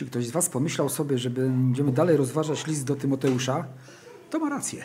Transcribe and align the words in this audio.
Jeśli 0.00 0.10
ktoś 0.10 0.26
z 0.26 0.30
Was 0.30 0.48
pomyślał 0.48 0.88
sobie, 0.88 1.18
że 1.18 1.30
będziemy 1.30 1.92
dalej 1.92 2.16
rozważać 2.16 2.66
list 2.66 2.84
do 2.84 2.96
Tymoteusza, 2.96 3.64
to 4.30 4.38
ma 4.38 4.48
rację. 4.48 4.84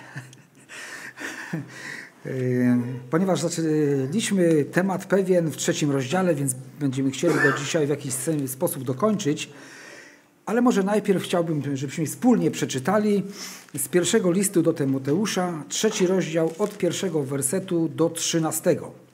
Ponieważ 3.11 3.41
zaczęliśmy 3.41 4.65
temat 4.65 5.05
pewien 5.05 5.51
w 5.51 5.57
trzecim 5.57 5.91
rozdziale, 5.91 6.35
więc 6.35 6.55
będziemy 6.79 7.11
chcieli 7.11 7.33
go 7.33 7.57
dzisiaj 7.59 7.87
w 7.87 7.89
jakiś 7.89 8.13
sposób 8.47 8.83
dokończyć. 8.83 9.49
Ale 10.45 10.61
może 10.61 10.83
najpierw 10.83 11.23
chciałbym, 11.23 11.77
żebyśmy 11.77 12.05
wspólnie 12.05 12.51
przeczytali 12.51 13.23
z 13.77 13.87
pierwszego 13.87 14.31
listu 14.31 14.61
do 14.61 14.73
Tymoteusza, 14.73 15.63
trzeci 15.69 16.07
rozdział 16.07 16.53
od 16.59 16.77
pierwszego 16.77 17.23
wersetu 17.23 17.89
do 17.89 18.09
trzynastego. 18.09 19.04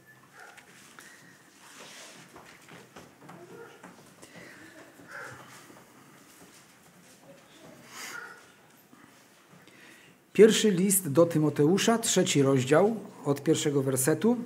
Pierwszy 10.33 10.71
list 10.71 11.09
do 11.09 11.25
Tymoteusza, 11.25 11.97
trzeci 11.97 12.41
rozdział, 12.41 12.95
od 13.25 13.43
pierwszego 13.43 13.83
wersetu. 13.83 14.37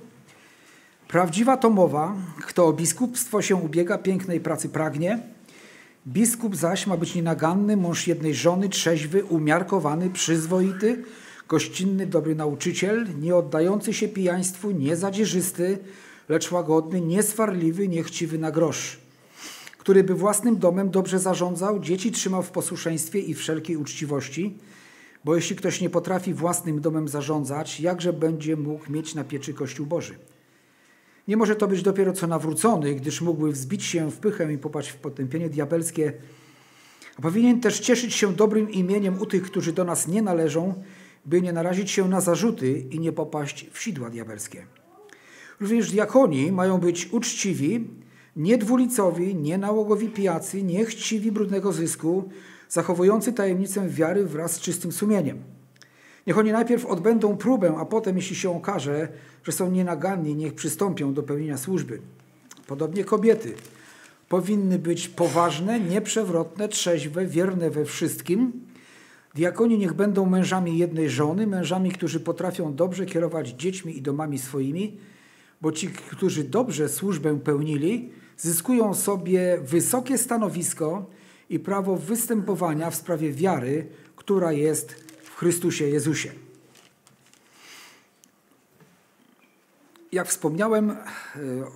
Prawdziwa 1.08 1.56
to 1.56 1.70
mowa, 1.70 2.14
kto 2.46 2.66
o 2.66 2.72
biskupstwo 2.72 3.42
się 3.42 3.56
ubiega, 3.56 3.98
pięknej 3.98 4.40
pracy 4.40 4.68
pragnie. 4.68 5.18
Biskup 6.06 6.56
zaś 6.56 6.86
ma 6.86 6.96
być 6.96 7.14
nienaganny, 7.14 7.76
mąż 7.76 8.06
jednej 8.06 8.34
żony, 8.34 8.68
trzeźwy, 8.68 9.24
umiarkowany, 9.24 10.10
przyzwoity, 10.10 11.04
gościnny, 11.48 12.06
dobry 12.06 12.34
nauczyciel, 12.34 13.06
nie 13.20 13.36
oddający 13.36 13.94
się 13.94 14.08
pijaństwu, 14.08 14.70
nie 14.70 14.96
zadzierzysty, 14.96 15.78
lecz 16.28 16.52
łagodny, 16.52 17.00
nieswarliwy, 17.00 17.88
niechciwy 17.88 18.38
na 18.38 18.50
grosz, 18.50 18.98
który 19.78 20.04
by 20.04 20.14
własnym 20.14 20.58
domem 20.58 20.90
dobrze 20.90 21.18
zarządzał, 21.18 21.80
dzieci 21.80 22.12
trzymał 22.12 22.42
w 22.42 22.50
posłuszeństwie 22.50 23.18
i 23.18 23.34
wszelkiej 23.34 23.76
uczciwości, 23.76 24.58
bo 25.24 25.34
jeśli 25.34 25.56
ktoś 25.56 25.80
nie 25.80 25.90
potrafi 25.90 26.34
własnym 26.34 26.80
domem 26.80 27.08
zarządzać, 27.08 27.80
jakże 27.80 28.12
będzie 28.12 28.56
mógł 28.56 28.92
mieć 28.92 29.14
na 29.14 29.24
pieczy 29.24 29.54
Kościół 29.54 29.86
Boży? 29.86 30.18
Nie 31.28 31.36
może 31.36 31.56
to 31.56 31.68
być 31.68 31.82
dopiero 31.82 32.12
co 32.12 32.26
nawrócony, 32.26 32.94
gdyż 32.94 33.20
mógłby 33.20 33.52
wzbić 33.52 33.84
się 33.84 34.10
w 34.10 34.18
pychę 34.18 34.52
i 34.52 34.58
popaść 34.58 34.88
w 34.88 34.96
potępienie 34.96 35.48
diabelskie. 35.48 36.12
A 37.18 37.22
powinien 37.22 37.60
też 37.60 37.80
cieszyć 37.80 38.14
się 38.14 38.34
dobrym 38.34 38.70
imieniem 38.70 39.20
u 39.20 39.26
tych, 39.26 39.42
którzy 39.42 39.72
do 39.72 39.84
nas 39.84 40.08
nie 40.08 40.22
należą, 40.22 40.82
by 41.24 41.42
nie 41.42 41.52
narazić 41.52 41.90
się 41.90 42.08
na 42.08 42.20
zarzuty 42.20 42.78
i 42.78 43.00
nie 43.00 43.12
popaść 43.12 43.66
w 43.72 43.82
sidła 43.82 44.10
diabelskie. 44.10 44.66
Również 45.60 45.90
diakoni 45.90 46.52
mają 46.52 46.78
być 46.78 47.08
uczciwi, 47.12 47.90
niedwulicowi, 48.36 49.34
nienałogowi 49.34 50.08
pijacy, 50.08 50.62
niechciwi 50.62 51.32
brudnego 51.32 51.72
zysku, 51.72 52.30
zachowujący 52.68 53.32
tajemnicę 53.32 53.88
wiary 53.88 54.24
wraz 54.26 54.52
z 54.52 54.60
czystym 54.60 54.92
sumieniem. 54.92 55.42
Niech 56.26 56.38
oni 56.38 56.52
najpierw 56.52 56.86
odbędą 56.86 57.36
próbę, 57.36 57.74
a 57.78 57.84
potem, 57.84 58.16
jeśli 58.16 58.36
się 58.36 58.56
okaże, 58.56 59.08
że 59.44 59.52
są 59.52 59.70
nienaganni, 59.70 60.34
niech 60.34 60.54
przystąpią 60.54 61.14
do 61.14 61.22
pełnienia 61.22 61.58
służby. 61.58 62.00
Podobnie 62.66 63.04
kobiety 63.04 63.54
powinny 64.28 64.78
być 64.78 65.08
poważne, 65.08 65.80
nieprzewrotne, 65.80 66.68
trzeźwe, 66.68 67.26
wierne 67.26 67.70
we 67.70 67.84
wszystkim. 67.84 68.52
Diakoni 69.34 69.78
niech 69.78 69.92
będą 69.92 70.26
mężami 70.26 70.78
jednej 70.78 71.10
żony, 71.10 71.46
mężami, 71.46 71.90
którzy 71.90 72.20
potrafią 72.20 72.74
dobrze 72.74 73.06
kierować 73.06 73.48
dziećmi 73.48 73.96
i 73.96 74.02
domami 74.02 74.38
swoimi, 74.38 74.96
bo 75.60 75.72
ci, 75.72 75.88
którzy 75.88 76.44
dobrze 76.44 76.88
służbę 76.88 77.40
pełnili, 77.40 78.10
zyskują 78.36 78.94
sobie 78.94 79.58
wysokie 79.62 80.18
stanowisko 80.18 81.06
i 81.50 81.58
prawo 81.58 81.96
występowania 81.96 82.90
w 82.90 82.94
sprawie 82.94 83.32
wiary, 83.32 83.86
która 84.16 84.52
jest 84.52 84.92
w 85.22 85.36
Chrystusie 85.36 85.84
Jezusie. 85.84 86.30
Jak 90.12 90.28
wspomniałem, 90.28 90.90
e, 90.90 90.96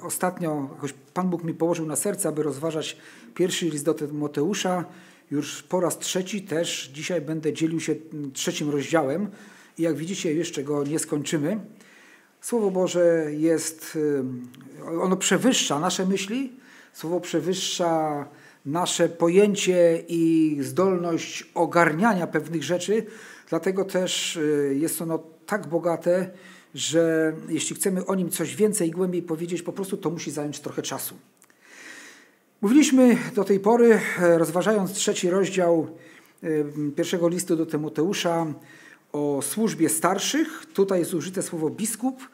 ostatnio 0.02 0.68
jakoś 0.74 0.94
Pan 1.14 1.30
Bóg 1.30 1.44
mi 1.44 1.54
położył 1.54 1.86
na 1.86 1.96
serce, 1.96 2.28
aby 2.28 2.42
rozważać 2.42 2.96
pierwszy 3.34 3.66
list 3.66 3.84
do 3.84 3.94
Tymoteusza. 3.94 4.84
Już 5.30 5.62
po 5.62 5.80
raz 5.80 5.98
trzeci 5.98 6.42
też 6.42 6.90
dzisiaj 6.94 7.20
będę 7.20 7.52
dzielił 7.52 7.80
się 7.80 7.94
trzecim 8.32 8.70
rozdziałem 8.70 9.30
i 9.78 9.82
jak 9.82 9.96
widzicie 9.96 10.34
jeszcze 10.34 10.64
go 10.64 10.84
nie 10.84 10.98
skończymy. 10.98 11.60
Słowo 12.40 12.70
Boże 12.70 13.26
jest, 13.32 13.98
e, 14.86 15.00
ono 15.00 15.16
przewyższa 15.16 15.78
nasze 15.80 16.06
myśli, 16.06 16.60
Słowo 16.92 17.20
przewyższa 17.20 18.26
nasze 18.66 19.08
pojęcie 19.08 20.02
i 20.08 20.56
zdolność 20.60 21.50
ogarniania 21.54 22.26
pewnych 22.26 22.64
rzeczy, 22.64 23.06
dlatego 23.48 23.84
też 23.84 24.36
y, 24.36 24.76
jest 24.80 25.02
ono 25.02 25.18
tak 25.46 25.66
bogate, 25.66 26.30
że 26.74 27.32
jeśli 27.48 27.76
chcemy 27.76 28.06
o 28.06 28.14
nim 28.14 28.30
coś 28.30 28.56
więcej 28.56 28.88
i 28.88 28.90
głębiej 28.90 29.22
powiedzieć, 29.22 29.62
po 29.62 29.72
prostu 29.72 29.96
to 29.96 30.10
musi 30.10 30.30
zająć 30.30 30.60
trochę 30.60 30.82
czasu. 30.82 31.14
Mówiliśmy 32.60 33.16
do 33.34 33.44
tej 33.44 33.60
pory, 33.60 34.00
e, 34.18 34.38
rozważając 34.38 34.92
trzeci 34.92 35.30
rozdział 35.30 35.86
y, 36.44 36.64
pierwszego 36.96 37.28
listu 37.28 37.56
do 37.56 37.66
Tymoteusza 37.66 38.46
o 39.12 39.42
służbie 39.42 39.88
starszych. 39.88 40.66
Tutaj 40.74 40.98
jest 40.98 41.14
użyte 41.14 41.42
słowo 41.42 41.70
biskup, 41.70 42.28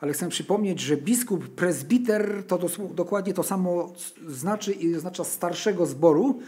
ale 0.00 0.12
chcę 0.12 0.28
przypomnieć, 0.28 0.80
że 0.80 0.96
biskup, 0.96 1.48
prezbiter 1.48 2.44
to 2.46 2.58
dokładnie 2.94 3.34
to 3.34 3.42
samo 3.42 3.92
znaczy 4.28 4.72
i 4.72 4.96
oznacza 4.96 5.24
starszego 5.24 5.86
zboru, 5.86 6.40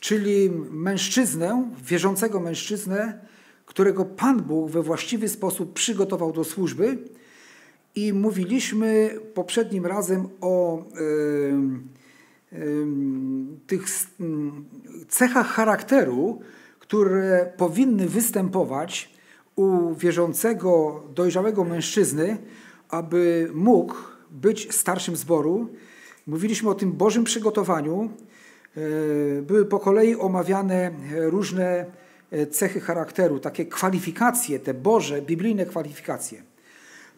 czyli 0.00 0.50
mężczyznę, 0.70 1.70
wierzącego 1.84 2.40
mężczyznę, 2.40 3.20
którego 3.66 4.04
Pan 4.04 4.42
Bóg 4.42 4.70
we 4.70 4.82
właściwy 4.82 5.28
sposób 5.28 5.72
przygotował 5.72 6.32
do 6.32 6.44
służby. 6.44 6.98
I 7.94 8.12
mówiliśmy 8.12 9.18
poprzednim 9.34 9.86
razem 9.86 10.28
o 10.40 10.78
y, 10.78 12.56
y, 12.56 12.86
tych 13.66 13.84
cechach 15.08 15.46
charakteru, 15.46 16.40
które 16.78 17.52
powinny 17.56 18.08
występować 18.08 19.16
u 19.56 19.94
wierzącego, 19.94 21.02
dojrzałego 21.14 21.64
mężczyzny, 21.64 22.38
aby 22.90 23.50
mógł 23.54 23.94
być 24.30 24.74
starszym 24.74 25.16
zboru. 25.16 25.68
Mówiliśmy 26.26 26.70
o 26.70 26.74
tym 26.74 26.92
Bożym 26.92 27.24
przygotowaniu. 27.24 28.10
E, 28.76 29.42
były 29.42 29.64
po 29.64 29.78
kolei 29.78 30.16
omawiane 30.16 30.90
różne 31.16 31.86
e, 32.30 32.46
cechy 32.46 32.80
charakteru, 32.80 33.38
takie 33.38 33.66
kwalifikacje, 33.66 34.58
te 34.58 34.74
Boże, 34.74 35.22
biblijne 35.22 35.66
kwalifikacje. 35.66 36.42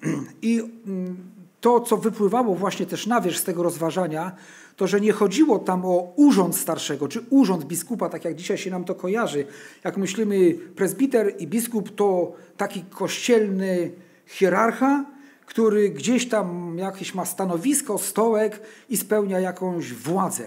I 0.42 0.60
mm, 0.86 1.16
to, 1.60 1.80
co 1.80 1.96
wypływało 1.96 2.54
właśnie 2.54 2.86
też 2.86 3.06
na 3.06 3.20
wierzch 3.20 3.40
z 3.40 3.44
tego 3.44 3.62
rozważania, 3.62 4.36
to, 4.76 4.86
że 4.86 5.00
nie 5.00 5.12
chodziło 5.12 5.58
tam 5.58 5.84
o 5.84 6.12
urząd 6.16 6.56
starszego, 6.56 7.08
czy 7.08 7.20
urząd 7.30 7.64
biskupa, 7.64 8.08
tak 8.08 8.24
jak 8.24 8.34
dzisiaj 8.34 8.58
się 8.58 8.70
nam 8.70 8.84
to 8.84 8.94
kojarzy. 8.94 9.46
Jak 9.84 9.96
myślimy, 9.96 10.54
prezbiter 10.76 11.34
i 11.38 11.46
biskup 11.46 11.94
to 11.94 12.32
taki 12.56 12.82
kościelny 12.90 13.90
hierarcha, 14.26 15.04
który 15.48 15.90
gdzieś 15.90 16.28
tam 16.28 16.78
jakieś 16.78 17.14
ma 17.14 17.24
stanowisko, 17.24 17.98
stołek 17.98 18.60
i 18.88 18.96
spełnia 18.96 19.40
jakąś 19.40 19.92
władzę. 19.92 20.44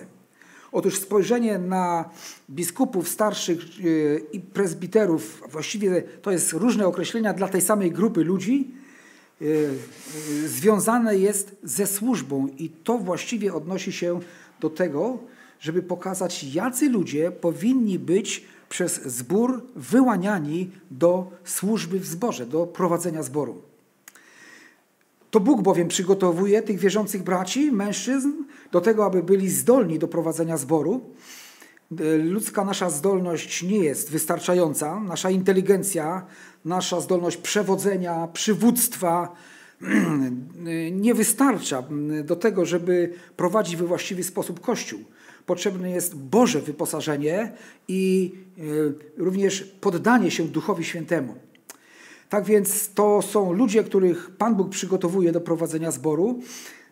Otóż 0.71 0.99
spojrzenie 0.99 1.59
na 1.59 2.09
biskupów 2.49 3.09
starszych 3.09 3.79
yy, 3.79 4.21
i 4.33 4.39
prezbiterów, 4.39 5.43
właściwie 5.51 6.01
to 6.21 6.31
jest 6.31 6.53
różne 6.53 6.87
określenia 6.87 7.33
dla 7.33 7.47
tej 7.47 7.61
samej 7.61 7.91
grupy 7.91 8.23
ludzi, 8.23 8.67
yy, 9.41 9.47
yy, 9.47 10.47
związane 10.47 11.17
jest 11.17 11.55
ze 11.63 11.87
służbą 11.87 12.47
i 12.57 12.69
to 12.69 12.97
właściwie 12.97 13.53
odnosi 13.53 13.91
się 13.91 14.19
do 14.59 14.69
tego, 14.69 15.17
żeby 15.59 15.81
pokazać, 15.81 16.43
jacy 16.43 16.89
ludzie 16.89 17.31
powinni 17.31 17.99
być 17.99 18.45
przez 18.69 19.03
zbór 19.03 19.63
wyłaniani 19.75 20.69
do 20.91 21.31
służby 21.43 21.99
w 21.99 22.05
zborze, 22.05 22.45
do 22.45 22.67
prowadzenia 22.67 23.23
zboru. 23.23 23.70
To 25.31 25.39
Bóg 25.39 25.61
bowiem 25.61 25.87
przygotowuje 25.87 26.61
tych 26.61 26.79
wierzących 26.79 27.23
braci, 27.23 27.71
mężczyzn, 27.71 28.31
do 28.71 28.81
tego, 28.81 29.05
aby 29.05 29.23
byli 29.23 29.49
zdolni 29.49 29.99
do 29.99 30.07
prowadzenia 30.07 30.57
zboru. 30.57 31.01
Ludzka 32.23 32.65
nasza 32.65 32.89
zdolność 32.89 33.63
nie 33.63 33.77
jest 33.77 34.11
wystarczająca. 34.11 34.99
Nasza 34.99 35.29
inteligencja, 35.29 36.25
nasza 36.65 37.01
zdolność 37.01 37.37
przewodzenia, 37.37 38.27
przywództwa 38.33 39.35
nie 40.91 41.13
wystarcza 41.13 41.83
do 42.23 42.35
tego, 42.35 42.65
żeby 42.65 43.13
prowadzić 43.37 43.75
we 43.75 43.85
właściwy 43.85 44.23
sposób 44.23 44.59
Kościół. 44.59 44.99
Potrzebne 45.45 45.91
jest 45.91 46.15
Boże 46.15 46.61
wyposażenie 46.61 47.51
i 47.87 48.31
e, 48.57 48.61
również 49.17 49.63
poddanie 49.81 50.31
się 50.31 50.43
Duchowi 50.43 50.83
Świętemu. 50.83 51.35
Tak 52.31 52.45
więc 52.45 52.93
to 52.93 53.21
są 53.21 53.53
ludzie, 53.53 53.83
których 53.83 54.31
Pan 54.37 54.55
Bóg 54.55 54.69
przygotowuje 54.69 55.31
do 55.31 55.41
prowadzenia 55.41 55.91
zboru. 55.91 56.39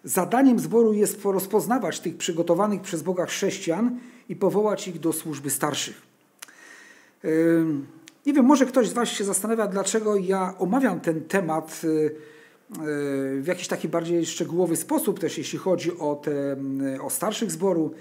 Zadaniem 0.04 0.60
zboru 0.60 0.94
jest 0.94 1.26
rozpoznawać 1.26 2.00
tych 2.00 2.18
przygotowanych 2.18 2.82
przez 2.82 3.04
Boga 3.04 3.26
chrześcijan 3.26 4.00
i 4.30 4.36
powołać 4.36 4.88
ich 4.88 5.00
do 5.00 5.14
służby 5.14 5.50
starszych. 5.50 6.02
Nie 8.26 8.34
wiem, 8.34 8.46
może 8.46 8.66
ktoś 8.66 8.88
z 8.88 8.94
Was 8.94 9.10
się 9.10 9.24
zastanawia, 9.24 9.68
dlaczego 9.68 10.16
ja 10.16 10.54
omawiam 10.58 11.00
ten 11.00 11.22
temat 11.22 11.82
y, 11.84 11.88
y, 11.88 12.12
w 13.42 13.46
jakiś 13.48 13.68
taki 13.68 13.88
bardziej 13.88 14.26
szczegółowy 14.26 14.76
sposób, 14.76 15.20
też 15.20 15.38
jeśli 15.38 15.60
chodzi 15.60 15.98
o, 15.98 16.16
te, 16.16 16.32
y, 16.96 17.02
o 17.02 17.10
starszych 17.10 17.52
zboru. 17.52 17.92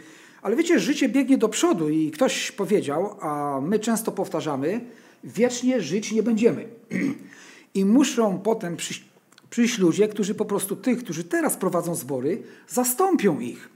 Ale 0.42 0.56
wiecie, 0.56 0.78
życie 0.78 1.08
biegnie 1.08 1.38
do 1.38 1.48
przodu 1.48 1.88
i 1.88 2.10
ktoś 2.10 2.52
powiedział, 2.52 3.16
a 3.20 3.60
my 3.62 3.78
często 3.78 4.12
powtarzamy, 4.12 4.80
wiecznie 5.24 5.80
żyć 5.80 6.12
nie 6.12 6.22
będziemy. 6.22 6.68
I 7.74 7.84
muszą 7.84 8.38
potem 8.38 8.76
przyjść, 8.76 9.04
przyjść 9.50 9.78
ludzie, 9.78 10.08
którzy 10.08 10.34
po 10.34 10.44
prostu 10.44 10.76
tych, 10.76 10.98
którzy 10.98 11.24
teraz 11.24 11.56
prowadzą 11.56 11.94
zbory, 11.94 12.42
zastąpią 12.68 13.40
ich. 13.40 13.68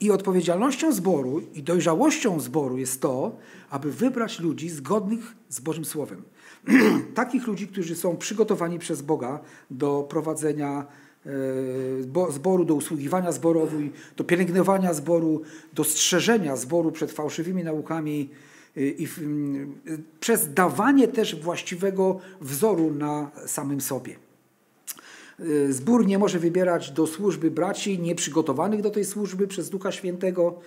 I 0.00 0.10
odpowiedzialnością 0.10 0.92
zboru 0.92 1.42
i 1.54 1.62
dojrzałością 1.62 2.40
zboru 2.40 2.78
jest 2.78 3.00
to, 3.00 3.36
aby 3.70 3.92
wybrać 3.92 4.40
ludzi 4.40 4.68
zgodnych 4.68 5.34
z 5.48 5.60
Bożym 5.60 5.84
Słowem. 5.84 6.22
Takich 7.14 7.46
ludzi, 7.46 7.68
którzy 7.68 7.96
są 7.96 8.16
przygotowani 8.16 8.78
przez 8.78 9.02
Boga 9.02 9.40
do 9.70 10.06
prowadzenia 10.08 10.86
e, 11.26 12.32
zboru, 12.32 12.64
do 12.64 12.74
usługiwania 12.74 13.32
zborowi, 13.32 13.92
do 14.16 14.24
pielęgnowania 14.24 14.94
zboru, 14.94 15.42
do 15.74 15.84
strzeżenia 15.84 16.56
zboru 16.56 16.92
przed 16.92 17.12
fałszywymi 17.12 17.64
naukami 17.64 18.30
i 18.76 19.08
przez 20.20 20.54
dawanie 20.54 21.08
też 21.08 21.42
właściwego 21.42 22.20
wzoru 22.40 22.90
na 22.90 23.30
samym 23.46 23.80
sobie. 23.80 24.16
Y, 25.40 25.72
zbór 25.72 26.06
nie 26.06 26.18
może 26.18 26.38
wybierać 26.38 26.90
do 26.90 27.06
służby 27.06 27.50
braci 27.50 27.98
nieprzygotowanych 27.98 28.80
do 28.80 28.90
tej 28.90 29.04
służby 29.04 29.46
przez 29.46 29.70
Ducha 29.70 29.92
Świętego. 29.92 30.60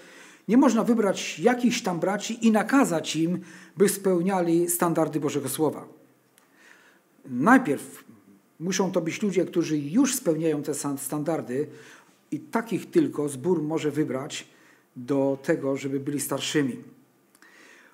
Nie 0.48 0.58
można 0.58 0.84
wybrać 0.84 1.40
jakichś 1.40 1.82
tam 1.82 2.00
braci 2.00 2.48
i 2.48 2.52
nakazać 2.52 3.16
im, 3.16 3.40
by 3.78 3.90
spełniali 3.90 4.70
standardy 4.70 5.20
Bożego 5.20 5.50
Słowa. 5.50 5.88
Najpierw 7.26 8.04
muszą 8.60 8.92
to 8.92 9.02
być 9.02 9.22
ludzie, 9.22 9.46
którzy 9.46 9.78
już 9.78 10.16
spełniają 10.16 10.64
te 10.64 10.74
standardy 10.98 11.68
i 12.32 12.40
takich 12.40 12.92
tylko 12.92 13.30
zbór 13.30 13.62
może 13.64 13.92
wybrać 13.92 14.48
do 14.96 15.38
tego, 15.44 15.78
żeby 15.78 16.00
byli 16.00 16.20
starszymi. 16.20 16.78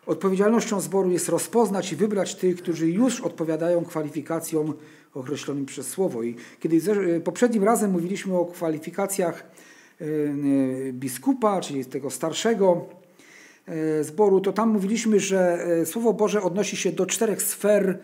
Odpowiedzialnością 0.08 0.82
zboru 0.82 1.12
jest 1.12 1.30
rozpoznać 1.30 1.92
i 1.92 1.96
wybrać 1.96 2.36
tych, 2.36 2.56
którzy 2.56 2.92
już 2.92 3.22
odpowiadają 3.22 3.86
kwalifikacjom 3.86 4.74
określonym 5.14 5.66
przez 5.66 5.88
Słowo. 5.88 6.24
I 6.24 6.36
kiedy 6.60 6.82
poprzednim 7.24 7.64
razem 7.64 7.92
mówiliśmy 7.92 8.38
o 8.38 8.46
kwalifikacjach 8.46 9.44
e, 10.02 10.06
e, 10.06 10.94
biskupa, 10.94 11.62
czyli 11.62 11.86
tego 11.86 12.10
starszego 12.10 12.86
e, 13.66 14.04
zboru, 14.04 14.42
to 14.42 14.54
tam 14.54 14.70
mówiliśmy, 14.70 15.20
że 15.20 15.68
Słowo 15.86 16.14
Boże 16.14 16.42
odnosi 16.42 16.78
się 16.78 16.92
do 16.92 17.06
czterech 17.06 17.42
sfer 17.42 18.00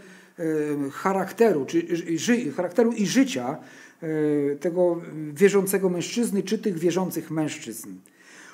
charakteru, 0.92 1.66
czy, 1.66 1.88
charakteru 2.56 2.92
i 2.92 3.06
życia 3.06 3.58
tego 4.60 5.02
wierzącego 5.34 5.90
mężczyzny, 5.90 6.44
czy 6.44 6.58
tych 6.58 6.80
wierzących 6.80 7.32
mężczyzn. 7.32 7.90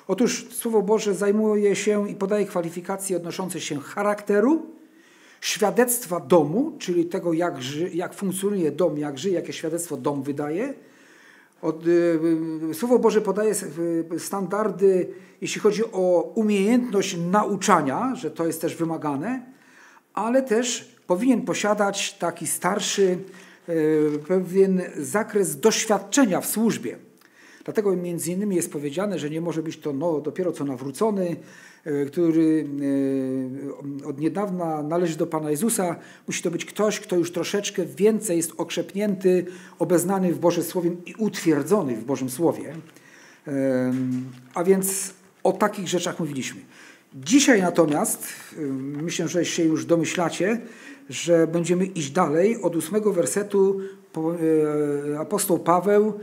Otóż 0.08 0.46
Słowo 0.50 0.82
Boże 0.82 1.14
zajmuje 1.14 1.76
się 1.76 2.10
i 2.10 2.14
podaje 2.14 2.46
kwalifikacje 2.46 3.16
odnoszące 3.16 3.60
się 3.60 3.80
charakteru, 3.80 4.66
świadectwa 5.40 6.20
domu, 6.20 6.72
czyli 6.78 7.06
tego, 7.06 7.32
jak, 7.32 7.62
ży, 7.62 7.90
jak 7.94 8.14
funkcjonuje 8.14 8.70
dom, 8.70 8.98
jak 8.98 9.18
żyje, 9.18 9.34
jakie 9.34 9.52
świadectwo 9.52 9.96
dom 9.96 10.22
wydaje. 10.22 10.74
Od, 11.62 11.86
y, 11.86 12.20
y, 12.70 12.74
Słowo 12.74 12.98
Boże 12.98 13.20
podaje 13.20 13.54
y, 14.12 14.18
standardy, 14.20 15.08
jeśli 15.40 15.60
chodzi 15.60 15.84
o 15.92 16.32
umiejętność 16.34 17.16
nauczania, 17.30 18.14
że 18.14 18.30
to 18.30 18.46
jest 18.46 18.60
też 18.60 18.76
wymagane, 18.76 19.42
ale 20.14 20.42
też 20.42 20.96
powinien 21.06 21.42
posiadać 21.42 22.14
taki 22.14 22.46
starszy 22.46 23.18
pewien 24.28 24.82
zakres 24.96 25.60
doświadczenia 25.60 26.40
w 26.40 26.46
służbie. 26.46 27.07
Dlatego 27.68 27.96
między 27.96 28.32
innymi 28.32 28.56
jest 28.56 28.72
powiedziane, 28.72 29.18
że 29.18 29.30
nie 29.30 29.40
może 29.40 29.62
być 29.62 29.78
to 29.78 29.92
no, 29.92 30.20
dopiero 30.20 30.52
co 30.52 30.64
nawrócony, 30.64 31.36
e, 31.84 32.04
który 32.04 32.68
e, 34.02 34.06
od 34.06 34.20
niedawna 34.20 34.82
należy 34.82 35.16
do 35.16 35.26
Pana 35.26 35.50
Jezusa. 35.50 35.96
Musi 36.26 36.42
to 36.42 36.50
być 36.50 36.64
ktoś, 36.64 37.00
kto 37.00 37.16
już 37.16 37.32
troszeczkę 37.32 37.84
więcej 37.84 38.36
jest 38.36 38.52
okrzepnięty, 38.56 39.46
obeznany 39.78 40.34
w 40.34 40.38
Bożym 40.38 40.64
Słowie 40.64 40.90
i 41.06 41.14
utwierdzony 41.18 41.96
w 41.96 42.04
Bożym 42.04 42.30
Słowie. 42.30 42.74
A 44.54 44.64
więc 44.64 45.14
o 45.42 45.52
takich 45.52 45.88
rzeczach 45.88 46.20
mówiliśmy. 46.20 46.60
Dzisiaj 47.14 47.62
natomiast, 47.62 48.26
myślę, 49.02 49.28
że 49.28 49.44
się 49.44 49.64
już 49.64 49.84
domyślacie, 49.84 50.60
że 51.10 51.46
będziemy 51.46 51.86
iść 51.86 52.10
dalej. 52.10 52.62
Od 52.62 52.76
ósmego 52.76 53.12
wersetu 53.12 53.80
e, 55.12 55.18
apostoł 55.18 55.58
Paweł 55.58 56.20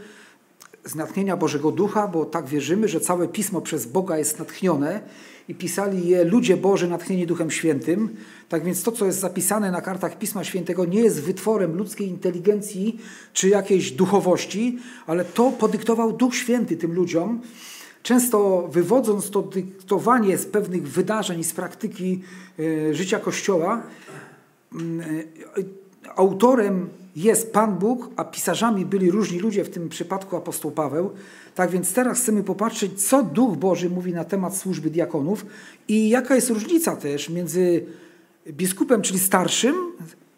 z 0.86 0.96
natchnienia 0.96 1.38
Bożego 1.38 1.72
Ducha, 1.72 2.08
bo 2.08 2.26
tak 2.26 2.48
wierzymy, 2.48 2.88
że 2.88 3.00
całe 3.00 3.28
pismo 3.28 3.62
przez 3.62 3.86
Boga 3.86 4.18
jest 4.18 4.40
natchnione 4.40 5.02
i 5.48 5.56
pisali 5.56 6.08
je 6.08 6.24
ludzie 6.24 6.58
Boży 6.58 6.88
natchnieni 6.88 7.28
Duchem 7.28 7.52
Świętym. 7.52 8.16
Tak 8.50 8.64
więc 8.64 8.84
to, 8.84 8.92
co 8.92 9.06
jest 9.06 9.20
zapisane 9.20 9.72
na 9.72 9.82
kartach 9.82 10.18
Pisma 10.18 10.44
Świętego, 10.44 10.86
nie 10.86 11.02
jest 11.02 11.22
wytworem 11.22 11.78
ludzkiej 11.78 12.08
inteligencji 12.08 13.00
czy 13.34 13.50
jakiejś 13.50 13.92
duchowości, 13.92 14.80
ale 15.08 15.26
to 15.26 15.52
podyktował 15.52 16.14
Duch 16.14 16.36
Święty 16.36 16.78
tym 16.78 16.94
ludziom. 16.94 17.42
Często 18.04 18.68
wywodząc 18.72 19.30
to 19.30 19.42
dyktowanie 19.42 20.38
z 20.38 20.46
pewnych 20.46 20.88
wydarzeń, 20.88 21.44
z 21.44 21.54
praktyki 21.54 22.22
e, 22.60 22.94
życia 22.94 23.20
Kościoła, 23.20 23.84
mm, 24.74 25.00
e, 25.02 25.85
autorem 26.16 26.90
jest 27.16 27.54
Pan 27.54 27.76
Bóg, 27.76 28.10
a 28.16 28.24
pisarzami 28.24 28.86
byli 28.86 29.12
różni 29.12 29.40
ludzie, 29.40 29.64
w 29.64 29.70
tym 29.70 29.90
przypadku 29.90 30.36
apostoł 30.36 30.72
Paweł. 30.72 31.10
Tak 31.56 31.70
więc 31.70 31.94
teraz 31.94 32.20
chcemy 32.20 32.44
popatrzeć, 32.44 33.08
co 33.08 33.24
Duch 33.24 33.58
Boży 33.58 33.90
mówi 33.90 34.14
na 34.14 34.24
temat 34.24 34.58
służby 34.58 34.90
diakonów 34.90 35.46
i 35.88 36.10
jaka 36.10 36.36
jest 36.36 36.50
różnica 36.50 36.96
też 36.96 37.30
między 37.30 37.86
biskupem, 38.48 39.02
czyli 39.02 39.20
starszym, 39.20 39.76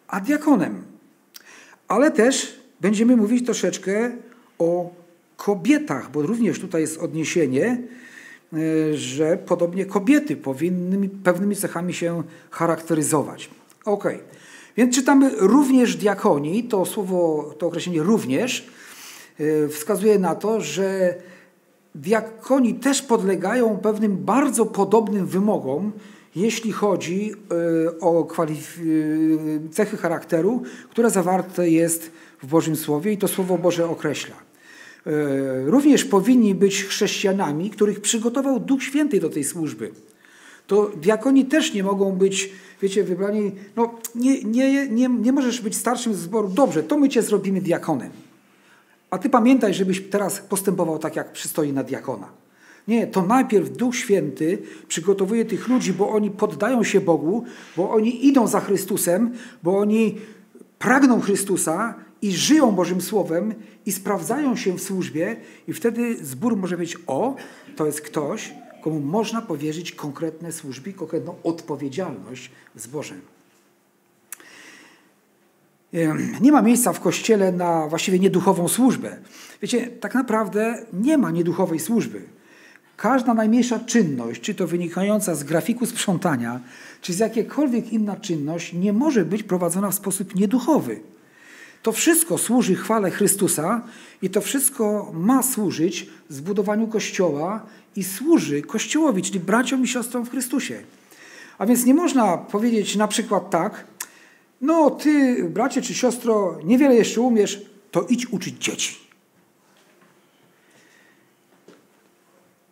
a 0.08 0.20
diakonem. 0.20 0.84
Ale 1.88 2.12
też 2.12 2.60
będziemy 2.82 3.16
mówić 3.16 3.46
troszeczkę 3.46 4.12
o 4.60 4.90
kobietach, 5.38 6.12
bo 6.12 6.22
również 6.22 6.60
tutaj 6.60 6.82
jest 6.82 6.98
odniesienie, 6.98 7.82
e, 8.54 8.58
że 8.98 9.38
podobnie 9.38 9.86
kobiety 9.86 10.36
powinny 10.36 11.10
pewnymi 11.24 11.56
cechami 11.56 11.94
się 11.94 12.24
charakteryzować. 12.52 13.50
Okej. 13.86 14.16
Okay. 14.16 14.37
Więc 14.78 14.96
czytamy 14.96 15.32
również 15.38 15.96
diakonii, 15.96 16.64
to 16.64 16.86
słowo, 16.86 17.54
to 17.58 17.68
określenie 17.68 18.04
również 18.04 18.68
e, 19.40 19.68
wskazuje 19.68 20.20
na 20.20 20.36
to, 20.36 20.62
że 20.62 21.16
diakoni 21.96 22.74
też 22.74 23.02
podlegają 23.02 23.78
pewnym 23.78 24.18
bardzo 24.18 24.66
podobnym 24.66 25.26
wymogom, 25.26 25.92
jeśli 26.36 26.72
chodzi 26.72 27.32
e, 27.32 28.00
o 28.00 28.28
e, 28.40 28.48
cechy 29.72 29.98
charakteru, 29.98 30.64
które 30.90 31.10
zawarte 31.10 31.70
jest 31.70 32.12
w 32.44 32.48
Bożym 32.48 32.76
Słowie 32.76 33.12
i 33.12 33.18
to 33.18 33.28
Słowo 33.28 33.58
Boże 33.58 33.90
określa. 33.90 34.36
Również 35.66 36.06
powinni 36.06 36.56
być 36.56 36.84
chrześcijanami, 36.84 37.70
których 37.70 38.02
przygotował 38.02 38.60
Duch 38.60 38.84
Święty 38.84 39.20
do 39.20 39.30
tej 39.30 39.44
służby. 39.44 39.92
To 40.68 40.92
diakoni 41.02 41.46
też 41.46 41.74
nie 41.74 41.84
mogą 41.84 42.12
być 42.12 42.50
wiecie, 42.82 43.04
wybrani, 43.04 43.52
no 43.76 43.96
nie, 44.16 44.44
nie, 44.44 44.88
nie, 44.88 45.10
nie 45.10 45.32
możesz 45.32 45.62
być 45.62 45.76
starszym 45.76 46.14
z 46.14 46.18
zboru, 46.18 46.48
dobrze, 46.48 46.84
to 46.84 46.98
my 46.98 47.10
cię 47.10 47.22
zrobimy 47.22 47.62
diakonem. 47.62 48.10
A 49.10 49.18
ty 49.18 49.30
pamiętaj, 49.30 49.74
żebyś 49.74 50.02
teraz 50.02 50.40
postępował 50.40 51.00
tak, 51.00 51.16
jak 51.16 51.32
przystoi 51.32 51.74
na 51.74 51.84
diakona. 51.84 52.28
Nie, 52.88 53.08
to 53.08 53.22
najpierw 53.22 53.70
Duch 53.70 53.96
Święty 53.96 54.58
przygotowuje 54.88 55.46
tych 55.46 55.68
ludzi, 55.68 55.94
bo 55.94 56.10
oni 56.10 56.32
poddają 56.32 56.84
się 56.84 57.02
Bogu, 57.02 57.44
bo 57.78 57.92
oni 57.92 58.28
idą 58.28 58.48
za 58.48 58.60
Chrystusem, 58.60 59.34
bo 59.64 59.78
oni 59.78 60.18
pragną 60.80 61.22
Chrystusa 61.22 61.96
i 62.22 62.32
żyją 62.32 62.72
Bożym 62.72 63.02
Słowem 63.02 63.54
i 63.86 63.92
sprawdzają 63.92 64.56
się 64.56 64.74
w 64.78 64.82
służbie 64.82 65.36
i 65.68 65.74
wtedy 65.74 66.26
zbór 66.26 66.58
może 66.58 66.78
być 66.78 66.98
o, 67.08 67.36
to 67.76 67.86
jest 67.86 68.02
ktoś, 68.02 68.54
komu 68.82 69.00
można 69.00 69.42
powierzyć 69.42 69.92
konkretne 69.92 70.52
służby, 70.52 70.94
konkretną 70.94 71.36
odpowiedzialność 71.44 72.52
w 72.76 72.82
zborze. 72.82 73.16
Nie 76.42 76.52
ma 76.52 76.62
miejsca 76.62 76.94
w 76.94 77.00
kościele 77.00 77.52
na 77.52 77.88
właściwie 77.88 78.20
nieduchową 78.20 78.68
służbę. 78.68 79.18
Wiecie, 79.62 79.88
tak 79.88 80.14
naprawdę 80.14 80.86
nie 80.94 81.18
ma 81.18 81.32
nieduchowej 81.32 81.80
służby. 81.80 82.22
Każda 82.98 83.34
najmniejsza 83.34 83.80
czynność, 83.80 84.42
czy 84.42 84.56
to 84.56 84.68
wynikająca 84.68 85.36
z 85.36 85.44
grafiku 85.44 85.86
sprzątania, 85.86 86.60
czy 87.02 87.14
z 87.14 87.20
jakiekolwiek 87.20 87.94
inna 87.94 88.16
czynność, 88.16 88.74
nie 88.74 88.94
może 88.94 89.26
być 89.26 89.44
prowadzona 89.44 89.92
w 89.92 89.96
sposób 89.96 90.36
nieduchowy. 90.36 91.00
To 91.84 91.92
wszystko 91.92 92.38
służy 92.38 92.76
chwale 92.76 93.12
Chrystusa 93.12 93.82
i 94.22 94.30
to 94.30 94.42
wszystko 94.42 95.12
ma 95.14 95.44
służyć 95.44 96.10
zbudowaniu 96.30 96.88
Kościoła 96.88 97.66
i 97.98 98.04
służy 98.04 98.62
Kościołowi, 98.62 99.22
czyli 99.22 99.40
braciom 99.40 99.84
i 99.84 99.88
siostrom 99.88 100.26
w 100.26 100.30
Chrystusie. 100.30 100.84
A 101.58 101.66
więc 101.66 101.86
nie 101.86 101.94
można 101.94 102.38
powiedzieć 102.38 102.96
na 102.96 103.08
przykład 103.08 103.50
tak, 103.50 103.88
no 104.62 104.90
ty, 104.90 105.44
bracie 105.44 105.82
czy 105.82 105.94
siostro, 105.94 106.60
niewiele 106.64 106.96
jeszcze 106.96 107.22
umiesz, 107.22 107.62
to 107.92 108.02
idź 108.02 108.28
uczyć 108.28 108.64
dzieci. 108.64 108.98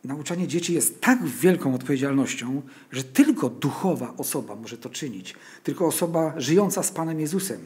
Nauczanie 0.03 0.47
dzieci 0.47 0.73
jest 0.73 1.01
tak 1.01 1.25
wielką 1.25 1.75
odpowiedzialnością, 1.75 2.61
że 2.91 3.03
tylko 3.03 3.49
duchowa 3.49 4.13
osoba 4.17 4.55
może 4.55 4.77
to 4.77 4.89
czynić, 4.89 5.35
tylko 5.63 5.85
osoba 5.85 6.33
żyjąca 6.37 6.83
z 6.83 6.91
Panem 6.91 7.19
Jezusem. 7.19 7.65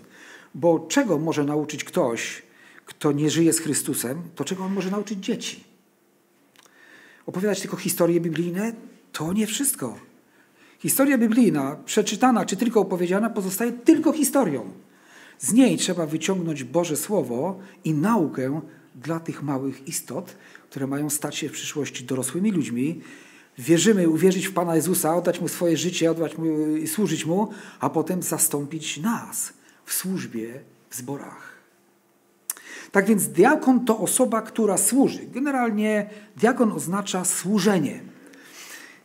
Bo 0.55 0.79
czego 0.79 1.17
może 1.17 1.43
nauczyć 1.43 1.83
ktoś, 1.83 2.41
kto 2.85 3.11
nie 3.11 3.29
żyje 3.29 3.53
z 3.53 3.59
Chrystusem, 3.59 4.21
to 4.35 4.45
czego 4.45 4.63
on 4.63 4.73
może 4.73 4.91
nauczyć 4.91 5.19
dzieci? 5.19 5.68
Opowiadać 7.29 7.61
tylko 7.61 7.77
historie 7.77 8.21
biblijne 8.21 8.73
to 9.11 9.33
nie 9.33 9.47
wszystko. 9.47 9.99
Historia 10.79 11.17
biblijna, 11.17 11.77
przeczytana 11.85 12.45
czy 12.45 12.57
tylko 12.57 12.79
opowiedziana, 12.79 13.29
pozostaje 13.29 13.71
tylko 13.71 14.11
historią. 14.11 14.71
Z 15.39 15.53
niej 15.53 15.77
trzeba 15.77 16.05
wyciągnąć 16.05 16.63
Boże 16.63 16.97
Słowo 16.97 17.59
i 17.83 17.93
naukę 17.93 18.61
dla 18.95 19.19
tych 19.19 19.43
małych 19.43 19.87
istot, 19.87 20.35
które 20.69 20.87
mają 20.87 21.09
stać 21.09 21.35
się 21.35 21.49
w 21.49 21.51
przyszłości 21.51 22.03
dorosłymi 22.03 22.51
ludźmi. 22.51 23.01
Wierzymy, 23.57 24.09
uwierzyć 24.09 24.47
w 24.47 24.53
Pana 24.53 24.75
Jezusa, 24.75 25.15
oddać 25.15 25.41
Mu 25.41 25.47
swoje 25.47 25.77
życie, 25.77 26.11
oddać 26.11 26.37
Mu 26.37 26.45
służyć 26.87 27.25
Mu, 27.25 27.49
a 27.79 27.89
potem 27.89 28.23
zastąpić 28.23 28.97
nas 28.97 29.53
w 29.85 29.93
służbie 29.93 30.59
w 30.89 30.95
zborach. 30.95 31.48
Tak 32.91 33.05
więc 33.05 33.27
diakon 33.27 33.85
to 33.85 33.97
osoba, 33.97 34.41
która 34.41 34.77
służy. 34.77 35.19
Generalnie 35.33 36.09
diakon 36.37 36.71
oznacza 36.71 37.25
służenie. 37.25 38.01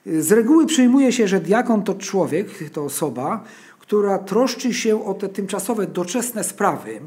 Z 0.07 0.33
reguły 0.33 0.67
przyjmuje 0.67 1.12
się, 1.12 1.29
że 1.29 1.41
diakon 1.41 1.83
to 1.83 1.95
człowiek, 1.95 2.71
to 2.71 2.85
osoba, 2.85 3.45
która 3.79 4.19
troszczy 4.19 4.75
się 4.75 5.05
o 5.05 5.14
te 5.14 5.29
tymczasowe, 5.29 5.87
doczesne 5.87 6.45
sprawy 6.45 7.00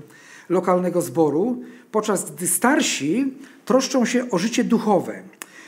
lokalnego 0.50 1.02
zboru, 1.02 1.62
podczas 1.92 2.32
gdy 2.32 2.48
starsi 2.48 3.34
troszczą 3.66 4.06
się 4.06 4.30
o 4.32 4.38
życie 4.38 4.64
duchowe. 4.64 5.24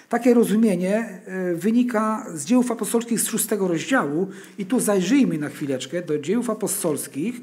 Takie 0.09 0.33
rozumienie 0.33 1.21
e, 1.25 1.55
wynika 1.55 2.25
z 2.33 2.45
dziełów 2.45 2.71
apostolskich 2.71 3.19
z 3.19 3.27
szóstego 3.27 3.67
rozdziału 3.67 4.27
i 4.57 4.65
tu 4.65 4.79
zajrzyjmy 4.79 5.37
na 5.37 5.49
chwileczkę 5.49 6.01
do 6.01 6.19
dziełów 6.19 6.49
apostolskich, 6.49 7.41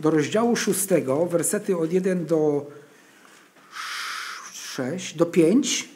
do 0.00 0.10
rozdziału 0.10 0.56
szóstego, 0.56 1.26
wersety 1.26 1.76
od 1.76 1.92
1 1.92 2.26
do 2.26 2.66
6, 4.78 5.16
do 5.16 5.26
5. 5.26 5.88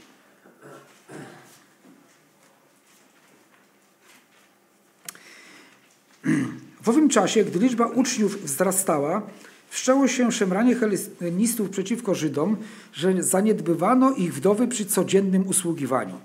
W 6.82 6.88
owym 6.88 7.08
czasie, 7.08 7.44
gdy 7.44 7.58
liczba 7.58 7.86
uczniów 7.86 8.44
wzrastała, 8.44 9.22
wszczęło 9.68 10.08
się 10.08 10.32
szemranie 10.32 10.74
helenistów 10.74 11.70
przeciwko 11.70 12.14
Żydom, 12.14 12.56
że 12.92 13.22
zaniedbywano 13.22 14.10
ich 14.10 14.34
wdowy 14.34 14.68
przy 14.68 14.86
codziennym 14.86 15.46
usługiwaniu. 15.48 16.20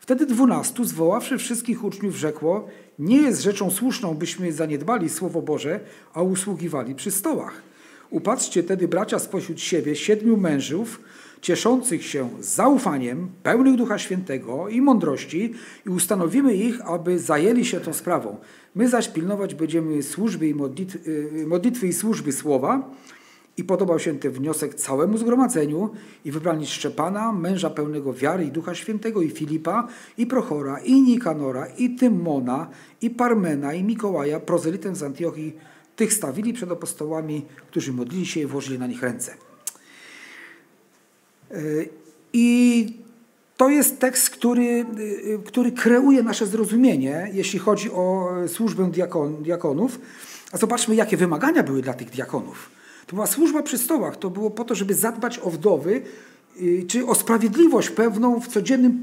Wtedy 0.00 0.26
dwunastu, 0.26 0.84
zwoławszy 0.84 1.38
wszystkich 1.38 1.84
uczniów, 1.84 2.16
rzekło: 2.16 2.68
Nie 2.98 3.16
jest 3.16 3.42
rzeczą 3.42 3.70
słuszną, 3.70 4.14
byśmy 4.14 4.52
zaniedbali 4.52 5.08
Słowo 5.08 5.42
Boże, 5.42 5.80
a 6.14 6.22
usługiwali 6.22 6.94
przy 6.94 7.10
stołach. 7.10 7.62
Upatrzcie 8.10 8.62
tedy, 8.62 8.88
bracia, 8.88 9.18
spośród 9.18 9.60
siebie 9.60 9.96
siedmiu 9.96 10.36
mężów, 10.36 11.00
cieszących 11.42 12.04
się 12.04 12.28
zaufaniem, 12.40 13.28
pełnych 13.42 13.76
Ducha 13.76 13.98
Świętego 13.98 14.68
i 14.68 14.80
mądrości, 14.80 15.54
i 15.86 15.90
ustanowimy 15.90 16.54
ich, 16.54 16.90
aby 16.90 17.18
zajęli 17.18 17.64
się 17.64 17.80
tą 17.80 17.92
sprawą. 17.92 18.36
My 18.74 18.88
zaś 18.88 19.08
pilnować 19.08 19.54
będziemy 19.54 20.02
służby 20.02 20.48
i 20.48 20.54
modlitwy, 20.54 21.10
y, 21.42 21.46
modlitwy 21.46 21.86
i 21.86 21.92
służby 21.92 22.32
słowa. 22.32 22.90
I 23.56 23.64
podobał 23.64 23.98
się 23.98 24.18
ten 24.18 24.32
wniosek 24.32 24.74
całemu 24.74 25.18
zgromadzeniu 25.18 25.90
i 26.24 26.32
wybrali 26.32 26.66
Szczepana, 26.66 27.32
męża 27.32 27.70
pełnego 27.70 28.12
wiary 28.12 28.44
i 28.44 28.50
Ducha 28.50 28.74
Świętego, 28.74 29.22
i 29.22 29.30
Filipa, 29.30 29.88
i 30.18 30.26
Prochora, 30.26 30.78
i 30.78 31.02
Nikanora, 31.02 31.66
i 31.66 31.90
Tymona, 31.96 32.70
i 33.00 33.10
Parmena, 33.10 33.74
i 33.74 33.84
Mikołaja, 33.84 34.40
prozelitem 34.40 34.96
z 34.96 35.02
Antiochii. 35.02 35.56
Tych 35.96 36.12
stawili 36.12 36.52
przed 36.52 36.72
apostołami, 36.72 37.44
którzy 37.66 37.92
modlili 37.92 38.26
się 38.26 38.40
i 38.40 38.46
włożyli 38.46 38.78
na 38.78 38.86
nich 38.86 39.02
ręce. 39.02 39.51
Y, 41.52 41.88
I 42.32 42.96
to 43.56 43.68
jest 43.68 43.98
tekst, 43.98 44.30
który, 44.30 44.86
y, 44.98 45.38
który 45.46 45.72
kreuje 45.72 46.22
nasze 46.22 46.46
zrozumienie, 46.46 47.30
jeśli 47.32 47.58
chodzi 47.58 47.90
o 47.90 48.30
służbę 48.48 48.90
diakon, 48.90 49.42
diakonów. 49.42 50.00
A 50.52 50.58
zobaczmy, 50.58 50.94
jakie 50.94 51.16
wymagania 51.16 51.62
były 51.62 51.82
dla 51.82 51.94
tych 51.94 52.10
diakonów. 52.10 52.70
To 53.06 53.16
była 53.16 53.26
służba 53.26 53.62
przy 53.62 53.78
stołach. 53.78 54.16
To 54.16 54.30
było 54.30 54.50
po 54.50 54.64
to, 54.64 54.74
żeby 54.74 54.94
zadbać 54.94 55.38
o 55.38 55.50
wdowy, 55.50 56.02
czy 56.88 57.06
o 57.06 57.14
sprawiedliwość 57.14 57.90
pewną 57.90 58.40
w 58.40 58.48
codziennym 58.48 59.00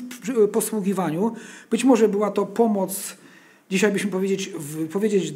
posługiwaniu. 0.52 1.36
Być 1.72 1.84
może 1.84 2.10
była 2.10 2.32
to 2.32 2.46
pomoc 2.46 3.16
dzisiaj 3.70 3.92
byśmy 3.92 4.12
powiedzieć, 4.12 4.52
powiedzieć 4.92 5.32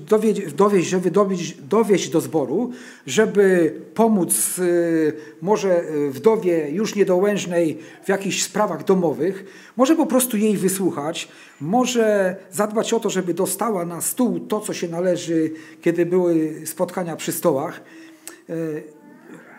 dowieść, 0.55 0.89
żeby 0.89 1.11
dowieść, 1.11 1.53
dowieść 1.53 2.09
do 2.09 2.21
zboru, 2.21 2.71
żeby 3.07 3.75
pomóc 3.93 4.59
y, 4.59 5.13
może 5.41 5.83
y, 5.89 6.11
wdowie 6.11 6.69
już 6.69 6.95
niedołężnej 6.95 7.77
w 8.03 8.09
jakichś 8.09 8.43
sprawach 8.43 8.83
domowych, 8.83 9.45
może 9.77 9.95
po 9.95 10.05
prostu 10.05 10.37
jej 10.37 10.57
wysłuchać, 10.57 11.27
może 11.61 12.35
zadbać 12.51 12.93
o 12.93 12.99
to, 12.99 13.09
żeby 13.09 13.33
dostała 13.33 13.85
na 13.85 14.01
stół 14.01 14.39
to, 14.39 14.59
co 14.59 14.73
się 14.73 14.87
należy, 14.87 15.51
kiedy 15.81 16.05
były 16.05 16.61
spotkania 16.65 17.15
przy 17.15 17.31
stołach. 17.31 17.81
Y, 18.49 18.83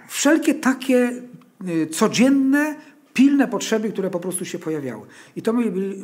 wszelkie 0.08 0.54
takie 0.54 1.10
codzienne 1.90 2.74
pilne 3.14 3.48
potrzeby, 3.48 3.90
które 3.90 4.10
po 4.10 4.20
prostu 4.20 4.44
się 4.44 4.58
pojawiały. 4.58 5.06
I 5.36 5.42
to 5.42 5.52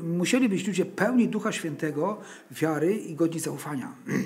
musieli 0.03 0.49
być 0.49 0.67
ludzie 0.67 0.85
pełni 0.85 1.29
Ducha 1.29 1.53
Świętego, 1.53 2.19
wiary 2.51 2.95
i 2.95 3.15
godni 3.15 3.41
zaufania. 3.41 3.93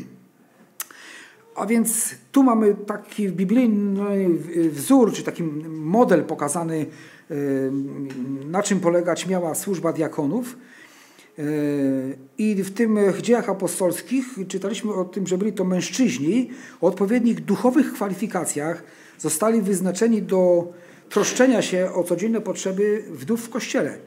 A 1.57 1.67
więc 1.67 2.15
tu 2.33 2.43
mamy 2.43 2.75
taki 2.75 3.29
biblijny 3.29 4.29
wzór, 4.71 5.13
czy 5.13 5.23
taki 5.23 5.43
model 5.69 6.25
pokazany, 6.25 6.87
na 8.47 8.63
czym 8.63 8.81
polegać 8.81 9.27
miała 9.27 9.55
służba 9.55 9.93
diakonów. 9.93 10.57
I 12.39 12.63
w 12.63 12.71
tym 12.71 12.99
dziejach 13.23 13.49
apostolskich 13.49 14.27
czytaliśmy 14.49 14.95
o 14.95 15.05
tym, 15.05 15.27
że 15.27 15.39
byli 15.39 15.53
to 15.53 15.65
mężczyźni 15.65 16.51
o 16.81 16.87
odpowiednich 16.87 17.45
duchowych 17.45 17.93
kwalifikacjach, 17.93 18.85
zostali 19.19 19.63
wyznaczeni 19.63 20.23
do 20.23 20.73
troszczenia 21.15 21.63
się 21.63 21.93
o 21.93 22.05
codzienne 22.05 22.41
potrzeby 22.41 23.05
wdów 23.11 23.45
w 23.45 23.49
kościele. 23.49 23.99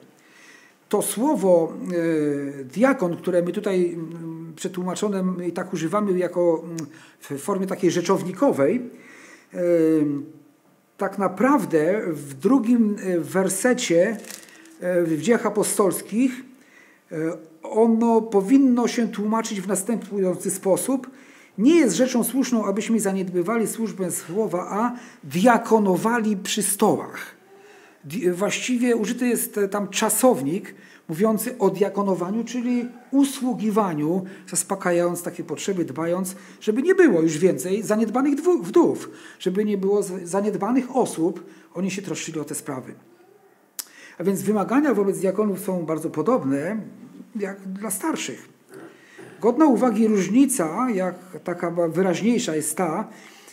To 0.89 1.01
słowo 1.01 1.73
e, 2.61 2.63
diakon, 2.63 3.17
które 3.17 3.41
my 3.41 3.51
tutaj 3.51 3.93
mm, 3.93 4.53
przetłumaczone 4.55 5.47
i 5.47 5.51
tak 5.51 5.73
używamy 5.73 6.19
jako 6.19 6.63
mm, 6.63 6.77
w 7.19 7.41
formie 7.41 7.67
takiej 7.67 7.91
rzeczownikowej, 7.91 8.81
e, 9.53 9.59
tak 10.97 11.17
naprawdę 11.17 12.01
w 12.07 12.33
drugim 12.33 12.95
e, 12.99 13.19
wersecie 13.19 14.17
w 14.81 15.21
dziejach 15.21 15.45
apostolskich 15.45 16.31
ono 17.63 18.21
powinno 18.21 18.87
się 18.87 19.07
tłumaczyć 19.07 19.61
w 19.61 19.67
następujący 19.67 20.51
sposób– 20.51 21.07
nie 21.57 21.75
jest 21.75 21.95
rzeczą 21.95 22.23
słuszną, 22.23 22.65
abyśmy 22.65 22.99
zaniedbywali 22.99 23.67
służbę 23.67 24.11
słowa, 24.11 24.67
a 24.69 24.91
diakonowali 25.23 26.37
przy 26.37 26.63
stołach. 26.63 27.37
Właściwie 28.33 28.95
użyty 28.95 29.27
jest 29.27 29.59
tam 29.71 29.87
czasownik 29.87 30.75
mówiący 31.09 31.57
o 31.57 31.69
diakonowaniu, 31.69 32.43
czyli 32.43 32.85
usługiwaniu, 33.11 34.25
zaspokajając 34.49 35.23
takie 35.23 35.43
potrzeby, 35.43 35.85
dbając, 35.85 36.35
żeby 36.61 36.83
nie 36.83 36.95
było 36.95 37.21
już 37.21 37.37
więcej 37.37 37.83
zaniedbanych 37.83 38.39
wdów, 38.39 39.09
żeby 39.39 39.65
nie 39.65 39.77
było 39.77 40.03
zaniedbanych 40.23 40.95
osób. 40.95 41.45
Oni 41.73 41.91
się 41.91 42.01
troszczyli 42.01 42.39
o 42.39 42.43
te 42.43 42.55
sprawy. 42.55 42.93
A 44.17 44.23
więc 44.23 44.41
wymagania 44.41 44.93
wobec 44.93 45.19
diakonów 45.19 45.59
są 45.59 45.85
bardzo 45.85 46.09
podobne 46.09 46.77
jak 47.35 47.67
dla 47.67 47.91
starszych. 47.91 48.56
Godna 49.41 49.65
uwagi 49.65 50.07
różnica, 50.07 50.89
jak 50.89 51.15
taka 51.43 51.71
wyraźniejsza 51.71 52.55
jest 52.55 52.77
ta, 52.77 53.07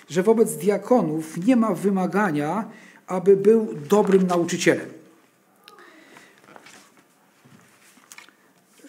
że 0.09 0.23
wobec 0.23 0.57
diakonów 0.57 1.47
nie 1.47 1.57
ma 1.57 1.75
wymagania, 1.75 2.69
aby 3.07 3.37
był 3.37 3.69
dobrym 3.89 4.27
nauczycielem. 4.27 4.87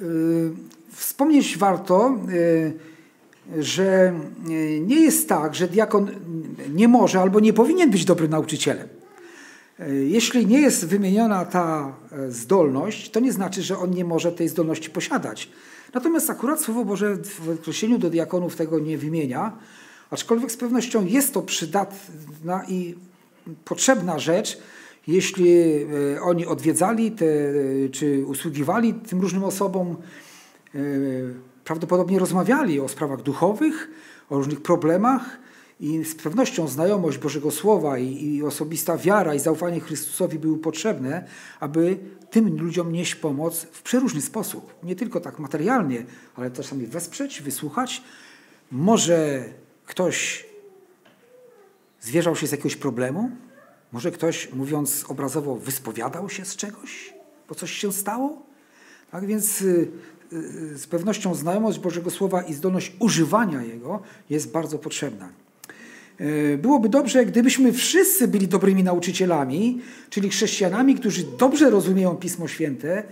Yy, 0.02 0.52
wspomnieć 0.92 1.58
warto, 1.58 2.18
yy, 3.56 3.64
że 3.64 4.14
nie 4.82 5.02
jest 5.02 5.30
tak, 5.30 5.56
że 5.56 5.68
diakon 5.68 6.12
nie 6.74 6.88
może 6.88 7.22
albo 7.22 7.40
nie 7.40 7.54
powinien 7.54 7.92
być 7.92 8.06
dobrym 8.06 8.32
nauczycielem. 8.32 8.88
Jeśli 10.08 10.46
nie 10.46 10.62
jest 10.62 10.86
wymieniona 10.86 11.46
ta 11.46 11.96
zdolność, 12.30 13.12
to 13.12 13.20
nie 13.20 13.34
znaczy, 13.34 13.62
że 13.62 13.78
on 13.78 13.92
nie 13.92 14.06
może 14.06 14.32
tej 14.32 14.50
zdolności 14.50 14.90
posiadać. 14.90 15.50
Natomiast 15.96 16.30
akurat 16.30 16.62
Słowo 16.62 16.86
Boże 16.86 17.18
w 17.18 17.50
określeniu 17.50 17.98
do 17.98 18.10
diakonów 18.10 18.56
tego 18.56 18.80
nie 18.80 18.98
wymienia, 18.98 19.58
aczkolwiek 20.12 20.52
z 20.52 20.58
pewnością 20.58 21.06
jest 21.06 21.34
to 21.34 21.42
przydatna 21.42 22.66
i 22.68 22.96
potrzebna 23.66 24.20
rzecz, 24.20 24.58
jeśli 25.08 25.52
e, 25.54 26.22
oni 26.22 26.46
odwiedzali 26.46 27.12
te, 27.12 27.26
czy 27.92 28.26
usługiwali 28.26 28.94
tym 28.94 29.22
różnym 29.22 29.44
osobom, 29.44 29.96
e, 30.76 30.80
prawdopodobnie 31.64 32.20
rozmawiali 32.20 32.80
o 32.80 32.88
sprawach 32.88 33.22
duchowych, 33.22 33.90
o 34.30 34.38
różnych 34.38 34.62
problemach 34.62 35.38
i 35.80 36.06
z 36.06 36.16
pewnością 36.16 36.68
znajomość 36.68 37.18
Bożego 37.18 37.52
Słowa 37.52 37.98
i, 37.98 38.26
i 38.26 38.44
osobista 38.44 38.98
wiara 38.98 39.36
i 39.36 39.40
zaufanie 39.40 39.80
Chrystusowi 39.80 40.40
były 40.40 40.58
potrzebne, 40.58 41.28
aby 41.60 41.98
tym 42.30 42.62
ludziom 42.62 42.92
nieść 42.92 43.16
pomoc 43.16 43.62
w 43.72 43.82
przeróżny 43.82 44.22
sposób. 44.22 44.76
Nie 44.84 44.96
tylko 44.96 45.20
tak 45.20 45.40
materialnie, 45.40 46.06
ale 46.36 46.52
czasami 46.52 46.88
wesprzeć, 46.88 47.42
wysłuchać. 47.42 48.04
Może 48.72 49.46
ktoś 49.86 50.46
zwierzał 52.02 52.36
się 52.36 52.48
z 52.48 52.52
jakiegoś 52.52 52.76
problemu, 52.76 53.32
może 53.92 54.12
ktoś, 54.12 54.54
mówiąc 54.54 55.06
obrazowo, 55.08 55.56
wyspowiadał 55.56 56.30
się 56.30 56.46
z 56.46 56.56
czegoś, 56.56 57.14
bo 57.50 57.56
coś 57.56 57.72
się 57.72 57.94
stało. 57.94 58.42
Tak 59.12 59.26
więc 59.26 59.62
y, 59.62 59.92
y, 60.34 60.78
z 60.78 60.88
pewnością 60.88 61.36
znajomość 61.36 61.80
Bożego 61.80 62.10
Słowa 62.10 62.42
i 62.42 62.54
zdolność 62.54 62.94
używania 63.00 63.64
jego 63.64 64.02
jest 64.30 64.52
bardzo 64.52 64.80
potrzebna. 64.80 65.45
Y, 66.22 66.60
byłoby 66.62 66.90
dobrze, 66.90 67.26
gdybyśmy 67.26 67.74
wszyscy 67.74 68.28
byli 68.28 68.48
dobrymi 68.48 68.84
nauczycielami, 68.84 69.82
czyli 70.10 70.30
chrześcijanami, 70.30 70.96
którzy 70.96 71.24
dobrze 71.38 71.70
rozumieją 71.70 72.16
Pismo 72.16 72.48
Święte 72.48 73.04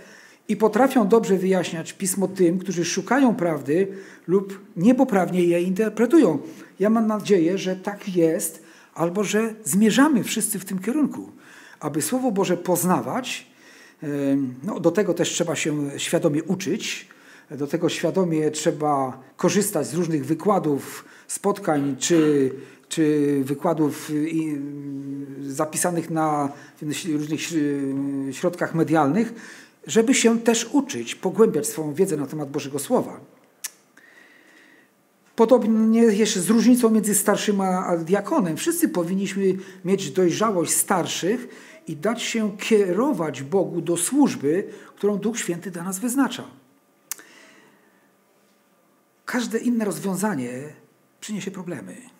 i 0.48 0.56
potrafią 0.56 1.08
dobrze 1.08 1.36
wyjaśniać 1.36 1.92
Pismo 1.92 2.28
tym, 2.28 2.58
którzy 2.58 2.84
szukają 2.84 3.34
prawdy 3.34 3.88
lub 4.26 4.60
niepoprawnie 4.76 5.44
je 5.44 5.62
interpretują. 5.62 6.38
Ja 6.80 6.90
mam 6.90 7.06
nadzieję, 7.06 7.58
że 7.58 7.76
tak 7.76 8.16
jest 8.16 8.62
albo 8.94 9.24
że 9.24 9.54
zmierzamy 9.64 10.24
wszyscy 10.24 10.58
w 10.58 10.64
tym 10.64 10.78
kierunku, 10.78 11.32
aby 11.80 12.02
Słowo 12.02 12.30
Boże 12.32 12.56
poznawać. 12.56 13.46
No, 14.62 14.80
do 14.80 14.90
tego 14.90 15.14
też 15.14 15.28
trzeba 15.28 15.56
się 15.56 15.90
świadomie 15.96 16.44
uczyć, 16.44 17.08
do 17.50 17.66
tego 17.66 17.88
świadomie 17.88 18.50
trzeba 18.50 19.22
korzystać 19.36 19.86
z 19.86 19.94
różnych 19.94 20.26
wykładów, 20.26 21.04
spotkań 21.28 21.96
czy, 21.98 22.50
czy 22.94 23.40
wykładów 23.44 24.10
zapisanych 25.46 26.10
na 26.10 26.52
różnych 27.12 27.40
środkach 28.32 28.74
medialnych, 28.74 29.34
żeby 29.86 30.14
się 30.14 30.40
też 30.40 30.68
uczyć, 30.72 31.14
pogłębiać 31.14 31.66
swoją 31.66 31.94
wiedzę 31.94 32.16
na 32.16 32.26
temat 32.26 32.50
Bożego 32.50 32.78
Słowa. 32.78 33.20
Podobnie 35.36 36.02
jeszcze 36.02 36.40
z 36.40 36.50
różnicą 36.50 36.90
między 36.90 37.14
starszym 37.14 37.60
a 37.60 37.96
diakonem. 37.96 38.56
Wszyscy 38.56 38.88
powinniśmy 38.88 39.56
mieć 39.84 40.10
dojrzałość 40.10 40.72
starszych 40.72 41.48
i 41.86 41.96
dać 41.96 42.22
się 42.22 42.56
kierować 42.56 43.42
Bogu 43.42 43.80
do 43.80 43.96
służby, 43.96 44.68
którą 44.96 45.18
Duch 45.18 45.38
Święty 45.38 45.70
dla 45.70 45.82
nas 45.82 45.98
wyznacza. 45.98 46.44
Każde 49.24 49.58
inne 49.58 49.84
rozwiązanie 49.84 50.50
przyniesie 51.20 51.50
problemy. 51.50 52.13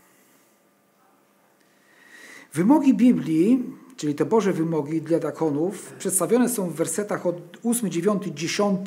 Wymogi 2.54 2.94
Biblii, 2.94 3.62
czyli 3.96 4.14
te 4.14 4.24
Boże 4.24 4.52
wymogi 4.52 5.02
dla 5.02 5.18
diakonów, 5.18 5.92
przedstawione 5.98 6.48
są 6.48 6.70
w 6.70 6.74
wersetach 6.74 7.26
od 7.26 7.36
8, 7.64 7.90
9, 7.90 8.22
10 8.34 8.80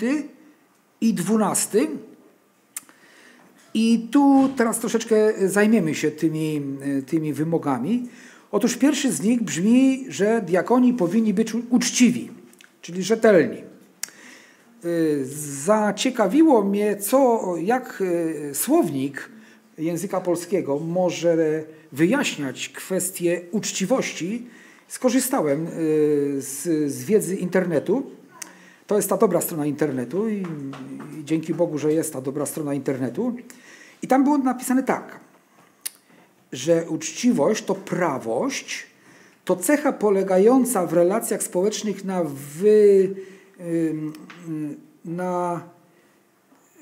i 1.02 1.14
12 1.14 1.88
i 3.74 4.08
tu 4.12 4.50
teraz 4.58 4.80
troszeczkę 4.80 5.16
zajmiemy 5.50 5.96
się 5.96 6.12
tymi, 6.12 6.62
tymi 7.08 7.34
wymogami. 7.34 8.10
Otóż 8.52 8.76
pierwszy 8.76 9.12
z 9.12 9.22
nich 9.22 9.44
brzmi, 9.44 10.06
że 10.10 10.42
diakoni 10.42 10.94
powinni 10.94 11.34
być 11.34 11.54
uczciwi, 11.70 12.32
czyli 12.82 13.04
rzetelni. 13.04 13.62
Y, 14.86 15.26
zaciekawiło 15.66 16.64
mnie, 16.64 16.96
co, 16.96 17.54
jak 17.58 18.02
y, 18.02 18.52
słownik 18.54 19.30
języka 19.78 20.22
polskiego 20.22 20.80
może 20.80 21.64
wyjaśniać 21.92 22.70
kwestię 22.70 23.42
uczciwości. 23.52 24.48
Skorzystałem 24.88 25.68
y, 25.68 25.70
z, 26.42 26.64
z 26.92 27.04
wiedzy 27.04 27.36
internetu. 27.36 28.04
To 28.88 28.96
jest 28.96 29.10
ta 29.10 29.18
dobra 29.18 29.42
strona 29.42 29.66
internetu 29.66 30.30
i, 30.30 30.44
i 31.20 31.26
dzięki 31.26 31.54
Bogu, 31.54 31.78
że 31.78 31.94
jest 31.94 32.14
ta 32.14 32.22
dobra 32.22 32.46
strona 32.46 32.74
internetu. 32.74 33.36
I 34.02 34.08
tam 34.08 34.24
było 34.24 34.38
napisane 34.38 34.84
tak, 34.84 35.20
że 36.52 36.86
uczciwość 36.90 37.64
to 37.64 37.76
prawość, 37.76 38.88
to 39.46 39.56
cecha 39.56 39.94
polegająca 39.94 40.86
w 40.86 40.94
relacjach 40.94 41.44
społecznych 41.44 42.06
na, 42.06 42.24
wy, 42.60 43.16
na 45.06 45.62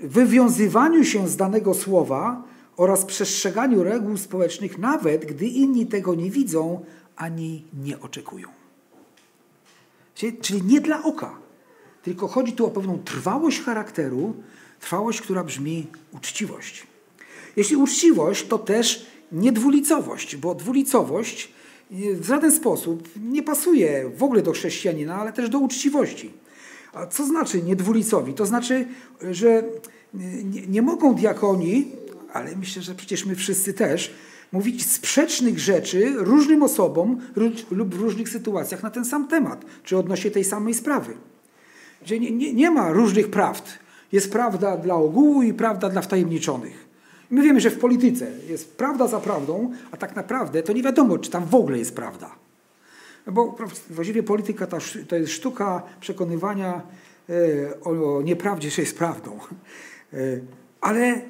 wywiązywaniu 0.01 1.03
się 1.03 1.27
z 1.27 1.37
danego 1.37 1.73
słowa 1.73 2.43
oraz 2.77 3.05
przestrzeganiu 3.05 3.83
reguł 3.83 4.17
społecznych, 4.17 4.77
nawet 4.77 5.25
gdy 5.25 5.45
inni 5.45 5.85
tego 5.85 6.15
nie 6.15 6.31
widzą 6.31 6.85
ani 7.15 7.63
nie 7.83 7.99
oczekują. 7.99 8.47
Czyli 10.41 10.61
nie 10.61 10.81
dla 10.81 11.03
oka, 11.03 11.37
tylko 12.03 12.27
chodzi 12.27 12.53
tu 12.53 12.65
o 12.65 12.71
pewną 12.71 12.99
trwałość 12.99 13.61
charakteru, 13.61 14.33
trwałość, 14.79 15.21
która 15.21 15.43
brzmi 15.43 15.87
uczciwość. 16.11 16.87
Jeśli 17.55 17.75
uczciwość, 17.75 18.47
to 18.47 18.57
też 18.57 19.05
niedwulicowość, 19.31 20.35
bo 20.35 20.55
dwulicowość 20.55 21.51
w 21.91 22.25
żaden 22.25 22.51
sposób 22.51 23.09
nie 23.29 23.43
pasuje 23.43 24.11
w 24.17 24.23
ogóle 24.23 24.41
do 24.41 24.51
chrześcijanina, 24.51 25.15
ale 25.15 25.33
też 25.33 25.49
do 25.49 25.59
uczciwości. 25.59 26.33
A 26.93 27.07
co 27.07 27.25
znaczy 27.25 27.61
niedwulicowi? 27.61 28.33
To 28.33 28.45
znaczy, 28.45 28.87
że 29.31 29.63
nie, 30.43 30.67
nie 30.67 30.81
mogą 30.81 31.13
diakoni, 31.13 31.91
ale 32.35 32.55
myślę, 32.55 32.81
że 32.81 32.95
przecież 32.95 33.25
my 33.25 33.35
wszyscy 33.35 33.73
też, 33.73 34.13
mówić 34.51 34.91
sprzecznych 34.91 35.59
rzeczy 35.59 36.13
różnym 36.17 36.63
osobom 36.63 37.21
lub 37.71 37.95
w 37.95 37.99
różnych 37.99 38.29
sytuacjach 38.29 38.83
na 38.83 38.89
ten 38.89 39.05
sam 39.05 39.27
temat, 39.27 39.65
czy 39.83 39.97
odnośnie 39.97 40.31
tej 40.31 40.43
samej 40.43 40.73
sprawy. 40.73 41.13
Gdzie 42.01 42.19
nie, 42.19 42.31
nie, 42.31 42.53
nie 42.53 42.71
ma 42.71 42.91
różnych 42.91 43.31
prawd. 43.31 43.79
Jest 44.11 44.31
prawda 44.31 44.77
dla 44.77 44.95
ogółu 44.95 45.43
i 45.43 45.53
prawda 45.53 45.89
dla 45.89 46.01
wtajemniczonych. 46.01 46.85
My 47.29 47.41
wiemy, 47.41 47.59
że 47.59 47.69
w 47.69 47.79
polityce 47.79 48.27
jest 48.49 48.77
prawda 48.77 49.07
za 49.07 49.19
prawdą, 49.19 49.71
a 49.91 49.97
tak 49.97 50.15
naprawdę 50.15 50.63
to 50.63 50.73
nie 50.73 50.83
wiadomo, 50.83 51.17
czy 51.17 51.31
tam 51.31 51.45
w 51.45 51.55
ogóle 51.55 51.77
jest 51.77 51.95
prawda. 51.95 52.31
Bo 53.27 53.57
właściwie 53.89 54.23
polityka 54.23 54.67
to 55.07 55.15
jest 55.15 55.31
sztuka 55.31 55.83
przekonywania 55.99 56.81
e, 57.29 57.81
o 57.81 58.21
nieprawdzie, 58.21 58.69
że 58.69 58.81
jest 58.81 58.97
prawdą. 58.97 59.39
E, 60.13 60.17
ale 60.81 61.21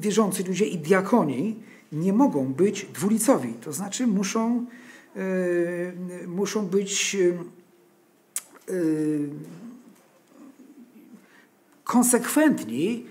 wierzący 0.00 0.44
ludzie 0.44 0.66
i 0.66 0.78
diakoni 0.78 1.56
nie 1.92 2.12
mogą 2.12 2.52
być 2.52 2.86
dwulicowi. 2.94 3.54
To 3.54 3.72
znaczy 3.72 4.06
muszą, 4.06 4.66
e, 5.16 5.20
muszą 6.26 6.66
być 6.66 7.16
konsekwentni 11.84 13.06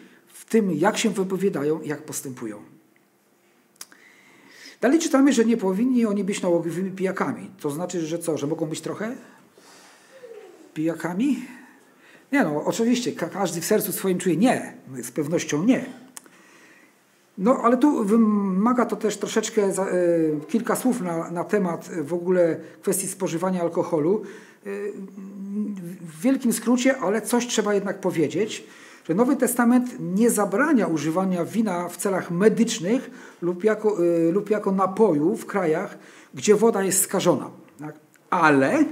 tym, 0.49 0.71
jak 0.71 0.97
się 0.97 1.09
wypowiadają, 1.09 1.81
jak 1.81 2.03
postępują. 2.03 2.57
Dalej 4.81 4.99
czytamy, 4.99 5.33
że 5.33 5.45
nie 5.45 5.57
powinni 5.57 6.05
oni 6.05 6.23
być 6.23 6.41
nałogowymi 6.41 6.91
pijakami. 6.91 7.49
To 7.59 7.69
znaczy, 7.69 8.05
że 8.05 8.19
co, 8.19 8.37
że 8.37 8.47
mogą 8.47 8.65
być 8.65 8.81
trochę 8.81 9.15
pijakami? 10.73 11.45
Nie 12.31 12.43
no, 12.43 12.65
oczywiście, 12.65 13.11
każdy 13.11 13.61
w 13.61 13.65
sercu 13.65 13.91
swoim 13.91 14.17
czuje 14.17 14.37
nie, 14.37 14.73
z 15.03 15.11
pewnością 15.11 15.63
nie. 15.63 15.85
No, 17.39 17.61
ale 17.63 17.77
tu 17.77 18.03
wymaga 18.03 18.85
to 18.85 18.95
też 18.95 19.17
troszeczkę 19.17 19.63
e, 19.63 19.73
kilka 20.47 20.75
słów 20.75 21.01
na, 21.01 21.31
na 21.31 21.43
temat 21.43 21.89
w 22.03 22.13
ogóle 22.13 22.57
kwestii 22.81 23.07
spożywania 23.07 23.61
alkoholu. 23.61 24.21
E, 24.65 24.69
w 26.01 26.21
wielkim 26.21 26.53
skrócie, 26.53 26.97
ale 26.97 27.21
coś 27.21 27.47
trzeba 27.47 27.73
jednak 27.73 27.99
powiedzieć 27.99 28.67
że 29.09 29.15
Nowy 29.15 29.35
Testament 29.35 29.95
nie 29.99 30.29
zabrania 30.29 30.87
używania 30.87 31.45
wina 31.45 31.89
w 31.89 31.97
celach 31.97 32.31
medycznych 32.31 33.11
lub 33.41 33.63
jako, 33.63 34.03
y, 34.03 34.31
lub 34.31 34.49
jako 34.49 34.71
napoju 34.71 35.35
w 35.35 35.45
krajach, 35.45 35.97
gdzie 36.33 36.55
woda 36.55 36.83
jest 36.83 37.01
skażona. 37.01 37.49
Tak? 37.79 37.95
Ale 38.29 38.85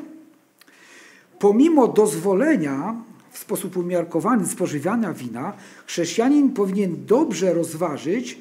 pomimo 1.40 1.88
dozwolenia 1.88 2.96
sposób 3.38 3.78
umiarkowany 3.78 4.46
spożywania 4.46 5.14
wina, 5.14 5.54
chrześcijanin 5.86 6.54
powinien 6.54 7.06
dobrze 7.06 7.54
rozważyć 7.54 8.38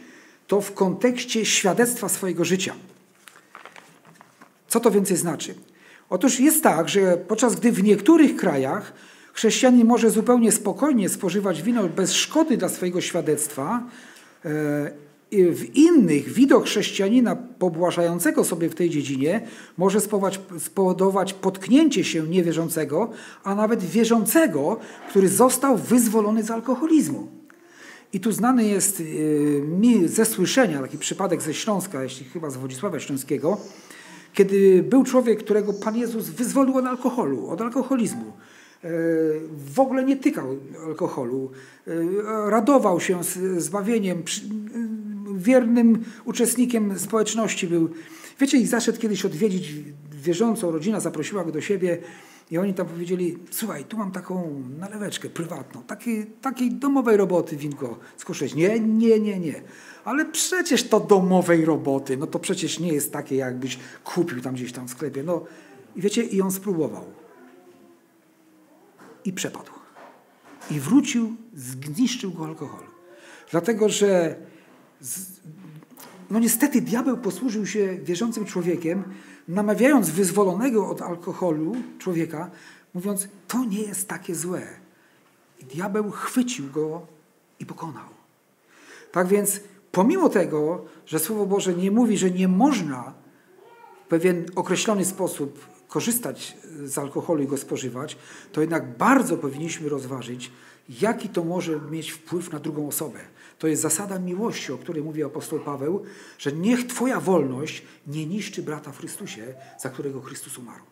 to 0.47 0.61
w 0.61 0.75
kontekście 0.75 1.45
świadectwa 1.45 2.09
swojego 2.09 2.45
życia. 2.45 2.75
Co 4.69 4.81
to 4.81 4.91
więcej 4.91 5.17
znaczy? 5.17 5.55
Otóż 6.11 6.41
jest 6.41 6.63
tak, 6.63 6.89
że 6.89 7.17
podczas 7.17 7.55
gdy 7.55 7.73
w 7.73 7.83
niektórych 7.83 8.37
krajach 8.37 8.93
chrześcijanin 9.33 9.87
może 9.87 10.11
zupełnie 10.11 10.53
spokojnie 10.53 11.09
spożywać 11.09 11.63
wino 11.63 11.89
bez 11.89 12.13
szkody 12.13 12.57
dla 12.57 12.69
swojego 12.69 13.01
świadectwa, 13.01 13.83
e, 14.45 14.91
w 15.33 15.77
innych 15.77 16.33
widok 16.33 16.65
chrześcijanina 16.65 17.37
pobłażającego 17.37 18.45
sobie 18.45 18.69
w 18.69 18.75
tej 18.75 18.91
dziedzinie 18.91 19.41
może 19.79 20.01
spowodować 20.59 21.33
potknięcie 21.33 22.05
się 22.05 22.23
niewierzącego, 22.23 23.11
a 23.45 23.55
nawet 23.55 23.85
wierzącego, 23.85 24.79
który 25.11 25.29
został 25.29 25.77
wyzwolony 25.77 26.43
z 26.43 26.51
alkoholizmu. 26.51 27.29
I 28.12 28.21
tu 28.21 28.33
znany 28.33 28.65
jest 28.65 29.01
y, 29.01 29.62
mi 29.81 30.09
ze 30.09 30.25
słyszenia 30.25 30.83
taki 30.83 30.99
przypadek 30.99 31.43
ze 31.43 31.55
Śląska, 31.55 32.03
jeśli 32.03 32.27
chyba 32.27 32.51
z 32.51 32.57
Wodzisława 32.57 33.01
Śląskiego, 33.01 33.61
kiedy 34.35 34.83
był 34.83 35.05
człowiek, 35.05 35.39
którego 35.39 35.73
Pan 35.73 35.97
Jezus 35.97 36.29
wyzwolił 36.29 36.77
od 36.77 36.85
alkoholu, 36.85 37.49
od 37.49 37.61
alkoholizmu. 37.61 38.33
E, 38.85 38.89
w 39.75 39.81
ogóle 39.81 40.05
nie 40.05 40.17
tykał 40.17 40.57
alkoholu, 40.87 41.51
e, 41.87 42.51
radował 42.51 43.01
się 43.01 43.25
z 43.25 43.62
zbawieniem, 43.62 44.23
wiernym 45.37 46.05
uczestnikiem 46.25 46.99
społeczności 46.99 47.66
był. 47.66 47.90
Wiecie, 48.40 48.59
i 48.59 48.66
zaszedł 48.66 49.01
kiedyś 49.01 49.25
odwiedzić 49.25 49.72
wierzącą 50.12 50.70
rodzinę, 50.70 51.01
zaprosiła 51.01 51.44
go 51.44 51.53
do 51.53 51.61
siebie 51.61 51.99
i 52.51 52.59
oni 52.59 52.75
tam 52.75 52.87
powiedzieli, 52.87 53.38
słuchaj, 53.51 53.85
tu 53.85 53.99
mam 53.99 54.12
taką 54.12 54.62
naleweczkę 54.79 55.29
prywatną, 55.29 55.83
takiej, 55.83 56.27
takiej 56.27 56.70
domowej 56.70 57.16
roboty 57.16 57.57
winko 57.57 57.99
skuszeć. 58.16 58.55
Nie, 58.55 58.81
nie, 58.81 59.20
nie, 59.20 59.40
nie. 59.40 59.62
Ale 60.05 60.25
przecież 60.25 60.88
to 60.88 61.01
domowej 61.01 61.64
roboty, 61.64 62.16
no 62.16 62.27
to 62.27 62.38
przecież 62.38 62.81
nie 62.81 62.92
jest 62.92 63.12
takie, 63.12 63.37
jakbyś 63.37 63.79
kupił 64.05 64.40
tam 64.40 64.55
gdzieś 64.55 64.72
tam 64.72 64.88
w 64.88 64.90
sklepie. 64.90 65.22
No 65.22 65.44
i 65.96 66.01
wiecie, 66.01 66.22
i 66.22 66.42
on 66.42 66.53
spróbował. 66.53 67.05
I 69.25 69.33
przepadł. 69.33 69.72
I 70.70 70.81
wrócił, 70.81 71.37
zniszczył 71.55 72.33
go 72.33 72.44
alkohol. 72.44 72.85
Dlatego, 73.51 73.88
że 73.88 74.37
no 76.31 76.39
niestety 76.39 76.81
diabeł 76.81 77.17
posłużył 77.17 77.67
się 77.67 77.99
wierzącym 78.03 78.45
człowiekiem, 78.45 79.05
namawiając 79.49 80.11
wyzwolonego 80.11 80.89
od 80.89 81.03
alkoholu 81.03 81.77
człowieka, 81.99 82.51
mówiąc, 82.95 83.29
to 83.49 83.65
nie 83.65 83.83
jest 83.83 84.09
takie 84.09 84.35
złe. 84.35 84.63
I 85.61 85.65
diabeł 85.65 86.11
chwycił 86.11 86.71
go 86.71 87.07
i 87.61 87.67
pokonał. 87.67 88.09
Tak 89.13 89.27
więc, 89.27 89.61
pomimo 89.93 90.29
tego, 90.29 90.85
że 91.07 91.19
Słowo 91.19 91.47
Boże 91.47 91.75
nie 91.75 91.91
mówi, 91.91 92.19
że 92.19 92.31
nie 92.31 92.49
można 92.49 93.15
w 94.05 94.09
pewien 94.09 94.47
określony 94.55 95.05
sposób 95.05 95.67
korzystać 95.89 96.57
z 96.85 96.99
alkoholu 96.99 97.43
i 97.43 97.47
go 97.47 97.57
spożywać, 97.57 98.17
to 98.53 98.61
jednak 98.61 98.97
bardzo 98.97 99.37
powinniśmy 99.37 99.89
rozważyć, 99.89 100.53
jaki 101.01 101.29
to 101.29 101.45
może 101.45 101.81
mieć 101.91 102.11
wpływ 102.11 102.53
na 102.53 102.59
drugą 102.59 102.89
osobę. 102.89 103.21
To 103.59 103.66
jest 103.66 103.83
zasada 103.83 104.19
miłości, 104.19 104.73
o 104.73 104.79
której 104.79 105.03
mówi 105.03 105.25
apostoł 105.25 105.61
Paweł, 105.61 106.05
że 106.38 106.53
niech 106.53 106.87
Twoja 106.87 107.21
wolność 107.21 107.83
nie 108.07 108.27
niszczy 108.27 108.62
brata 108.62 108.92
w 108.92 108.99
Chrystusie, 108.99 109.55
za 109.79 109.90
którego 109.90 110.21
Chrystus 110.21 110.59
umarł. 110.59 110.83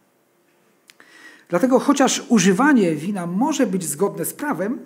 Dlatego 1.48 1.79
chociaż 1.79 2.22
używanie 2.29 2.94
wina 2.94 3.27
może 3.27 3.66
być 3.66 3.85
zgodne 3.85 4.24
z 4.24 4.33
prawem, 4.35 4.81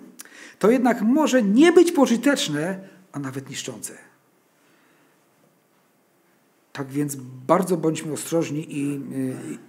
to 0.59 0.71
jednak 0.71 1.01
może 1.01 1.43
nie 1.43 1.71
być 1.71 1.91
pożyteczne, 1.91 2.79
a 3.11 3.19
nawet 3.19 3.49
niszczące. 3.49 3.97
Tak 6.73 6.87
więc 6.87 7.15
bardzo 7.47 7.77
bądźmy 7.77 8.13
ostrożni 8.13 8.77
i, 8.77 9.01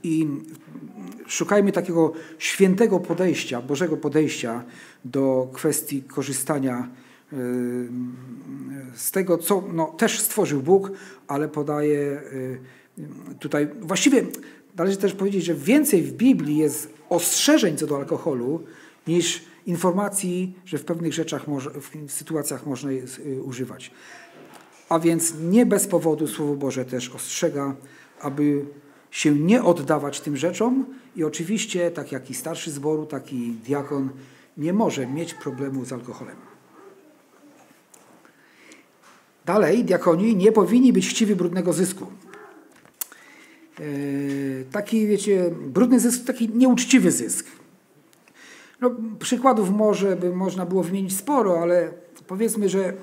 i, 0.03 0.29
szukajmy 1.27 1.73
takiego 1.73 2.13
świętego 2.39 3.01
podejścia, 3.01 3.63
Bożego 3.63 3.97
podejścia 3.97 4.65
do 5.05 5.49
kwestii 5.53 6.03
korzystania 6.03 6.89
z 8.95 9.11
tego, 9.11 9.39
co 9.39 9.65
no, 9.73 9.87
też 9.87 10.21
stworzył 10.21 10.63
Bóg, 10.63 10.91
ale 11.29 11.49
podaje 11.49 12.23
y, 12.33 12.59
tutaj, 13.39 13.69
właściwie 13.81 14.27
należy 14.77 14.97
też 14.97 15.13
powiedzieć, 15.13 15.45
że 15.45 15.55
więcej 15.55 16.03
w 16.03 16.13
Biblii 16.13 16.57
jest 16.57 16.93
ostrzeżeń 17.09 17.77
co 17.77 17.87
do 17.87 17.97
alkoholu, 17.97 18.65
niż 19.07 19.45
informacji, 19.67 20.55
że 20.65 20.79
w 20.79 20.85
pewnych 20.85 21.13
rzeczach, 21.13 21.49
może, 21.49 21.71
w 22.09 22.13
sytuacjach 22.13 22.67
można 22.67 22.93
je 22.93 23.03
y, 23.27 23.43
używać. 23.43 23.91
A 24.89 24.99
więc 24.99 25.35
nie 25.41 25.67
bez 25.67 25.87
powodu 25.87 26.27
Słowo 26.27 26.55
Boże 26.55 26.85
też 26.85 27.11
ostrzega, 27.11 27.77
aby 28.21 28.65
się 29.11 29.35
nie 29.35 29.63
oddawać 29.65 30.21
tym 30.21 30.37
rzeczom 30.37 30.87
i 31.17 31.25
oczywiście, 31.25 31.91
tak 31.91 32.13
jak 32.13 32.31
i 32.31 32.35
starszy 32.35 32.71
zboru, 32.71 33.07
tak 33.07 33.33
i 33.33 33.51
diakon 33.51 34.11
nie 34.57 34.73
może 34.73 35.07
mieć 35.07 35.35
problemu 35.35 35.85
z 35.85 35.93
alkoholem. 35.93 36.50
Dalej, 39.51 39.85
diakoni 39.85 40.37
nie 40.37 40.53
powinni 40.53 40.93
być 40.93 41.09
chciwi 41.09 41.37
brudnego 41.37 41.73
zysku. 41.73 42.07
E, 43.81 43.83
taki, 44.73 45.07
wiecie, 45.07 45.51
brudny 45.67 46.01
zysk, 46.01 46.25
taki 46.25 46.49
nieuczciwy 46.49 47.13
zysk. 47.13 47.47
No, 48.81 48.91
przykładów 49.19 49.71
może 49.71 50.17
by 50.17 50.37
można 50.37 50.67
było 50.67 50.83
wymienić 50.83 51.17
sporo, 51.17 51.63
ale 51.63 51.91
powiedzmy, 52.27 52.69
że 52.69 52.85
e, 52.89 52.95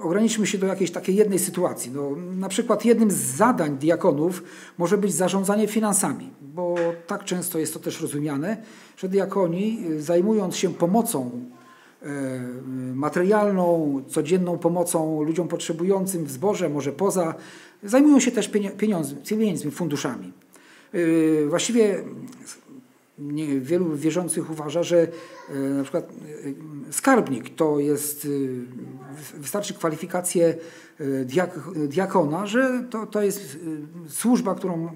ograniczmy 0.00 0.46
się 0.46 0.58
do 0.58 0.66
jakiejś 0.66 0.90
takiej 0.90 1.16
jednej 1.16 1.38
sytuacji. 1.38 1.90
No, 1.94 2.10
na 2.36 2.48
przykład 2.48 2.84
jednym 2.84 3.10
z 3.10 3.16
zadań 3.16 3.78
diakonów 3.78 4.42
może 4.78 4.98
być 4.98 5.14
zarządzanie 5.14 5.68
finansami, 5.68 6.30
bo 6.40 6.74
tak 7.06 7.24
często 7.24 7.58
jest 7.58 7.74
to 7.74 7.80
też 7.80 8.00
rozumiane, 8.00 8.62
że 8.96 9.08
diakoni 9.08 9.84
zajmując 9.98 10.56
się 10.56 10.74
pomocą 10.74 11.30
E, 11.30 11.59
materialną, 12.94 14.02
codzienną 14.08 14.58
pomocą 14.58 15.22
ludziom 15.22 15.48
potrzebującym 15.48 16.24
w 16.24 16.30
zborze, 16.30 16.68
może 16.68 16.92
poza. 16.92 17.34
Zajmują 17.82 18.20
się 18.20 18.30
też 18.30 18.50
pieniędzmi, 19.26 19.70
funduszami. 19.70 20.32
E, 20.92 21.46
właściwie 21.46 22.04
wielu 23.60 23.96
wierzących 23.96 24.50
uważa, 24.50 24.82
że 24.82 25.08
e, 25.50 25.58
na 25.58 25.82
przykład 25.82 26.12
skarbnik 26.90 27.54
to 27.54 27.78
jest, 27.78 28.28
wystarczy 29.34 29.74
kwalifikacje 29.74 30.54
diak, 31.24 31.58
diakona, 31.88 32.46
że 32.46 32.84
to, 32.90 33.06
to 33.06 33.22
jest 33.22 33.58
służba, 34.08 34.54
którą, 34.54 34.88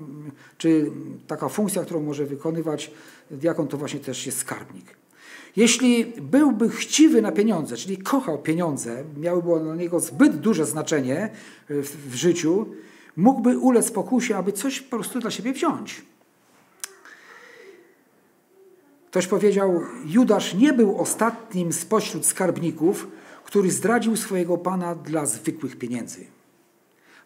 czy 0.58 0.90
taka 1.26 1.48
funkcja, 1.48 1.82
którą 1.82 2.02
może 2.02 2.26
wykonywać 2.26 2.90
diakon, 3.30 3.68
to 3.68 3.76
właśnie 3.76 4.00
też 4.00 4.26
jest 4.26 4.38
skarbnik. 4.38 5.03
Jeśli 5.56 6.04
byłby 6.04 6.70
chciwy 6.70 7.22
na 7.22 7.32
pieniądze, 7.32 7.76
czyli 7.76 7.98
kochał 7.98 8.38
pieniądze, 8.38 9.04
miałyby 9.16 9.64
dla 9.64 9.74
niego 9.74 10.00
zbyt 10.00 10.36
duże 10.36 10.66
znaczenie 10.66 11.18
e, 11.18 11.82
w, 11.82 12.10
w 12.10 12.14
życiu, 12.14 12.66
mógłby 13.16 13.58
ulec 13.58 13.90
pokusie, 13.90 14.36
aby 14.36 14.52
coś 14.52 14.80
po 14.80 14.96
prostu 14.96 15.20
dla 15.20 15.30
siebie 15.30 15.52
wziąć. 15.52 16.02
Ktoś 19.10 19.26
powiedział, 19.26 19.80
Judasz 20.06 20.54
nie 20.54 20.72
był 20.72 20.98
ostatnim 21.00 21.72
spośród 21.72 22.26
skarbników, 22.26 23.08
który 23.44 23.70
zdradził 23.70 24.16
swojego 24.16 24.58
pana 24.58 24.94
dla 24.94 25.26
zwykłych 25.26 25.76
pieniędzy. 25.76 26.26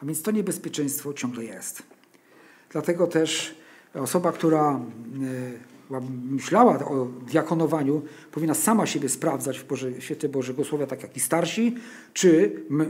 A 0.02 0.06
więc 0.06 0.22
to 0.22 0.30
niebezpieczeństwo 0.30 1.14
ciągle 1.14 1.44
jest. 1.44 1.82
Dlatego 2.70 3.06
też 3.06 3.54
osoba, 3.94 4.32
która 4.32 4.80
e, 5.90 6.00
myślała 6.30 6.78
o 6.78 7.08
diakonowaniu, 7.26 8.02
powinna 8.32 8.54
sama 8.54 8.86
siebie 8.86 9.08
sprawdzać 9.08 9.58
w 9.58 9.66
Boże, 9.66 10.00
świecie 10.00 10.28
Bożego 10.28 10.64
Słowa, 10.64 10.86
tak 10.86 11.02
jak 11.02 11.16
i 11.16 11.20
starsi, 11.20 11.74
czy 12.12 12.62
my, 12.70 12.86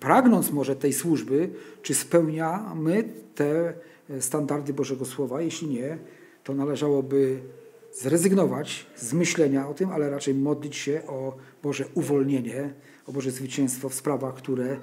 pragnąc 0.00 0.50
może 0.50 0.76
tej 0.76 0.92
służby, 0.92 1.50
czy 1.82 1.94
spełniamy 1.94 3.04
te 3.34 3.74
standardy 4.20 4.72
Bożego 4.72 5.04
Słowa. 5.04 5.42
Jeśli 5.42 5.68
nie, 5.68 5.98
to 6.44 6.54
należałoby 6.54 7.40
zrezygnować 7.92 8.86
z 8.96 9.12
myślenia 9.12 9.68
o 9.68 9.74
tym, 9.74 9.90
ale 9.90 10.10
raczej 10.10 10.34
modlić 10.34 10.76
się 10.76 11.02
o 11.06 11.36
Boże 11.62 11.84
uwolnienie, 11.94 12.74
o 13.06 13.12
Boże 13.12 13.30
zwycięstwo 13.30 13.88
w 13.88 13.94
sprawach, 13.94 14.34
które 14.34 14.76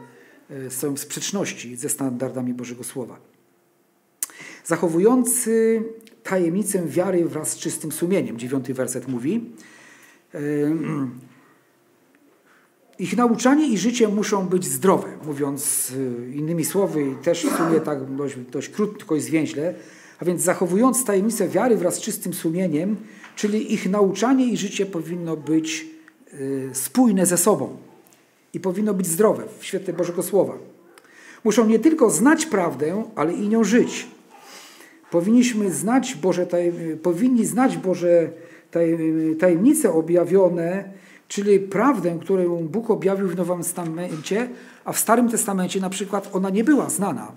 e, 0.49 0.71
są 0.71 0.95
w 0.95 0.99
sprzeczności 0.99 1.75
ze 1.75 1.89
standardami 1.89 2.53
Bożego 2.53 2.83
Słowa. 2.83 3.19
Zachowujący 4.65 5.83
tajemnicę 6.29 6.85
wiary 6.85 7.25
wraz 7.25 7.51
z 7.51 7.57
czystym 7.57 7.91
sumieniem. 7.91 8.37
Dziewiąty 8.37 8.73
werset 8.73 9.07
mówi. 9.07 9.49
Ich 12.99 13.17
nauczanie 13.17 13.67
i 13.67 13.77
życie 13.77 14.07
muszą 14.07 14.47
być 14.47 14.65
zdrowe, 14.65 15.07
mówiąc 15.25 15.91
y, 15.91 16.31
innymi 16.35 16.65
słowy, 16.65 17.15
też 17.23 17.45
w 17.45 17.57
sumie 17.57 17.79
tak 17.79 18.15
dość, 18.15 18.35
dość 18.51 18.69
krótko 18.69 19.15
i 19.15 19.21
zwięźle, 19.21 19.73
A 20.19 20.25
więc 20.25 20.41
zachowując 20.41 21.05
tajemnicę 21.05 21.49
wiary 21.49 21.77
wraz 21.77 21.95
z 21.95 22.01
czystym 22.01 22.33
sumieniem, 22.33 22.95
czyli 23.35 23.73
ich 23.73 23.89
nauczanie 23.89 24.45
i 24.45 24.57
życie 24.57 24.85
powinno 24.85 25.37
być 25.37 25.85
y, 26.33 26.69
spójne 26.73 27.25
ze 27.25 27.37
sobą 27.37 27.77
i 28.53 28.59
powinno 28.59 28.93
być 28.93 29.07
zdrowe 29.07 29.43
w 29.59 29.65
świetle 29.65 29.93
Bożego 29.93 30.23
Słowa. 30.23 30.57
Muszą 31.43 31.67
nie 31.67 31.79
tylko 31.79 32.09
znać 32.09 32.45
prawdę, 32.45 33.03
ale 33.15 33.33
i 33.33 33.49
nią 33.49 33.63
żyć. 33.63 34.07
Powinniśmy 35.15 35.71
znać 35.71 36.15
Boże, 36.15 36.47
powinni 37.03 37.45
znać 37.45 37.77
Boże 37.77 38.29
tajemnice 39.39 39.93
objawione, 39.93 40.91
czyli 41.27 41.59
prawdę, 41.59 42.17
którą 42.21 42.57
Bóg 42.67 42.89
objawił 42.89 43.27
w 43.27 43.35
Nowym 43.35 43.57
Testamencie, 43.57 44.49
a 44.85 44.93
w 44.93 44.99
Starym 44.99 45.29
Testamencie 45.29 45.79
na 45.79 45.89
przykład 45.89 46.29
ona 46.33 46.49
nie 46.49 46.63
była 46.63 46.89
znana 46.89 47.31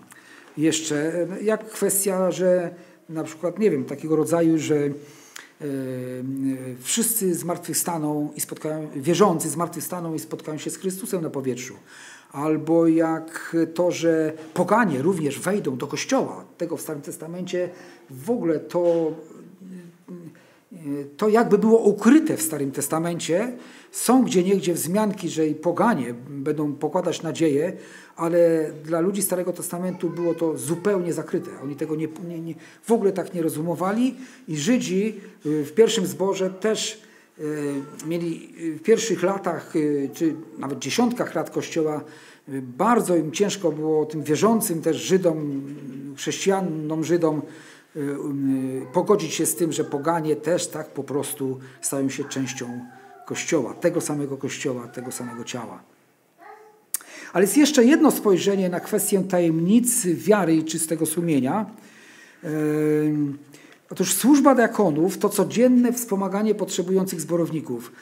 jeszcze. 0.57 1.27
Jak 1.43 1.71
kwestia, 1.71 2.31
że 2.31 2.71
na 3.09 3.25
przykład, 3.25 3.59
nie 3.59 3.71
wiem, 3.71 3.85
takiego 3.85 4.17
rodzaju, 4.17 4.59
że 4.59 4.77
e, 4.77 4.91
wszyscy 6.81 7.35
zmartwychwstaną 7.35 8.33
i 8.37 8.41
spotkają, 8.41 8.89
wierzący 8.97 9.49
zmartwychwstaną 9.49 10.15
i 10.15 10.19
spotkają 10.19 10.59
się 10.59 10.71
z 10.71 10.77
Chrystusem 10.77 11.23
na 11.23 11.31
powietrzu. 11.31 11.75
Albo 12.33 12.87
jak 12.87 13.57
to, 13.75 13.91
że 13.91 14.33
poganie 14.55 15.03
również 15.03 15.41
wejdą 15.41 15.77
do 15.77 15.87
kościoła. 15.87 16.45
Tego 16.59 16.77
w 16.77 16.81
Starym 16.81 17.03
Testamencie 17.03 17.71
w 18.11 18.31
ogóle 18.31 18.61
to 18.61 19.13
to 21.17 21.29
jakby 21.29 21.59
było 21.59 21.79
ukryte 21.79 22.37
w 22.37 22.43
Starym 22.43 22.71
Testamencie. 22.71 23.53
Są 23.91 24.25
gdzie 24.25 24.43
niegdzie 24.43 24.75
wzmianki, 24.75 25.29
że 25.29 25.47
i 25.47 25.55
poganie 25.55 26.15
będą 26.29 26.73
pokładać 26.73 27.23
nadzieję, 27.23 27.73
ale 28.17 28.71
dla 28.85 29.01
ludzi 29.01 29.23
Starego 29.23 29.53
Testamentu 29.53 30.11
było 30.11 30.35
to 30.35 30.59
zupełnie 30.59 31.13
zakryte. 31.13 31.51
Oni 31.63 31.77
tego 31.77 31.97
nie, 31.97 32.09
nie, 32.29 32.41
nie, 32.41 32.55
w 32.83 32.93
ogóle 32.93 33.13
tak 33.13 33.35
nie 33.35 33.43
rozumowali 33.43 34.15
i 34.49 34.57
Żydzi 34.57 35.21
w 35.45 35.73
pierwszym 35.75 36.07
zborze 36.07 36.51
też 36.51 37.03
mieli 38.07 38.55
w 38.79 38.83
pierwszych 38.83 39.23
latach, 39.23 39.77
y, 39.77 40.11
czy 40.15 40.35
nawet 40.59 40.79
dziesiątkach 40.79 41.35
lat 41.35 41.51
Kościoła, 41.51 42.05
bardzo 42.63 43.17
im 43.17 43.33
ciężko 43.33 43.73
było 43.73 44.07
tym 44.07 44.23
wierzącym 44.23 44.83
też 44.83 44.97
Żydom, 44.97 45.63
chrześcijanom 46.17 47.05
Żydom 47.05 47.43
Y, 47.97 48.01
y, 48.01 48.87
pogodzić 48.93 49.35
się 49.35 49.47
z 49.47 49.55
tym, 49.55 49.73
że 49.73 49.85
poganie 49.85 50.37
też 50.37 50.67
tak 50.67 50.91
po 50.91 51.05
prostu 51.05 51.59
stają 51.81 52.09
się 52.09 52.25
częścią 52.25 52.81
Kościoła, 53.27 53.75
tego 53.75 54.01
samego 54.01 54.37
Kościoła, 54.37 54.89
tego 54.89 55.13
samego 55.13 55.45
ciała. 55.45 55.83
Ale 57.33 57.45
jest 57.45 57.57
jeszcze 57.57 57.85
jedno 57.85 58.11
spojrzenie 58.11 58.69
na 58.69 58.81
kwestię 58.81 59.25
tajemnicy 59.25 60.15
wiary 60.15 60.57
i 60.57 60.65
czystego 60.65 61.07
sumienia. 61.07 61.67
Y, 62.45 63.15
otóż 63.91 64.15
służba 64.15 64.55
diakonów 64.55 65.19
to 65.19 65.29
codzienne 65.29 65.93
wspomaganie 65.93 66.55
potrzebujących 66.55 67.21
zborowników. 67.21 67.93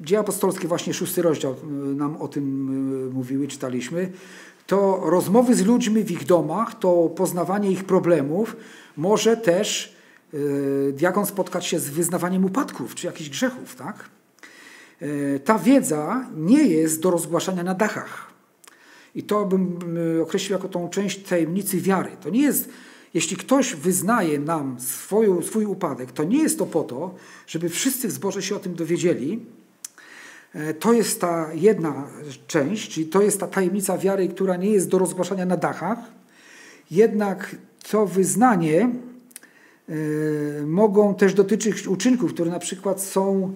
Dzieje 0.00 0.18
apostolskie, 0.18 0.68
właśnie 0.68 0.94
szósty 0.94 1.22
rozdział 1.22 1.54
nam 1.96 2.16
o 2.16 2.28
tym 2.28 3.12
mówiły, 3.12 3.48
czytaliśmy 3.48 4.12
to 4.66 5.02
rozmowy 5.04 5.54
z 5.54 5.66
ludźmi 5.66 6.04
w 6.04 6.10
ich 6.10 6.24
domach, 6.24 6.78
to 6.78 7.10
poznawanie 7.16 7.70
ich 7.70 7.84
problemów, 7.84 8.56
może 8.96 9.36
też 9.36 9.96
yy, 10.32 10.92
diakon 10.96 11.26
spotkać 11.26 11.66
się 11.66 11.78
z 11.78 11.90
wyznawaniem 11.90 12.44
upadków 12.44 12.94
czy 12.94 13.06
jakichś 13.06 13.30
grzechów. 13.30 13.76
Tak? 13.76 14.08
Ta 15.44 15.58
wiedza 15.58 16.26
nie 16.36 16.62
jest 16.62 17.02
do 17.02 17.10
rozgłaszania 17.10 17.62
na 17.62 17.74
dachach. 17.74 18.26
I 19.14 19.22
to 19.22 19.44
bym 19.44 19.78
określił 20.22 20.52
jako 20.52 20.68
tą 20.68 20.88
część 20.88 21.22
tajemnicy 21.22 21.80
wiary. 21.80 22.10
To 22.20 22.30
nie 22.30 22.42
jest, 22.42 22.68
jeśli 23.16 23.36
ktoś 23.36 23.74
wyznaje 23.74 24.38
nam 24.38 24.80
swoją, 24.80 25.42
swój 25.42 25.64
upadek, 25.64 26.12
to 26.12 26.24
nie 26.24 26.42
jest 26.42 26.58
to 26.58 26.66
po 26.66 26.82
to, 26.82 27.14
żeby 27.46 27.68
wszyscy 27.68 28.08
w 28.08 28.12
zborze 28.12 28.42
się 28.42 28.56
o 28.56 28.58
tym 28.58 28.74
dowiedzieli, 28.74 29.40
E, 30.56 30.74
to 30.74 30.92
jest 30.92 31.20
ta 31.20 31.48
jedna 31.54 32.06
część, 32.46 32.90
czyli 32.90 33.06
to 33.06 33.22
jest 33.22 33.40
ta 33.40 33.46
tajemnica 33.46 33.98
wiary, 33.98 34.28
która 34.28 34.56
nie 34.56 34.70
jest 34.70 34.88
do 34.88 34.98
rozgłaszania 34.98 35.46
na 35.46 35.56
dachach. 35.56 35.98
Jednak 36.90 37.56
to 37.90 38.06
wyznanie 38.06 38.90
e, 39.88 39.92
mogą 40.66 41.14
też 41.14 41.34
dotyczyć 41.34 41.86
uczynków, 41.86 42.34
które 42.34 42.50
na 42.50 42.58
przykład 42.58 43.02
są 43.02 43.54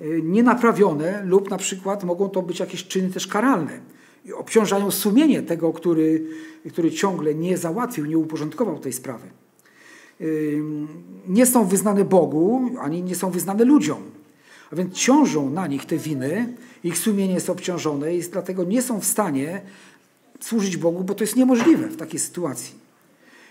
e, 0.00 0.04
nienaprawione 0.22 1.22
lub 1.24 1.50
na 1.50 1.56
przykład 1.56 2.04
mogą 2.04 2.28
to 2.28 2.42
być 2.42 2.60
jakieś 2.60 2.86
czyny 2.86 3.10
też 3.10 3.26
karalne. 3.26 3.80
Obciążają 4.34 4.90
sumienie 4.90 5.42
tego, 5.42 5.72
który, 5.72 6.26
który 6.72 6.90
ciągle 6.90 7.34
nie 7.34 7.56
załatwił, 7.56 8.06
nie 8.06 8.18
uporządkował 8.18 8.78
tej 8.78 8.92
sprawy. 8.92 9.28
Nie 11.28 11.46
są 11.46 11.64
wyznane 11.64 12.04
Bogu, 12.04 12.70
ani 12.80 13.02
nie 13.02 13.14
są 13.14 13.30
wyznane 13.30 13.64
ludziom. 13.64 14.02
A 14.72 14.76
więc 14.76 14.94
ciążą 14.94 15.50
na 15.50 15.66
nich 15.66 15.84
te 15.84 15.96
winy, 15.96 16.54
ich 16.84 16.98
sumienie 16.98 17.34
jest 17.34 17.50
obciążone 17.50 18.16
i 18.16 18.22
dlatego 18.22 18.64
nie 18.64 18.82
są 18.82 19.00
w 19.00 19.04
stanie 19.04 19.60
służyć 20.40 20.76
Bogu, 20.76 21.04
bo 21.04 21.14
to 21.14 21.24
jest 21.24 21.36
niemożliwe 21.36 21.88
w 21.88 21.96
takiej 21.96 22.20
sytuacji. 22.20 22.74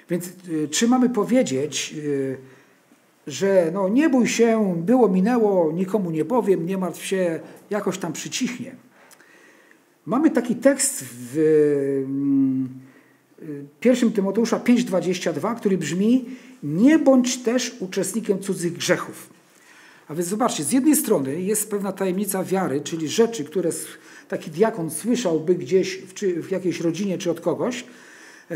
Więc 0.09 0.27
y, 0.49 0.67
czy 0.67 0.87
mamy 0.87 1.09
powiedzieć, 1.09 1.95
y, 1.97 2.37
że 3.27 3.71
no 3.73 3.89
nie 3.89 4.09
bój 4.09 4.27
się, 4.27 4.75
było, 4.85 5.09
minęło, 5.09 5.71
nikomu 5.71 6.11
nie 6.11 6.25
powiem, 6.25 6.65
nie 6.65 6.77
martw 6.77 7.05
się, 7.05 7.39
jakoś 7.69 7.97
tam 7.97 8.13
przycichnie. 8.13 8.75
Mamy 10.05 10.31
taki 10.31 10.55
tekst 10.55 11.03
w 11.03 11.37
y, 11.37 12.05
pierwszym 13.79 14.11
Tymoteusza 14.11 14.59
5,22, 14.59 15.55
który 15.55 15.77
brzmi: 15.77 16.25
Nie 16.63 16.99
bądź 16.99 17.37
też 17.37 17.75
uczestnikiem 17.79 18.39
cudzych 18.39 18.73
grzechów. 18.73 19.29
A 20.07 20.15
więc 20.15 20.27
zobaczcie, 20.27 20.63
z 20.63 20.71
jednej 20.71 20.95
strony 20.95 21.41
jest 21.41 21.71
pewna 21.71 21.91
tajemnica 21.91 22.43
wiary, 22.43 22.81
czyli 22.81 23.09
rzeczy, 23.09 23.43
które 23.43 23.69
taki 24.27 24.51
diakon 24.51 24.91
słyszałby 24.91 25.55
gdzieś 25.55 25.97
w, 25.97 26.13
w 26.47 26.51
jakiejś 26.51 26.81
rodzinie 26.81 27.17
czy 27.17 27.31
od 27.31 27.41
kogoś, 27.41 27.85
e, 28.51 28.55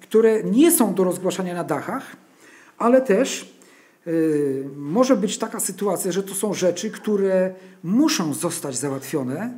które 0.00 0.42
nie 0.42 0.72
są 0.72 0.94
do 0.94 1.04
rozgłaszania 1.04 1.54
na 1.54 1.64
dachach, 1.64 2.16
ale 2.78 3.00
też 3.00 3.54
e, 4.06 4.10
może 4.76 5.16
być 5.16 5.38
taka 5.38 5.60
sytuacja, 5.60 6.12
że 6.12 6.22
to 6.22 6.34
są 6.34 6.54
rzeczy, 6.54 6.90
które 6.90 7.54
muszą 7.84 8.34
zostać 8.34 8.76
załatwione 8.76 9.52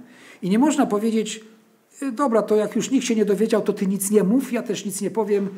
i 0.45 0.51
nie 0.51 0.59
można 0.59 0.87
powiedzieć, 0.87 1.45
e, 2.03 2.13
dobra, 2.13 2.43
to 2.43 2.57
jak 2.57 2.77
już 2.77 2.91
nikt 2.91 3.07
się 3.07 3.17
nie 3.17 3.25
dowiedział, 3.25 3.63
to 3.63 3.73
ty 3.73 3.87
nic 3.87 4.11
nie 4.11 4.25
mów, 4.25 4.53
ja 4.53 4.63
też 4.63 4.85
nic 4.85 5.01
nie 5.01 5.11
powiem, 5.11 5.49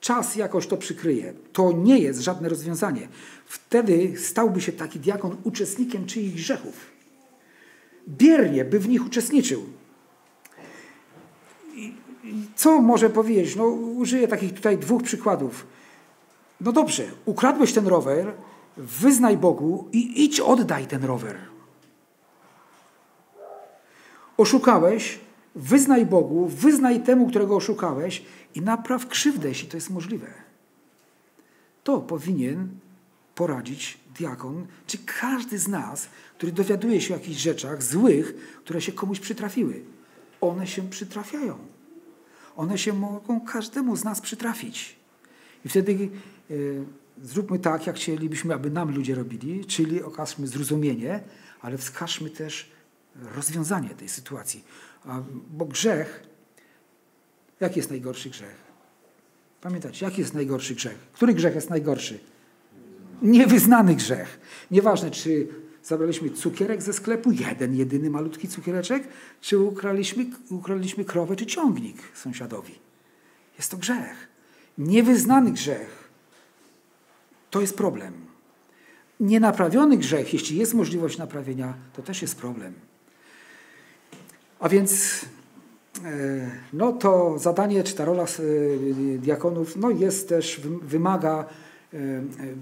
czas 0.00 0.36
jakoś 0.36 0.66
to 0.66 0.76
przykryje. 0.76 1.32
To 1.52 1.72
nie 1.72 1.98
jest 1.98 2.20
żadne 2.20 2.48
rozwiązanie. 2.48 3.08
Wtedy 3.46 4.14
stałby 4.16 4.60
się 4.60 4.72
taki 4.72 5.00
diakon 5.00 5.36
uczestnikiem 5.44 6.06
czyich 6.06 6.34
grzechów. 6.34 6.86
Biernie 8.08 8.64
by 8.64 8.78
w 8.78 8.88
nich 8.88 9.06
uczestniczył. 9.06 9.62
I 11.74 11.94
co 12.56 12.80
może 12.80 13.10
powiedzieć? 13.10 13.56
No, 13.56 13.66
użyję 13.66 14.28
takich 14.28 14.52
tutaj 14.52 14.78
dwóch 14.78 15.02
przykładów. 15.02 15.66
No 16.60 16.72
dobrze, 16.72 17.04
ukradłeś 17.24 17.72
ten 17.72 17.86
rower, 17.86 18.32
wyznaj 18.76 19.36
Bogu 19.36 19.88
i 19.92 20.24
idź 20.24 20.40
oddaj 20.40 20.86
ten 20.86 21.04
rower. 21.04 21.57
Oszukałeś, 24.38 25.18
wyznaj 25.54 26.06
Bogu, 26.06 26.46
wyznaj 26.46 27.02
temu, 27.02 27.28
którego 27.28 27.56
oszukałeś 27.56 28.22
i 28.54 28.60
napraw 28.60 29.08
krzywdę, 29.08 29.48
jeśli 29.48 29.68
to 29.68 29.76
jest 29.76 29.90
możliwe. 29.90 30.26
To 31.84 32.00
powinien 32.00 32.68
poradzić 33.34 33.98
diakon, 34.18 34.66
czy 34.86 34.98
każdy 34.98 35.58
z 35.58 35.68
nas, 35.68 36.08
który 36.36 36.52
dowiaduje 36.52 37.00
się 37.00 37.14
o 37.14 37.16
jakichś 37.16 37.40
rzeczach 37.40 37.82
złych, 37.82 38.34
które 38.64 38.80
się 38.80 38.92
komuś 38.92 39.20
przytrafiły. 39.20 39.82
One 40.40 40.66
się 40.66 40.90
przytrafiają. 40.90 41.58
One 42.56 42.78
się 42.78 42.92
mogą 42.92 43.40
każdemu 43.40 43.96
z 43.96 44.04
nas 44.04 44.20
przytrafić. 44.20 44.96
I 45.64 45.68
wtedy 45.68 46.08
y, 46.50 46.84
zróbmy 47.22 47.58
tak, 47.58 47.86
jak 47.86 47.96
chcielibyśmy, 47.96 48.54
aby 48.54 48.70
nam 48.70 48.94
ludzie 48.94 49.14
robili, 49.14 49.64
czyli 49.64 50.02
okażmy 50.02 50.46
zrozumienie, 50.46 51.20
ale 51.60 51.78
wskażmy 51.78 52.30
też 52.30 52.77
rozwiązanie 53.34 53.88
tej 53.88 54.08
sytuacji. 54.08 54.64
Bo 55.50 55.64
grzech, 55.64 56.22
jaki 57.60 57.78
jest 57.78 57.90
najgorszy 57.90 58.30
grzech? 58.30 58.68
Pamiętacie, 59.60 60.06
jaki 60.06 60.20
jest 60.20 60.34
najgorszy 60.34 60.74
grzech? 60.74 60.98
Który 61.12 61.34
grzech 61.34 61.54
jest 61.54 61.70
najgorszy? 61.70 62.18
Niewyznany 63.22 63.94
grzech. 63.94 64.40
Nieważne, 64.70 65.10
czy 65.10 65.48
zabraliśmy 65.82 66.30
cukierek 66.30 66.82
ze 66.82 66.92
sklepu, 66.92 67.32
jeden, 67.32 67.74
jedyny 67.76 68.10
malutki 68.10 68.48
cukiereczek, 68.48 69.08
czy 69.40 69.58
ukradliśmy, 69.58 70.26
ukradliśmy 70.50 71.04
krowę 71.04 71.36
czy 71.36 71.46
ciągnik 71.46 71.96
sąsiadowi. 72.14 72.74
Jest 73.56 73.70
to 73.70 73.76
grzech. 73.76 74.28
Niewyznany 74.78 75.52
grzech. 75.52 76.08
To 77.50 77.60
jest 77.60 77.76
problem. 77.76 78.12
Nienaprawiony 79.20 79.96
grzech, 79.96 80.32
jeśli 80.32 80.58
jest 80.58 80.74
możliwość 80.74 81.18
naprawienia, 81.18 81.74
to 81.92 82.02
też 82.02 82.22
jest 82.22 82.36
problem. 82.36 82.74
A 84.60 84.68
więc 84.68 85.20
no 86.72 86.92
to 86.92 87.38
zadanie 87.38 87.84
czy 87.84 87.94
ta 87.94 88.04
rola 88.04 88.24
diakonów 89.18 89.76
no 89.76 89.90
jest 89.90 90.28
też, 90.28 90.60
wymaga 90.82 91.46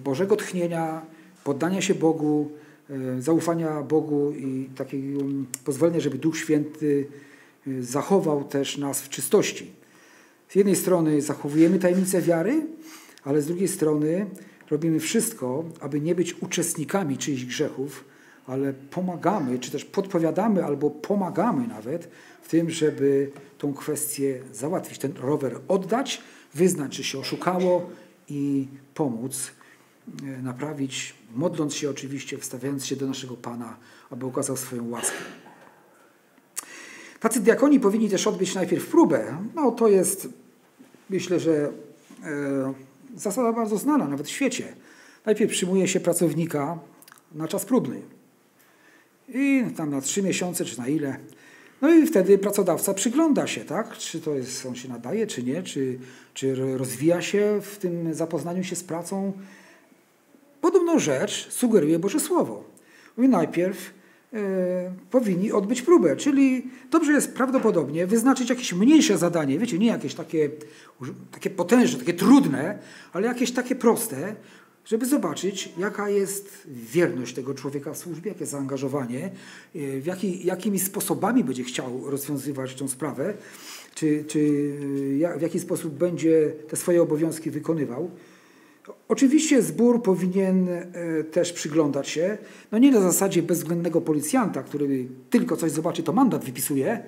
Bożego 0.05 0.37
tchnienia, 0.37 1.03
poddania 1.45 1.81
się 1.81 1.95
Bogu, 1.95 2.51
zaufania 3.19 3.83
Bogu 3.83 4.33
i 4.33 4.71
takiego 4.77 5.21
pozwolenia, 5.65 6.01
żeby 6.01 6.19
Duch 6.19 6.39
Święty 6.39 7.07
zachował 7.81 8.45
też 8.45 8.79
nas 8.79 9.01
w 9.01 9.09
czystości. 9.09 9.73
Z 10.49 10.55
jednej 10.55 10.77
strony 10.77 11.23
zachowujemy 11.23 11.79
tajemnicę 11.79 12.23
wiary, 12.23 12.67
ale 13.25 13.43
z 13.43 13.47
drugiej 13.47 13.69
strony 13.69 14.27
robimy 14.71 15.01
wszystko, 15.01 15.65
aby 15.81 16.01
nie 16.01 16.15
być 16.15 16.43
uczestnikami 16.43 17.19
czyichś 17.19 17.45
grzechów, 17.45 18.05
ale 18.47 18.73
pomagamy, 18.73 19.59
czy 19.59 19.71
też 19.71 19.85
podpowiadamy, 19.85 20.65
albo 20.65 20.91
pomagamy 20.91 21.67
nawet 21.67 22.09
w 22.43 22.49
tym, 22.49 22.71
żeby 22.71 23.31
tą 23.59 23.75
kwestię 23.75 24.41
załatwić, 24.53 24.99
ten 24.99 25.13
rower 25.17 25.61
oddać, 25.69 26.23
wyznać, 26.55 26.95
że 26.95 27.05
się 27.05 27.19
oszukało 27.19 27.91
i 28.29 28.69
pomóc 28.95 29.51
e, 30.23 30.43
naprawić, 30.43 31.15
modląc 31.35 31.75
się 31.75 31.91
oczywiście, 31.91 32.39
wstawiając 32.39 32.87
się 32.87 32.97
do 32.97 33.07
naszego 33.07 33.35
Pana, 33.35 33.77
aby 34.11 34.27
okazał 34.27 34.57
swoją 34.57 34.91
łaskę. 34.91 35.17
Tacy 37.21 37.41
diakoni 37.41 37.81
powinni 37.81 38.11
też 38.11 38.27
odbyć 38.27 38.55
najpierw 38.55 38.87
próbę. 38.87 39.39
No 39.55 39.71
to 39.71 39.89
jest, 39.89 40.29
myślę, 41.11 41.41
że 41.41 41.73
e, 42.25 42.75
zasada 43.17 43.53
bardzo 43.53 43.77
znana, 43.77 44.09
nawet 44.09 44.27
w 44.27 44.31
świecie. 44.31 44.77
Najpierw 45.27 45.53
przyjmuje 45.53 45.89
się 45.89 46.01
pracownika 46.01 46.79
na 47.35 47.49
czas 47.49 47.65
próbny. 47.65 48.16
I 49.29 49.65
tam 49.77 49.91
na 49.91 50.01
trzy 50.01 50.23
miesiące, 50.23 50.65
czy 50.65 50.79
na 50.79 50.89
ile. 50.89 51.17
No 51.83 51.95
i 51.95 52.07
wtedy 52.07 52.39
pracodawca 52.39 52.95
przygląda 52.95 53.47
się, 53.47 53.65
tak? 53.65 53.97
Czy 53.99 54.21
to 54.21 54.35
jest, 54.35 54.67
on 54.67 54.75
się 54.75 54.89
nadaje, 54.89 55.27
czy 55.27 55.43
nie, 55.43 55.63
czy, 55.63 55.99
czy 56.35 56.77
rozwija 56.77 57.23
się 57.23 57.61
w 57.63 57.79
tym 57.79 58.15
zapoznaniu 58.15 58.65
się 58.65 58.77
z 58.77 58.85
pracą. 58.85 59.33
Podobną 60.61 60.99
rzecz 60.99 61.51
sugeruje 61.51 61.99
Boże 61.99 62.21
Słowo. 62.21 62.65
Mówi 63.17 63.29
najpierw 63.29 63.95
e, 64.33 64.39
powinni 65.11 65.53
odbyć 65.53 65.83
próbę, 65.83 66.17
czyli 66.17 66.67
dobrze 66.91 67.13
jest 67.13 67.35
prawdopodobnie 67.35 68.07
wyznaczyć 68.07 68.51
jakieś 68.51 68.73
mniejsze 68.73 69.19
zadanie, 69.19 69.59
wiecie, 69.59 69.79
nie 69.79 69.87
jakieś 69.87 70.15
takie, 70.15 70.51
takie 71.33 71.51
potężne, 71.51 71.99
takie 71.99 72.15
trudne, 72.15 72.79
ale 73.13 73.27
jakieś 73.27 73.53
takie 73.53 73.75
proste, 73.75 74.37
żeby 74.87 75.07
zobaczyć, 75.07 75.73
jaka 75.79 76.11
jest 76.11 76.63
wierność 76.67 77.35
tego 77.35 77.55
człowieka 77.55 77.93
w 77.93 77.99
służbie, 77.99 78.31
jakie 78.31 78.47
zaangażowanie, 78.47 79.31
e, 79.75 80.01
w 80.01 80.07
jaki, 80.07 80.47
jakimi 80.47 80.79
sposobami 80.79 81.45
będzie 81.45 81.65
chciał 81.65 82.11
rozwiązywać 82.11 82.75
tę 82.75 82.89
sprawę, 82.89 83.35
czy, 83.95 84.25
czy 84.29 84.73
w 85.39 85.43
jaki 85.43 85.61
sposób 85.61 85.95
będzie 85.95 86.53
te 86.69 86.77
swoje 86.77 87.03
obowiązki 87.03 87.51
wykonywał. 87.51 88.11
Oczywiście 89.09 89.63
zbór 89.63 90.03
powinien 90.03 90.69
e, 90.69 91.25
też 91.25 91.53
przyglądać 91.53 92.09
się, 92.09 92.39
no 92.73 92.79
nie 92.79 92.91
na 92.91 93.01
zasadzie 93.01 93.43
bezwzględnego 93.43 94.01
policjanta, 94.01 94.63
który 94.63 95.09
tylko 95.31 95.57
coś 95.57 95.71
zobaczy, 95.71 96.03
to 96.03 96.13
mandat 96.13 96.45
wypisuje, 96.45 97.03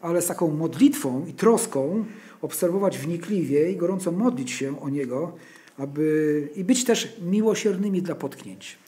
ale 0.00 0.22
z 0.22 0.26
taką 0.26 0.50
modlitwą 0.50 1.26
i 1.26 1.32
troską 1.32 2.04
obserwować 2.42 2.98
wnikliwie 2.98 3.70
i 3.70 3.76
gorąco 3.76 4.12
modlić 4.12 4.50
się 4.50 4.80
o 4.80 4.88
niego, 4.88 5.32
aby 5.78 6.48
i 6.56 6.64
być 6.64 6.84
też 6.84 7.16
miłosiernymi 7.22 8.02
dla 8.02 8.14
potknięć. 8.14 8.78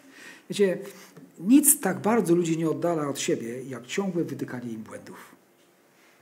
Wiecie, 0.50 0.78
nic 1.40 1.80
tak 1.80 2.00
bardzo 2.00 2.34
ludzi 2.34 2.58
nie 2.58 2.70
oddala 2.70 3.08
od 3.08 3.18
siebie, 3.18 3.62
jak 3.62 3.86
ciągłe 3.86 4.24
wytykanie 4.24 4.72
im 4.72 4.82
błędów. 4.82 5.36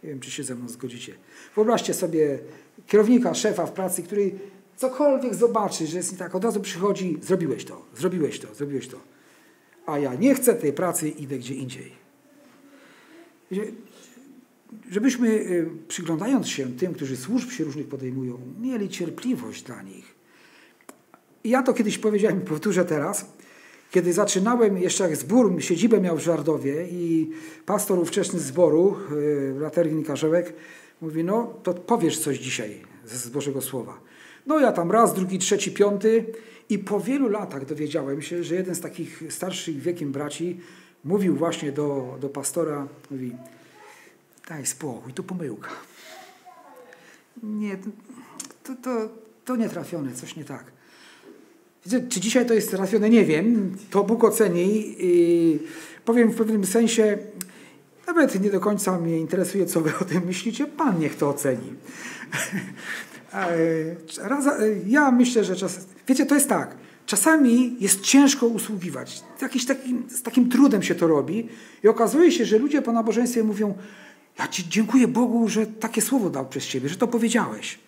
Nie 0.03 0.11
wiem, 0.11 0.21
czy 0.21 0.31
się 0.31 0.45
ze 0.45 0.55
mną 0.55 0.69
zgodzicie. 0.69 1.15
Wyobraźcie 1.55 1.95
sobie 1.95 2.39
kierownika, 2.87 3.35
szefa 3.35 3.67
w 3.67 3.73
pracy, 3.73 4.03
który 4.03 4.33
cokolwiek 4.77 5.35
zobaczy, 5.35 5.87
że 5.87 5.97
jest 5.97 6.13
nie 6.13 6.19
tak, 6.19 6.35
od 6.35 6.45
razu 6.45 6.61
przychodzi, 6.61 7.19
zrobiłeś 7.23 7.65
to, 7.65 7.83
zrobiłeś 7.97 8.41
to, 8.41 8.55
zrobiłeś 8.55 8.89
to. 8.89 9.01
A 9.87 9.99
ja 9.99 10.15
nie 10.15 10.35
chcę 10.35 10.55
tej 10.55 10.73
pracy, 10.73 11.09
idę 11.09 11.39
gdzie 11.39 11.55
indziej. 11.55 11.93
Żebyśmy, 14.91 15.29
y, 15.29 15.71
przyglądając 15.89 16.49
się 16.49 16.77
tym, 16.77 16.95
którzy 16.95 17.17
służb 17.17 17.51
się 17.51 17.65
różnych 17.65 17.89
podejmują, 17.89 18.39
mieli 18.61 18.89
cierpliwość 18.89 19.63
dla 19.63 19.83
nich. 19.83 20.14
I 21.45 21.51
ja 21.51 21.63
to 21.63 21.75
kiedyś 21.75 21.99
powiedziałem 21.99 22.41
powtórzę 22.41 22.85
teraz. 22.85 23.27
Kiedy 23.91 24.13
zaczynałem, 24.13 24.79
jeszcze 24.79 25.05
jak 25.05 25.17
zbór, 25.17 25.63
siedzibę 25.63 26.01
miał 26.01 26.17
w 26.17 26.21
Żardowie 26.21 26.87
i 26.91 27.31
pastor 27.67 27.99
ówczesny 27.99 28.41
zboru, 28.41 28.97
y, 29.13 29.55
Laterwin 29.61 30.05
Karzełek, 30.05 30.55
mówi, 31.01 31.25
no 31.25 31.55
to 31.63 31.75
powiesz 31.75 32.19
coś 32.19 32.39
dzisiaj 32.39 32.83
z 33.07 33.29
Bożego 33.29 33.63
Słowa. 33.63 34.01
No 34.47 34.61
ja 34.61 34.73
tam 34.73 34.91
raz, 34.91 35.15
drugi, 35.15 35.39
trzeci, 35.39 35.73
piąty 35.73 36.25
i 36.69 36.79
po 36.79 37.01
wielu 37.01 37.29
latach 37.29 37.65
dowiedziałem 37.65 38.23
się, 38.23 38.45
że 38.45 38.55
jeden 38.55 38.75
z 38.75 38.81
takich 38.81 39.23
starszych 39.31 39.81
wiekiem 39.81 40.13
braci 40.13 40.61
mówił 41.05 41.37
właśnie 41.37 41.73
do, 41.73 42.19
do 42.21 42.29
pastora, 42.29 42.89
mówi, 43.11 43.33
daj 44.49 44.67
spokój, 44.67 45.13
to 45.13 45.23
pomyłka. 45.23 45.71
Nie, 47.43 47.79
to, 48.63 48.75
to, 48.83 49.09
to 49.45 49.57
nietrafione, 49.57 50.13
coś 50.13 50.37
nie 50.37 50.45
tak. 50.45 50.65
Czy 51.91 52.21
dzisiaj 52.21 52.47
to 52.47 52.55
jest 52.55 52.71
trafione? 52.71 53.11
Nie 53.11 53.25
wiem. 53.25 53.77
To 53.91 54.05
Bóg 54.05 54.25
oceni. 54.25 54.97
I 54.99 55.59
powiem 56.05 56.31
w 56.31 56.37
pewnym 56.37 56.67
sensie, 56.67 57.19
nawet 58.07 58.41
nie 58.41 58.51
do 58.51 58.61
końca 58.61 58.99
mnie 58.99 59.19
interesuje, 59.19 59.67
co 59.67 59.81
wy 59.81 59.93
o 60.01 60.05
tym 60.05 60.25
myślicie. 60.27 60.67
Pan 60.67 60.99
niech 60.99 61.17
to 61.17 61.29
oceni. 61.29 61.73
ja 64.87 65.11
myślę, 65.11 65.45
że 65.45 65.57
czas... 65.57 65.87
Wiecie, 66.09 66.27
to 66.27 66.35
jest 66.35 66.49
tak. 66.49 66.77
Czasami 67.07 67.77
jest 67.81 68.01
ciężko 68.01 68.47
usługiwać. 68.47 69.23
Jakiś 69.43 69.67
taki, 69.67 69.97
z 70.09 70.23
takim 70.23 70.49
trudem 70.49 70.83
się 70.83 70.95
to 70.95 71.07
robi 71.07 71.49
i 71.85 71.89
okazuje 71.89 72.33
się, 72.33 72.45
że 72.45 72.59
ludzie 72.59 72.83
po 72.83 72.93
nabożeństwie 72.93 73.45
mówią 73.45 73.75
ja 74.39 74.49
Ci 74.49 74.69
dziękuję 74.69 75.09
Bogu, 75.09 75.49
że 75.49 75.67
takie 75.67 76.03
słowo 76.03 76.31
dał 76.31 76.47
przez 76.47 76.67
Ciebie, 76.67 76.89
że 76.89 76.97
to 76.97 77.09
powiedziałeś. 77.09 77.79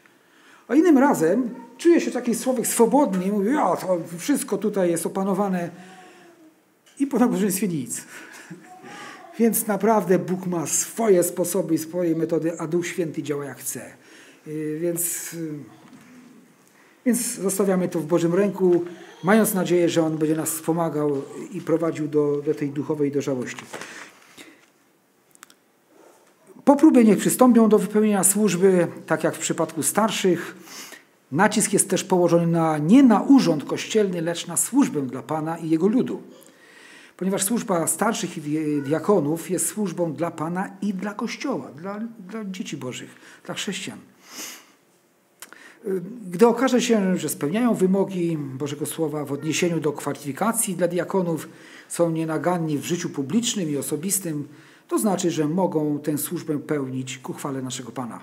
A 0.68 0.74
innym 0.74 0.98
razem 0.98 1.50
czuje 1.78 2.00
się 2.00 2.10
taki 2.10 2.36
człowiek 2.36 2.66
swobodny 2.66 3.24
i 3.24 3.32
mówi, 3.32 3.52
ja, 3.52 3.76
to 3.76 3.98
wszystko 4.18 4.58
tutaj 4.58 4.90
jest 4.90 5.06
opanowane 5.06 5.70
i 6.98 7.06
po 7.06 7.18
nabożeństwie 7.18 7.68
nic. 7.68 8.04
Więc 9.38 9.66
naprawdę 9.66 10.18
Bóg 10.18 10.46
ma 10.46 10.66
swoje 10.66 11.22
sposoby 11.22 11.74
i 11.74 11.78
swoje 11.78 12.16
metody, 12.16 12.60
a 12.60 12.66
Duch 12.66 12.86
Święty 12.86 13.22
działa 13.22 13.44
jak 13.44 13.58
chce. 13.58 13.92
Y, 14.46 14.78
więc, 14.80 15.34
y, 15.34 15.58
więc 17.06 17.34
zostawiamy 17.34 17.88
to 17.88 18.00
w 18.00 18.06
Bożym 18.06 18.34
ręku, 18.34 18.84
mając 19.24 19.54
nadzieję, 19.54 19.88
że 19.88 20.02
On 20.02 20.18
będzie 20.18 20.36
nas 20.36 20.50
wspomagał 20.50 21.22
i 21.52 21.60
prowadził 21.60 22.08
do, 22.08 22.42
do 22.46 22.54
tej 22.54 22.70
duchowej 22.70 23.12
dojrzałości. 23.12 23.64
Po 26.66 26.76
próbie 26.76 27.04
niech 27.04 27.18
przystąpią 27.18 27.68
do 27.68 27.78
wypełnienia 27.78 28.24
służby, 28.24 28.88
tak 29.06 29.24
jak 29.24 29.34
w 29.34 29.38
przypadku 29.38 29.82
starszych. 29.82 30.56
Nacisk 31.32 31.72
jest 31.72 31.90
też 31.90 32.04
położony 32.04 32.46
na, 32.46 32.78
nie 32.78 33.02
na 33.02 33.20
urząd 33.22 33.64
kościelny, 33.64 34.22
lecz 34.22 34.46
na 34.46 34.56
służbę 34.56 35.02
dla 35.02 35.22
Pana 35.22 35.58
i 35.58 35.70
Jego 35.70 35.88
ludu. 35.88 36.22
Ponieważ 37.16 37.42
służba 37.42 37.86
starszych 37.86 38.38
i 38.38 38.82
diakonów 38.82 39.50
jest 39.50 39.66
służbą 39.66 40.12
dla 40.12 40.30
Pana 40.30 40.70
i 40.82 40.94
dla 40.94 41.14
Kościoła, 41.14 41.70
dla, 41.76 42.00
dla 42.28 42.44
dzieci 42.44 42.76
Bożych, 42.76 43.10
dla 43.44 43.54
chrześcijan. 43.54 43.98
Gdy 46.30 46.46
okaże 46.46 46.80
się, 46.80 47.16
że 47.16 47.28
spełniają 47.28 47.74
wymogi 47.74 48.38
Bożego 48.38 48.86
Słowa 48.86 49.24
w 49.24 49.32
odniesieniu 49.32 49.80
do 49.80 49.92
kwalifikacji 49.92 50.76
dla 50.76 50.88
diakonów, 50.88 51.48
są 51.88 52.10
nienaganni 52.10 52.78
w 52.78 52.84
życiu 52.84 53.10
publicznym 53.10 53.70
i 53.70 53.76
osobistym, 53.76 54.48
to 54.88 54.98
znaczy, 54.98 55.30
że 55.30 55.48
mogą 55.48 55.98
tę 55.98 56.18
służbę 56.18 56.58
pełnić 56.58 57.18
ku 57.18 57.32
chwale 57.32 57.62
naszego 57.62 57.92
Pana. 57.92 58.20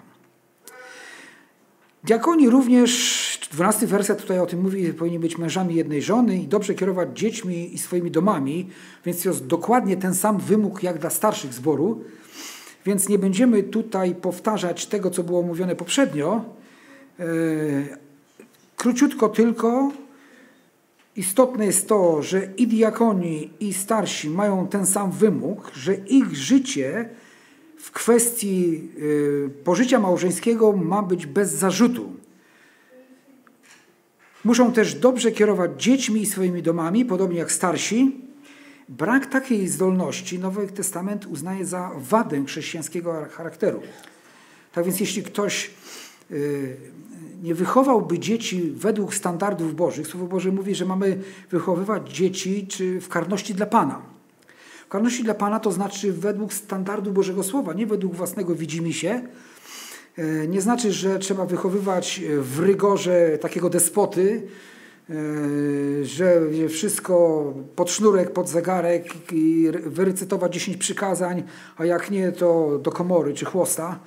Diakoni 2.03 2.49
również, 2.49 3.39
12 3.51 3.87
werset 3.87 4.21
tutaj 4.21 4.39
o 4.39 4.45
tym 4.45 4.61
mówi, 4.61 4.93
powinni 4.93 5.19
być 5.19 5.37
mężami 5.37 5.75
jednej 5.75 6.01
żony 6.01 6.37
i 6.37 6.47
dobrze 6.47 6.73
kierować 6.73 7.09
dziećmi 7.19 7.75
i 7.75 7.77
swoimi 7.77 8.11
domami, 8.11 8.69
więc 9.05 9.25
jest 9.25 9.47
dokładnie 9.47 9.97
ten 9.97 10.15
sam 10.15 10.37
wymóg 10.37 10.83
jak 10.83 10.99
dla 10.99 11.09
starszych 11.09 11.53
zboru. 11.53 12.03
Więc 12.85 13.09
nie 13.09 13.19
będziemy 13.19 13.63
tutaj 13.63 14.15
powtarzać 14.15 14.85
tego, 14.85 15.09
co 15.09 15.23
było 15.23 15.41
mówione 15.41 15.75
poprzednio. 15.75 16.45
E, 17.19 17.25
króciutko 18.77 19.29
tylko 19.29 19.91
Istotne 21.15 21.65
jest 21.65 21.87
to, 21.87 22.21
że 22.21 22.49
i 22.57 22.67
diakoni, 22.67 23.49
i 23.59 23.73
starsi 23.73 24.29
mają 24.29 24.67
ten 24.67 24.85
sam 24.85 25.11
wymóg, 25.11 25.71
że 25.75 25.95
ich 25.95 26.35
życie 26.35 27.09
w 27.77 27.91
kwestii 27.91 28.89
y, 28.97 29.49
pożycia 29.63 29.99
małżeńskiego 29.99 30.71
ma 30.71 31.03
być 31.03 31.25
bez 31.25 31.51
zarzutu. 31.51 32.13
Muszą 34.43 34.73
też 34.73 34.95
dobrze 34.95 35.31
kierować 35.31 35.83
dziećmi 35.83 36.21
i 36.21 36.25
swoimi 36.25 36.63
domami, 36.63 37.05
podobnie 37.05 37.39
jak 37.39 37.51
starsi. 37.51 38.21
Brak 38.89 39.25
takiej 39.25 39.67
zdolności 39.67 40.39
Nowy 40.39 40.67
Testament 40.67 41.25
uznaje 41.25 41.65
za 41.65 41.91
wadę 41.97 42.45
chrześcijańskiego 42.45 43.25
charakteru. 43.31 43.81
Tak 44.73 44.85
więc 44.85 44.99
jeśli 44.99 45.23
ktoś 45.23 45.71
nie 47.43 47.55
wychowałby 47.55 48.19
dzieci 48.19 48.73
według 48.75 49.15
standardów 49.15 49.75
Bożych, 49.75 50.07
Słowo 50.07 50.27
Boże 50.27 50.51
mówi, 50.51 50.75
że 50.75 50.85
mamy 50.85 51.21
wychowywać 51.51 52.15
dzieci 52.15 52.67
czy 52.67 53.01
w 53.01 53.09
karności 53.09 53.53
dla 53.53 53.65
Pana. 53.65 54.01
W 54.85 54.89
karności 54.89 55.23
dla 55.23 55.33
Pana 55.33 55.59
to 55.59 55.71
znaczy 55.71 56.13
według 56.13 56.53
standardu 56.53 57.11
Bożego 57.11 57.43
Słowa, 57.43 57.73
nie 57.73 57.87
według 57.87 58.15
własnego 58.15 58.55
widzimy 58.55 58.93
się. 58.93 59.21
E, 60.17 60.47
nie 60.47 60.61
znaczy, 60.61 60.91
że 60.91 61.19
trzeba 61.19 61.45
wychowywać 61.45 62.21
w 62.39 62.59
rygorze 62.59 63.37
takiego 63.37 63.69
despoty, 63.69 64.47
e, 65.09 65.13
że 66.05 66.41
wszystko 66.69 67.43
pod 67.75 67.91
sznurek, 67.91 68.33
pod 68.33 68.49
zegarek 68.49 69.05
i 69.31 69.71
wyrecytować 69.85 70.53
10 70.53 70.77
przykazań, 70.77 71.43
a 71.77 71.85
jak 71.85 72.11
nie, 72.11 72.31
to 72.31 72.79
do 72.83 72.91
komory 72.91 73.33
czy 73.33 73.45
chłosta. 73.45 73.99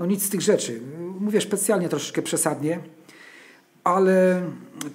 No 0.00 0.06
nic 0.06 0.22
z 0.22 0.28
tych 0.28 0.40
rzeczy. 0.40 0.80
Mówię 1.20 1.40
specjalnie 1.40 1.88
troszeczkę 1.88 2.22
przesadnie, 2.22 2.80
ale 3.84 4.42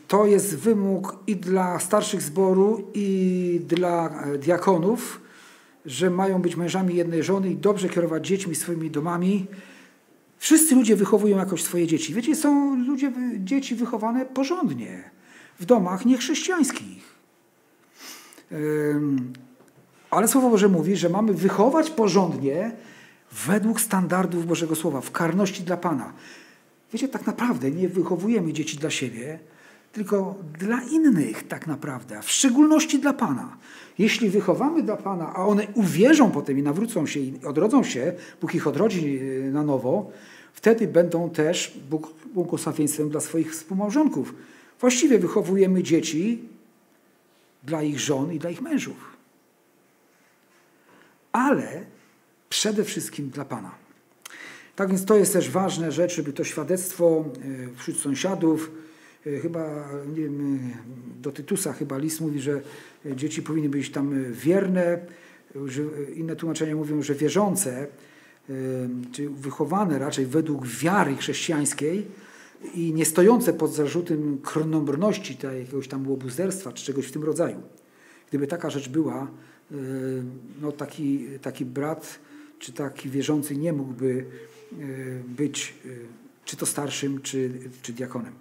to 0.07 0.25
jest 0.25 0.57
wymóg 0.57 1.17
i 1.27 1.35
dla 1.35 1.79
starszych 1.79 2.21
zboru, 2.21 2.91
i 2.93 3.61
dla 3.67 4.23
diakonów, 4.39 5.21
że 5.85 6.09
mają 6.09 6.41
być 6.41 6.55
mężami 6.55 6.95
jednej 6.95 7.23
żony 7.23 7.49
i 7.49 7.55
dobrze 7.55 7.89
kierować 7.89 8.27
dziećmi 8.27 8.55
swoimi 8.55 8.91
domami. 8.91 9.45
Wszyscy 10.37 10.75
ludzie 10.75 10.95
wychowują 10.95 11.37
jakoś 11.37 11.63
swoje 11.63 11.87
dzieci. 11.87 12.13
Wiecie, 12.13 12.35
są 12.35 12.75
ludzie, 12.75 13.11
dzieci 13.37 13.75
wychowane 13.75 14.25
porządnie 14.25 15.09
w 15.59 15.65
domach 15.65 16.05
niechrześcijańskich. 16.05 17.15
Ale 20.09 20.27
Słowo 20.27 20.49
Boże 20.49 20.69
mówi, 20.69 20.95
że 20.95 21.09
mamy 21.09 21.33
wychować 21.33 21.89
porządnie 21.89 22.71
według 23.31 23.81
standardów 23.81 24.47
Bożego 24.47 24.75
Słowa, 24.75 25.01
w 25.01 25.11
karności 25.11 25.63
dla 25.63 25.77
Pana. 25.77 26.13
Wiecie, 26.93 27.07
tak 27.07 27.27
naprawdę 27.27 27.71
nie 27.71 27.89
wychowujemy 27.89 28.53
dzieci 28.53 28.77
dla 28.77 28.89
siebie, 28.89 29.39
tylko 29.91 30.35
dla 30.59 30.81
innych 30.81 31.47
tak 31.47 31.67
naprawdę, 31.67 32.21
w 32.21 32.31
szczególności 32.31 32.99
dla 32.99 33.13
Pana. 33.13 33.57
Jeśli 33.97 34.29
wychowamy 34.29 34.83
dla 34.83 34.97
Pana, 34.97 35.33
a 35.35 35.45
one 35.45 35.67
uwierzą 35.73 36.31
potem 36.31 36.59
i 36.59 36.61
nawrócą 36.61 37.05
się 37.05 37.19
i 37.19 37.33
odrodzą 37.45 37.83
się, 37.83 38.13
Bóg 38.41 38.55
ich 38.55 38.67
odrodzi 38.67 39.19
e, 39.19 39.51
na 39.51 39.63
nowo, 39.63 40.11
wtedy 40.53 40.87
będą 40.87 41.29
też 41.29 41.79
Bóg 41.89 42.13
błogosławieństwem 42.33 43.09
dla 43.09 43.21
swoich 43.21 43.51
współmałżonków. 43.51 44.35
Właściwie 44.79 45.19
wychowujemy 45.19 45.83
dzieci 45.83 46.41
dla 47.63 47.83
ich 47.83 47.99
żon 47.99 48.33
i 48.33 48.39
dla 48.39 48.49
ich 48.49 48.61
mężów. 48.61 49.17
Ale 51.31 51.85
przede 52.59 52.83
wszystkim 52.83 53.29
dla 53.29 53.45
Pana. 53.45 53.71
Tak 54.75 54.89
więc 54.89 55.05
to 55.05 55.17
jest 55.17 55.33
też 55.33 55.49
ważna 55.49 55.91
rzecz, 55.91 56.15
żeby 56.15 56.33
to 56.33 56.43
świadectwo 56.43 57.25
e, 57.25 57.77
wśród 57.77 57.97
sąsiadów, 57.97 58.71
e, 59.27 59.39
chyba 59.39 59.89
nie 60.07 60.21
wiem, 60.21 60.59
e, 61.19 61.21
do 61.21 61.31
Tytusa 61.31 61.73
chyba 61.73 61.97
list 61.97 62.21
mówi, 62.21 62.39
że 62.39 62.61
dzieci 63.05 63.41
powinny 63.41 63.69
być 63.69 63.91
tam 63.91 64.33
wierne, 64.33 64.99
inne 66.15 66.35
tłumaczenia 66.35 66.75
mówią, 66.75 67.01
że 67.01 67.15
wierzące, 67.15 67.87
czy 69.11 69.29
wychowane 69.29 69.99
raczej 69.99 70.25
według 70.25 70.67
wiary 70.67 71.15
chrześcijańskiej 71.15 72.07
i 72.73 72.93
nie 72.93 73.05
stojące 73.05 73.53
pod 73.53 73.73
zarzutem 73.73 74.39
kronombrności, 74.43 75.37
jakiegoś 75.59 75.87
tam 75.87 76.07
łobuzerstwa 76.07 76.71
czy 76.71 76.85
czegoś 76.85 77.05
w 77.05 77.11
tym 77.11 77.23
rodzaju. 77.23 77.61
Gdyby 78.29 78.47
taka 78.47 78.69
rzecz 78.69 78.89
była, 78.89 79.27
no 80.61 80.71
taki, 80.71 81.27
taki 81.41 81.65
brat 81.65 82.19
czy 82.59 82.73
taki 82.73 83.09
wierzący 83.09 83.55
nie 83.57 83.73
mógłby 83.73 84.25
e, 84.71 84.75
być 85.27 85.73
e, 85.85 85.89
czy 86.45 86.57
to 86.57 86.65
starszym, 86.65 87.21
czy, 87.21 87.51
czy 87.81 87.93
diakonem. 87.93 88.33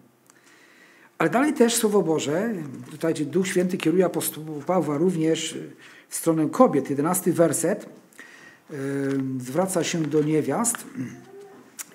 Ale 1.18 1.30
dalej 1.30 1.52
też 1.52 1.74
Słowo 1.74 2.02
Boże, 2.02 2.54
tutaj 2.90 3.14
Duch 3.14 3.48
Święty 3.48 3.76
kieruje 3.76 4.04
apostołu 4.04 4.62
Pawła 4.66 4.98
również 4.98 5.58
w 6.08 6.16
stronę 6.16 6.48
kobiet. 6.48 6.90
Jedenasty 6.90 7.32
werset 7.32 7.84
e, 7.84 8.74
zwraca 9.38 9.84
się 9.84 10.02
do 10.02 10.22
niewiast 10.22 10.76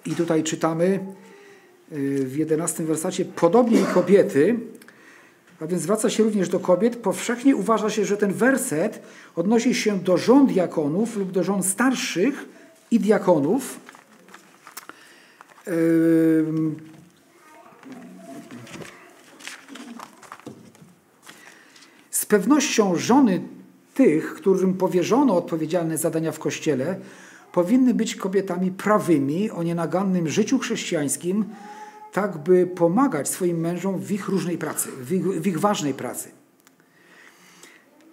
i 0.05 0.15
tutaj 0.15 0.43
czytamy 0.43 0.99
w 2.25 2.35
jedenastym 2.35 2.85
wersacie 2.85 3.25
podobnie 3.25 3.81
i 3.81 3.85
kobiety, 3.85 4.59
a 5.61 5.67
więc 5.67 5.81
zwraca 5.81 6.09
się 6.09 6.23
również 6.23 6.49
do 6.49 6.59
kobiet. 6.59 6.95
Powszechnie 6.95 7.55
uważa 7.55 7.89
się, 7.89 8.05
że 8.05 8.17
ten 8.17 8.33
werset 8.33 9.01
odnosi 9.35 9.75
się 9.75 9.99
do 9.99 10.17
żon 10.17 10.47
diakonów 10.47 11.17
lub 11.17 11.31
do 11.31 11.43
żon 11.43 11.63
starszych 11.63 12.45
i 12.91 12.99
diakonów. 12.99 13.79
Z 22.11 22.25
pewnością 22.25 22.95
żony 22.95 23.41
tych, 23.93 24.33
którym 24.33 24.73
powierzono 24.73 25.35
odpowiedzialne 25.37 25.97
zadania 25.97 26.31
w 26.31 26.39
Kościele, 26.39 26.99
powinny 27.51 27.93
być 27.93 28.15
kobietami 28.15 28.71
prawymi, 28.71 29.51
o 29.51 29.63
nienagannym 29.63 30.27
życiu 30.27 30.59
chrześcijańskim, 30.59 31.45
tak 32.13 32.37
by 32.37 32.67
pomagać 32.67 33.29
swoim 33.29 33.59
mężom 33.59 33.99
w 33.99 34.11
ich 34.11 34.27
różnej 34.27 34.57
pracy, 34.57 34.89
w 35.01 35.11
ich, 35.11 35.23
w 35.23 35.47
ich 35.47 35.59
ważnej 35.59 35.93
pracy. 35.93 36.29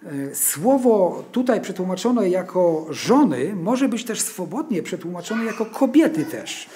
E, 0.05 0.35
słowo 0.35 1.23
tutaj 1.31 1.61
przetłumaczone 1.61 2.29
jako 2.29 2.85
żony 2.89 3.55
może 3.55 3.89
być 3.89 4.03
też 4.03 4.21
swobodnie 4.21 4.83
przetłumaczone 4.83 5.45
jako 5.45 5.65
kobiety 5.65 6.25
też. 6.25 6.69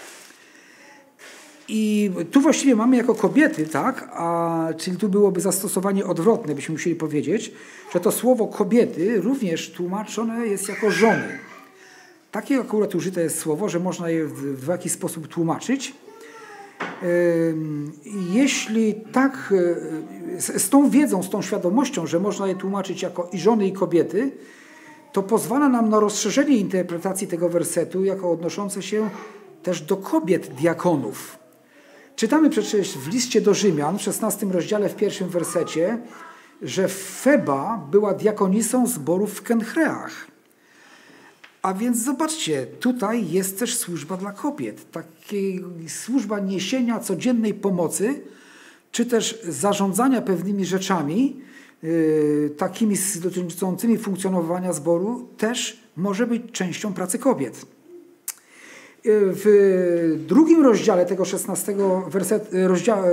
I 1.68 2.12
tu 2.32 2.42
właściwie 2.42 2.76
mamy 2.76 2.98
jako 2.98 3.16
kobiety, 3.16 3.66
tak, 3.66 4.10
a, 4.14 4.68
czyli 4.78 4.98
tu 4.98 5.10
byłoby 5.10 5.42
zastosowanie 5.42 6.06
odwrotne, 6.06 6.56
byśmy 6.56 6.74
musieli 6.74 6.96
powiedzieć, 6.96 7.52
że 7.94 8.00
to 8.00 8.12
słowo 8.12 8.48
kobiety 8.48 9.22
również 9.22 9.72
tłumaczone 9.72 10.48
jest 10.48 10.70
jako 10.70 10.92
żony. 10.92 11.40
Takie 12.32 12.60
akurat 12.60 12.96
użyte 12.96 13.22
jest 13.22 13.40
słowo, 13.40 13.70
że 13.70 13.80
można 13.80 14.10
je 14.10 14.26
w, 14.26 14.66
w 14.66 14.68
jakiś 14.68 14.92
sposób 14.92 15.28
tłumaczyć. 15.28 15.94
Jeśli 18.32 18.95
tak, 19.12 19.54
e, 20.38 20.41
z 20.60 20.70
tą 20.70 20.89
wiedzą, 20.89 21.24
z 21.24 21.30
tą 21.30 21.41
świadomością, 21.41 22.08
że 22.08 22.20
można 22.20 22.47
je 22.47 22.56
tłumaczyć 22.56 23.02
jako 23.02 23.30
i 23.32 23.39
żony, 23.39 23.68
i 23.68 23.72
kobiety, 23.72 24.32
to 25.12 25.24
pozwala 25.24 25.70
nam 25.70 25.89
na 25.89 25.99
rozszerzenie 25.99 26.58
interpretacji 26.58 27.28
tego 27.28 27.49
wersetu, 27.49 28.06
jako 28.06 28.32
odnoszące 28.32 28.82
się 28.82 29.10
też 29.64 29.82
do 29.82 29.97
kobiet 29.97 30.47
diakonów. 30.47 31.38
Czytamy 32.16 32.49
przecież 32.49 32.97
w 32.97 33.08
liście 33.08 33.41
do 33.41 33.54
Rzymian, 33.54 33.97
w 33.97 34.02
16 34.02 34.45
rozdziale, 34.45 34.89
w 34.89 34.95
pierwszym 34.95 35.30
wersecie, 35.30 35.97
że 36.62 36.88
Feba 36.88 37.88
była 37.91 38.14
diakonisą 38.14 38.88
zborów 38.88 39.34
w 39.34 39.41
Kenchreach. 39.41 40.31
A 41.62 41.74
więc 41.74 41.97
zobaczcie, 41.97 42.66
tutaj 42.80 43.32
jest 43.32 43.59
też 43.59 43.78
służba 43.78 44.18
dla 44.18 44.32
kobiet. 44.32 44.91
Takiej 44.91 45.64
służba 45.88 46.39
niesienia 46.39 46.99
codziennej 46.99 47.53
pomocy, 47.53 48.22
czy 48.91 49.05
też 49.05 49.41
zarządzania 49.47 50.22
pewnymi 50.22 50.66
rzeczami, 50.66 51.41
yy, 51.84 52.51
takimi 52.57 52.95
dotyczącymi 53.22 53.97
funkcjonowania 53.97 54.74
zboru, 54.74 55.28
też 55.38 55.84
może 55.97 56.28
być 56.28 56.43
częścią 56.51 56.93
pracy 56.93 57.20
kobiet. 57.20 57.66
Yy, 59.03 59.12
w 59.14 60.24
drugim 60.28 60.64
rozdziale 60.64 61.05
tego 61.05 61.26
16 61.26 61.76
werset, 62.07 62.49
rozdział, 62.51 63.03
yy, 63.05 63.12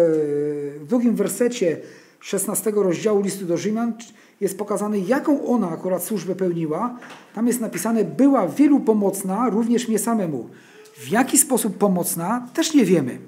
w 0.81 0.85
drugim 0.89 1.17
wersecie 1.17 1.81
16 2.21 2.73
rozdziału 2.75 3.23
listu 3.23 3.47
do 3.47 3.57
Rzymian 3.57 3.93
jest 4.41 4.59
pokazane, 4.59 4.99
jaką 4.99 5.47
ona 5.47 5.71
akurat 5.71 6.05
służbę 6.05 6.35
pełniła. 6.35 6.97
Tam 7.35 7.47
jest 7.47 7.61
napisane, 7.61 8.05
była 8.05 8.49
wielu 8.49 8.81
pomocna, 8.81 9.49
również 9.51 9.89
mnie 9.89 9.99
samemu. 9.99 10.49
W 10.97 11.09
jaki 11.09 11.39
sposób 11.39 11.79
pomocna, 11.79 12.49
też 12.55 12.75
nie 12.75 12.85
wiemy. 12.85 13.19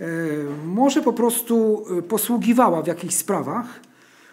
E, 0.00 0.06
może 0.66 1.02
po 1.02 1.12
prostu 1.12 1.84
e, 1.98 2.02
posługiwała 2.02 2.82
w 2.82 2.86
jakichś 2.86 3.14
sprawach, 3.14 3.66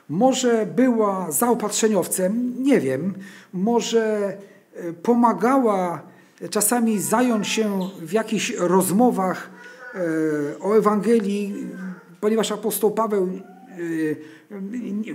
może 0.10 0.66
była 0.66 1.32
zaopatrzeniowcem, 1.32 2.54
nie 2.64 2.80
wiem, 2.80 3.14
może 3.54 4.38
e, 4.76 4.94
pomagała 4.94 6.02
czasami 6.50 7.00
zająć 7.00 7.48
się 7.48 7.80
w 8.02 8.12
jakichś 8.12 8.54
rozmowach 8.58 9.50
o 10.62 10.74
Ewangelii, 10.74 11.68
ponieważ 12.28 12.52
apostoł 12.52 12.92
Paweł 12.92 13.30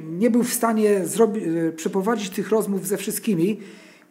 nie 0.02 0.30
był 0.30 0.42
w 0.42 0.52
stanie 0.52 1.06
zrobi- 1.06 1.72
przeprowadzić 1.76 2.30
tych 2.30 2.48
rozmów 2.48 2.86
ze 2.86 2.96
wszystkimi. 2.96 3.60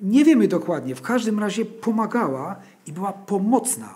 Nie 0.01 0.25
wiemy 0.25 0.47
dokładnie. 0.47 0.95
W 0.95 1.01
każdym 1.01 1.39
razie 1.39 1.65
pomagała 1.65 2.55
i 2.85 2.91
była 2.91 3.13
pomocna. 3.13 3.93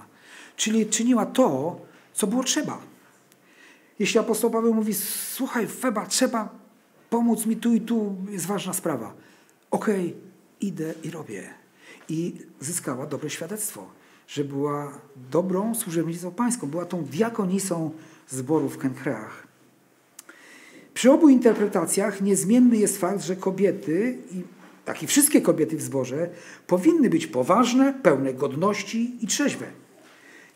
Czyli 0.55 0.85
czyniła 0.85 1.25
to, 1.25 1.79
co 2.13 2.27
było 2.27 2.43
trzeba. 2.43 2.77
Jeśli 3.99 4.19
apostoł 4.19 4.49
Paweł 4.49 4.73
mówi, 4.73 4.93
słuchaj, 5.33 5.67
Feba, 5.67 6.05
trzeba 6.05 6.49
pomóc 7.09 7.45
mi 7.45 7.55
tu 7.55 7.73
i 7.73 7.81
tu, 7.81 8.15
jest 8.29 8.45
ważna 8.45 8.73
sprawa. 8.73 9.13
Okej, 9.71 10.05
okay, 10.05 10.21
idę 10.61 10.93
i 11.03 11.11
robię. 11.11 11.43
I 12.09 12.35
zyskała 12.59 13.05
dobre 13.05 13.29
świadectwo. 13.29 13.87
że 14.27 14.43
była 14.43 14.91
dobrą 15.31 15.75
służebnicą 15.75 16.31
pańską, 16.31 16.67
była 16.67 16.85
tą 16.85 17.03
diakonisą 17.03 17.91
zboru 18.29 18.69
w 18.69 18.77
Kenkreach. 18.77 19.47
Przy 20.93 21.11
obu 21.11 21.29
interpretacjach 21.29 22.21
niezmienny 22.21 22.77
jest 22.77 22.97
fakt, 22.97 23.23
że 23.23 23.35
kobiety, 23.35 24.17
jak 24.87 25.03
i 25.03 25.07
wszystkie 25.07 25.41
kobiety 25.41 25.77
w 25.77 25.81
zborze, 25.81 26.29
powinny 26.67 27.09
być 27.09 27.27
poważne, 27.27 27.93
pełne 28.03 28.33
godności 28.33 29.17
i 29.21 29.27
trzeźwe. 29.27 29.65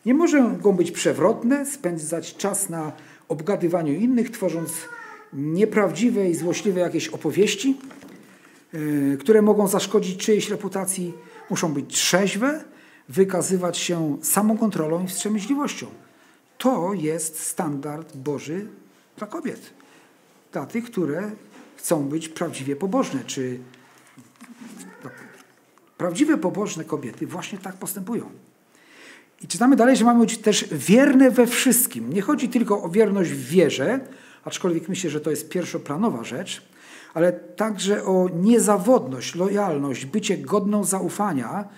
Nie 0.06 0.14
mogą 0.14 0.72
być 0.72 0.90
przewrotne, 0.90 1.66
spędzać 1.66 2.36
czas 2.36 2.68
na 2.68 2.92
obgadywaniu 3.28 3.92
innych, 3.94 4.30
tworząc 4.30 4.72
nieprawdziwe 5.32 6.30
i 6.30 6.34
złośliwe 6.34 6.80
jakieś 6.80 7.08
opowieści, 7.08 7.76
yy, 8.72 9.16
które 9.20 9.42
mogą 9.42 9.68
zaszkodzić 9.68 10.24
czyjejś 10.24 10.50
reputacji. 10.50 11.12
Muszą 11.50 11.72
być 11.72 11.94
trzeźwe, 11.94 12.64
wykazywać 13.08 13.78
się 13.78 14.18
samokontrolą 14.22 15.04
i 15.04 15.06
wstrzemięźliwością. 15.06 15.86
To 16.60 16.94
jest 16.94 17.40
standard 17.40 18.16
Boży 18.16 18.66
dla 19.16 19.26
kobiet. 19.26 19.70
Dla 20.52 20.66
tych, 20.66 20.84
które 20.84 21.30
chcą 21.76 22.08
być 22.08 22.28
prawdziwie 22.28 22.76
pobożne, 22.76 23.24
czy 23.26 23.58
prawdziwe 25.98 26.38
pobożne 26.38 26.84
kobiety 26.84 27.26
właśnie 27.26 27.58
tak 27.58 27.76
postępują. 27.76 28.30
I 29.42 29.48
czytamy 29.48 29.76
dalej, 29.76 29.96
że 29.96 30.04
mamy 30.04 30.20
być 30.20 30.38
też 30.38 30.64
wierne 30.72 31.30
we 31.30 31.46
wszystkim. 31.46 32.12
Nie 32.12 32.22
chodzi 32.22 32.48
tylko 32.48 32.82
o 32.82 32.88
wierność 32.88 33.30
w 33.30 33.48
wierze, 33.48 34.00
aczkolwiek 34.44 34.88
myślę, 34.88 35.10
że 35.10 35.20
to 35.20 35.30
jest 35.30 35.48
pierwszoplanowa 35.48 36.24
rzecz, 36.24 36.62
ale 37.14 37.32
także 37.32 38.04
o 38.04 38.28
niezawodność, 38.34 39.34
lojalność, 39.34 40.06
bycie 40.06 40.38
godną 40.38 40.84
zaufania. 40.84 41.68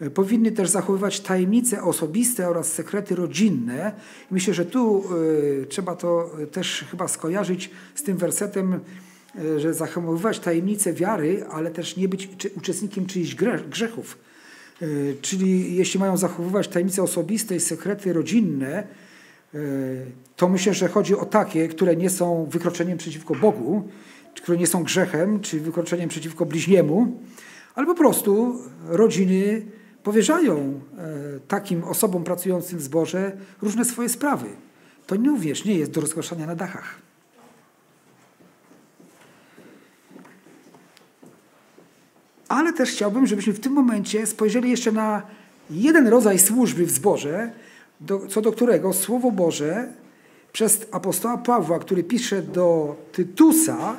E, 0.00 0.10
powinny 0.10 0.52
też 0.52 0.68
zachowywać 0.68 1.20
tajemnice 1.20 1.82
osobiste 1.82 2.48
oraz 2.48 2.72
sekrety 2.72 3.14
rodzinne. 3.14 3.92
myślę, 4.30 4.54
że 4.54 4.64
tu 4.64 5.04
y, 5.62 5.66
trzeba 5.68 5.96
to 5.96 6.30
też 6.52 6.84
chyba 6.90 7.08
skojarzyć 7.08 7.70
z 7.94 8.02
tym 8.02 8.16
wersetem, 8.16 8.80
że 9.56 9.74
zachowywać 9.74 10.38
tajemnice 10.38 10.92
wiary, 10.92 11.44
ale 11.50 11.70
też 11.70 11.96
nie 11.96 12.08
być 12.08 12.28
uczestnikiem 12.56 13.06
czyichś 13.06 13.34
grzechów. 13.70 14.18
E, 14.82 14.86
czyli 15.22 15.76
jeśli 15.76 16.00
mają 16.00 16.16
zachowywać 16.16 16.68
tajemnice 16.68 17.02
osobiste 17.02 17.56
i 17.56 17.60
sekrety 17.60 18.12
rodzinne, 18.12 18.86
e, 19.54 19.58
to 20.36 20.48
myślę, 20.48 20.74
że 20.74 20.88
chodzi 20.88 21.16
o 21.16 21.24
takie, 21.24 21.68
które 21.68 21.96
nie 21.96 22.10
są 22.10 22.46
wykroczeniem 22.50 22.98
przeciwko 22.98 23.34
Bogu, 23.34 23.88
które 24.34 24.58
nie 24.58 24.66
są 24.66 24.84
grzechem, 24.84 25.40
czy 25.40 25.60
wykroczeniem 25.60 26.08
przeciwko 26.08 26.46
bliźniemu, 26.46 27.22
ale 27.74 27.86
po 27.86 27.94
prostu 27.94 28.58
rodziny 28.86 29.62
powierzają 30.02 30.56
e, 30.56 31.40
takim 31.48 31.84
osobom 31.84 32.24
pracującym 32.24 32.78
w 32.78 32.82
zborze 32.82 33.32
różne 33.62 33.84
swoje 33.84 34.08
sprawy. 34.08 34.46
To 35.06 35.16
nie 35.16 35.32
uwierz, 35.32 35.64
nie 35.64 35.74
jest 35.74 35.90
do 35.90 36.00
rozgłaszania 36.00 36.46
na 36.46 36.56
dachach. 36.56 36.98
Ale 42.48 42.72
też 42.72 42.90
chciałbym, 42.90 43.26
żebyśmy 43.26 43.52
w 43.52 43.60
tym 43.60 43.72
momencie 43.72 44.26
spojrzeli 44.26 44.70
jeszcze 44.70 44.92
na 44.92 45.22
jeden 45.70 46.08
rodzaj 46.08 46.38
służby 46.38 46.86
w 46.86 46.90
zborze, 46.90 47.50
do, 48.00 48.26
co 48.26 48.40
do 48.40 48.52
którego 48.52 48.92
Słowo 48.92 49.30
Boże 49.30 49.92
przez 50.52 50.86
apostoła 50.92 51.38
Pawła, 51.38 51.78
który 51.78 52.04
pisze 52.04 52.42
do 52.42 52.96
Tytusa, 53.12 53.96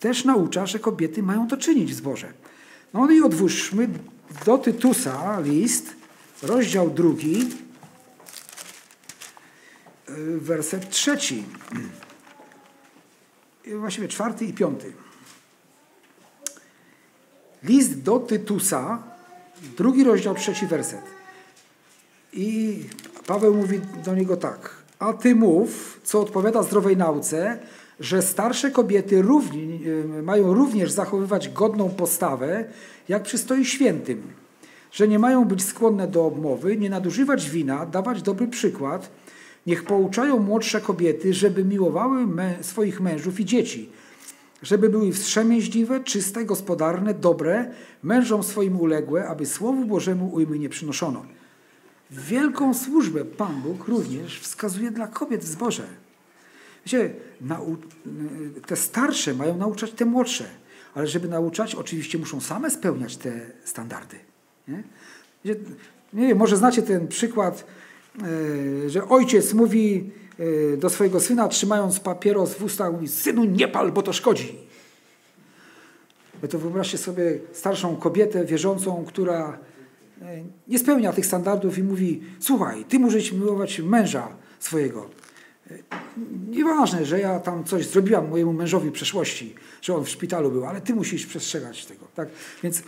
też 0.00 0.24
naucza, 0.24 0.66
że 0.66 0.78
kobiety 0.78 1.22
mają 1.22 1.48
to 1.48 1.56
czynić 1.56 1.92
w 1.92 1.96
zborze. 1.96 2.32
No 2.94 3.10
i 3.10 3.20
odwóżmy 3.20 3.88
do 4.44 4.58
Tytusa 4.58 5.40
list, 5.40 5.92
rozdział 6.42 6.90
drugi, 6.90 7.48
werset 10.38 10.90
trzeci. 10.90 11.44
Właściwie 13.74 14.08
czwarty 14.08 14.44
i 14.44 14.52
piąty. 14.52 14.92
List 17.62 18.02
do 18.02 18.18
Tytusa, 18.18 19.02
drugi 19.76 20.04
rozdział, 20.04 20.34
trzeci 20.34 20.66
werset. 20.66 21.04
I 22.32 22.78
Paweł 23.26 23.54
mówi 23.54 23.80
do 24.04 24.14
niego 24.14 24.36
tak. 24.36 24.70
A 24.98 25.12
ty 25.12 25.34
mów, 25.34 26.00
co 26.04 26.20
odpowiada 26.20 26.62
zdrowej 26.62 26.96
nauce, 26.96 27.58
że 28.00 28.22
starsze 28.22 28.70
kobiety 28.70 29.22
równi, 29.22 29.80
y, 30.18 30.22
mają 30.22 30.54
również 30.54 30.90
zachowywać 30.90 31.48
godną 31.48 31.88
postawę, 31.88 32.64
jak 33.08 33.22
przystoi 33.22 33.64
świętym. 33.64 34.22
Że 34.92 35.08
nie 35.08 35.18
mają 35.18 35.44
być 35.44 35.64
skłonne 35.64 36.08
do 36.08 36.26
obmowy, 36.26 36.76
nie 36.76 36.90
nadużywać 36.90 37.50
wina, 37.50 37.86
dawać 37.86 38.22
dobry 38.22 38.48
przykład. 38.48 39.10
Niech 39.66 39.84
pouczają 39.84 40.38
młodsze 40.38 40.80
kobiety, 40.80 41.34
żeby 41.34 41.64
miłowały 41.64 42.26
swoich 42.60 43.00
mężów 43.00 43.40
i 43.40 43.44
dzieci 43.44 43.90
żeby 44.62 44.88
były 44.88 45.12
wstrzemięźliwe, 45.12 46.00
czyste, 46.00 46.44
gospodarne, 46.44 47.14
dobre, 47.14 47.70
mężom 48.02 48.42
swoim 48.42 48.80
uległe, 48.80 49.28
aby 49.28 49.46
Słowu 49.46 49.84
Bożemu 49.84 50.34
ujmy 50.34 50.58
nie 50.58 50.68
przynoszono. 50.68 51.24
Wielką 52.10 52.74
służbę 52.74 53.24
Pan 53.24 53.62
Bóg 53.62 53.88
również 53.88 54.40
wskazuje 54.40 54.90
dla 54.90 55.06
kobiet 55.06 55.44
w 55.44 55.48
zborze. 55.48 55.86
Wiecie, 56.86 57.14
te 58.66 58.76
starsze 58.76 59.34
mają 59.34 59.56
nauczać 59.56 59.90
te 59.90 60.04
młodsze, 60.04 60.44
ale 60.94 61.06
żeby 61.06 61.28
nauczać, 61.28 61.74
oczywiście 61.74 62.18
muszą 62.18 62.40
same 62.40 62.70
spełniać 62.70 63.16
te 63.16 63.40
standardy. 63.64 64.16
Nie, 65.44 65.54
nie 66.12 66.28
wiem, 66.28 66.38
może 66.38 66.56
znacie 66.56 66.82
ten 66.82 67.08
przykład, 67.08 67.66
e, 68.86 68.90
że 68.90 69.08
ojciec 69.08 69.54
mówi 69.54 70.10
Y, 70.40 70.76
do 70.76 70.90
swojego 70.90 71.20
syna, 71.20 71.48
trzymając 71.48 72.00
papieros 72.00 72.54
w 72.54 72.64
ustach, 72.64 72.92
mówi, 72.92 73.08
synu 73.08 73.44
nie 73.44 73.68
pal, 73.68 73.92
bo 73.92 74.02
to 74.02 74.12
szkodzi. 74.12 74.58
To 76.50 76.58
wyobraźcie 76.58 76.98
sobie 76.98 77.38
starszą 77.52 77.96
kobietę 77.96 78.44
wierzącą, 78.44 79.04
która 79.04 79.58
y, 80.22 80.24
nie 80.68 80.78
spełnia 80.78 81.12
tych 81.12 81.26
standardów 81.26 81.78
i 81.78 81.82
mówi, 81.82 82.22
słuchaj, 82.40 82.84
ty 82.84 82.98
musisz 82.98 83.32
miłować 83.32 83.80
męża 83.80 84.28
swojego. 84.58 85.10
Y, 85.70 85.82
nieważne, 86.48 87.06
że 87.06 87.20
ja 87.20 87.40
tam 87.40 87.64
coś 87.64 87.86
zrobiłam 87.86 88.28
mojemu 88.28 88.52
mężowi 88.52 88.88
w 88.88 88.92
przeszłości, 88.92 89.54
że 89.82 89.94
on 89.94 90.04
w 90.04 90.08
szpitalu 90.08 90.50
był, 90.50 90.64
ale 90.64 90.80
ty 90.80 90.94
musisz 90.94 91.26
przestrzegać 91.26 91.86
tego. 91.86 92.06
Tak? 92.14 92.28
Więc 92.62 92.82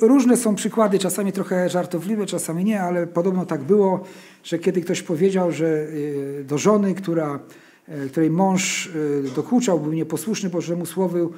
Różne 0.00 0.36
są 0.36 0.54
przykłady, 0.54 0.98
czasami 0.98 1.32
trochę 1.32 1.70
żartobliwe, 1.70 2.26
czasami 2.26 2.64
nie, 2.64 2.82
ale 2.82 3.06
podobno 3.06 3.46
tak 3.46 3.62
było, 3.62 4.04
że 4.44 4.58
kiedy 4.58 4.80
ktoś 4.80 5.02
powiedział, 5.02 5.52
że 5.52 5.66
y, 5.66 6.44
do 6.48 6.58
żony, 6.58 6.94
która, 6.94 7.40
y, 7.88 8.10
której 8.10 8.30
mąż 8.30 8.86
y, 8.86 9.30
dokuczał, 9.36 9.80
był 9.80 9.92
nieposłuszny 9.92 10.50
Bożemu 10.50 10.86
Słowu 10.86 11.32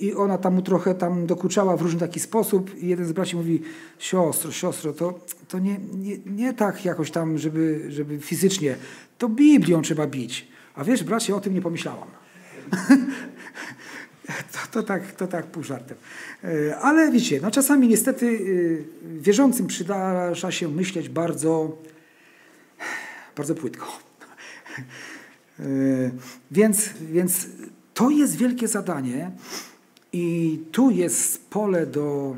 i 0.00 0.14
ona 0.14 0.38
tam 0.38 0.54
mu 0.54 0.62
trochę 0.62 0.94
tam 0.94 1.26
dokuczała 1.26 1.76
w 1.76 1.82
różny 1.82 2.00
taki 2.00 2.20
sposób 2.20 2.78
i 2.82 2.88
jeden 2.88 3.06
z 3.06 3.12
braci 3.12 3.36
mówi, 3.36 3.62
siostro, 3.98 4.52
siostro, 4.52 4.92
to, 4.92 5.20
to 5.48 5.58
nie, 5.58 5.78
nie, 5.94 6.18
nie 6.26 6.54
tak 6.54 6.84
jakoś 6.84 7.10
tam, 7.10 7.38
żeby, 7.38 7.86
żeby 7.88 8.18
fizycznie, 8.20 8.76
to 9.18 9.28
Biblią 9.28 9.82
trzeba 9.82 10.06
bić. 10.06 10.48
A 10.74 10.84
wiesz, 10.84 11.04
bracie, 11.04 11.36
o 11.36 11.40
tym 11.40 11.54
nie 11.54 11.62
pomyślałam. 11.62 12.08
To, 14.26 14.58
to, 14.72 14.82
tak, 14.82 15.12
to 15.12 15.26
tak 15.26 15.46
pół 15.46 15.62
żartem. 15.62 15.96
E, 16.44 16.76
ale 16.76 17.12
wiecie, 17.12 17.40
no 17.42 17.50
czasami 17.50 17.88
niestety 17.88 18.38
e, 19.06 19.20
wierzącym 19.20 19.66
przydarza 19.66 20.52
się 20.52 20.68
myśleć 20.68 21.08
bardzo, 21.08 21.78
bardzo 23.36 23.54
płytko. 23.54 23.86
Więc, 26.50 26.90
więc 27.00 27.46
to 27.96 28.10
jest 28.10 28.36
wielkie 28.36 28.68
zadanie 28.68 29.30
i 30.12 30.58
tu 30.72 30.90
jest 30.90 31.50
pole 31.50 31.86
do 31.86 32.36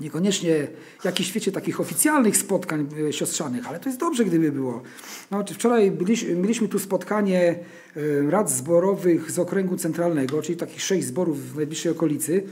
Niekoniecznie 0.00 0.68
jakichś, 1.04 1.30
świecie 1.30 1.52
takich 1.52 1.80
oficjalnych 1.80 2.36
spotkań 2.36 2.88
e, 3.08 3.12
siostrzanych, 3.12 3.68
ale 3.68 3.80
to 3.80 3.88
jest 3.88 4.00
dobrze, 4.00 4.24
gdyby 4.24 4.52
było. 4.52 4.82
No, 5.30 5.44
wczoraj 5.54 5.90
byliśmy, 5.90 6.34
mieliśmy 6.34 6.68
tu 6.68 6.78
spotkanie 6.78 7.58
e, 7.96 8.30
rad 8.30 8.50
zborowych 8.50 9.30
z 9.30 9.38
okręgu 9.38 9.76
centralnego, 9.76 10.42
czyli 10.42 10.58
takich 10.58 10.82
sześć 10.82 11.06
zborów 11.06 11.52
w 11.52 11.56
najbliższej 11.56 11.92
okolicy. 11.92 12.42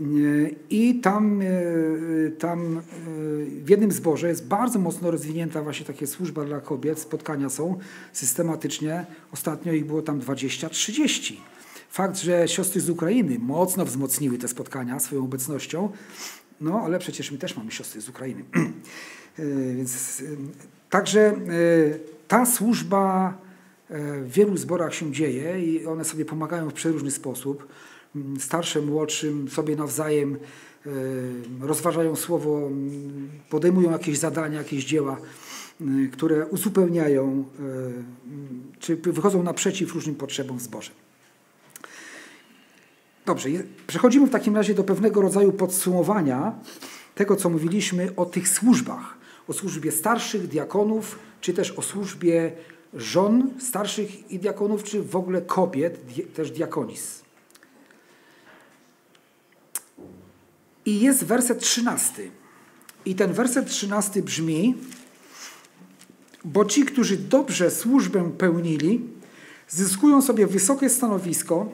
E, 0.00 0.04
I 0.70 1.00
tam, 1.00 1.42
tam 2.38 2.80
w 3.64 3.68
jednym 3.68 3.92
zborze 3.92 4.28
jest 4.28 4.46
bardzo 4.46 4.78
mocno 4.78 5.10
rozwinięta 5.10 5.62
właśnie 5.62 5.86
takie 5.86 6.06
służba 6.06 6.44
dla 6.44 6.60
kobiet. 6.60 6.98
Spotkania 6.98 7.50
są 7.50 7.78
systematycznie. 8.12 9.06
Ostatnio 9.32 9.72
ich 9.72 9.86
było 9.86 10.02
tam 10.02 10.20
20-30. 10.20 11.34
Fakt, 11.90 12.18
że 12.18 12.48
siostry 12.48 12.80
z 12.80 12.90
Ukrainy 12.90 13.38
mocno 13.38 13.84
wzmocniły 13.84 14.38
te 14.38 14.48
spotkania 14.48 15.00
swoją 15.00 15.24
obecnością, 15.24 15.90
no, 16.60 16.80
ale 16.84 16.98
przecież 16.98 17.30
my 17.30 17.38
też 17.38 17.56
mamy 17.56 17.70
siostry 17.70 18.00
z 18.00 18.08
Ukrainy. 18.08 18.44
E, 19.38 19.74
więc 19.74 20.20
e, 20.20 20.24
także 20.90 21.20
e, 21.20 21.34
ta 22.28 22.46
służba 22.46 23.38
w 24.22 24.32
wielu 24.32 24.56
zborach 24.56 24.94
się 24.94 25.12
dzieje 25.12 25.64
i 25.64 25.86
one 25.86 26.04
sobie 26.04 26.24
pomagają 26.24 26.70
w 26.70 26.72
przeróżny 26.72 27.10
sposób. 27.10 27.68
Starszym, 28.38 28.86
młodszym, 28.86 29.48
sobie 29.48 29.76
nawzajem 29.76 30.38
rozważają 31.60 32.16
słowo, 32.16 32.70
podejmują 33.50 33.90
jakieś 33.90 34.18
zadania, 34.18 34.58
jakieś 34.58 34.84
dzieła, 34.84 35.16
które 36.12 36.46
uzupełniają, 36.46 37.44
czy 38.78 38.96
wychodzą 38.96 39.42
naprzeciw 39.42 39.94
różnym 39.94 40.14
potrzebom 40.14 40.60
zbożem. 40.60 40.94
Dobrze, 43.26 43.48
przechodzimy 43.86 44.26
w 44.26 44.30
takim 44.30 44.56
razie 44.56 44.74
do 44.74 44.84
pewnego 44.84 45.20
rodzaju 45.20 45.52
podsumowania 45.52 46.52
tego, 47.14 47.36
co 47.36 47.50
mówiliśmy 47.50 48.16
o 48.16 48.26
tych 48.26 48.48
służbach. 48.48 49.18
O 49.48 49.52
służbie 49.52 49.92
starszych, 49.92 50.46
diakonów, 50.46 51.18
czy 51.40 51.52
też 51.52 51.70
o 51.70 51.82
służbie 51.82 52.52
żon 52.94 53.50
starszych 53.60 54.30
i 54.30 54.38
diakonów, 54.38 54.82
czy 54.82 55.02
w 55.02 55.16
ogóle 55.16 55.42
kobiet, 55.42 56.00
też 56.34 56.50
diakonis. 56.50 57.22
I 60.86 61.00
jest 61.00 61.24
werset 61.24 61.60
trzynasty. 61.60 62.30
I 63.04 63.14
ten 63.14 63.32
werset 63.32 63.66
trzynasty 63.66 64.22
brzmi: 64.22 64.74
Bo 66.44 66.64
ci, 66.64 66.84
którzy 66.84 67.16
dobrze 67.16 67.70
służbę 67.70 68.32
pełnili, 68.38 69.00
zyskują 69.68 70.22
sobie 70.22 70.46
wysokie 70.46 70.90
stanowisko 70.90 71.72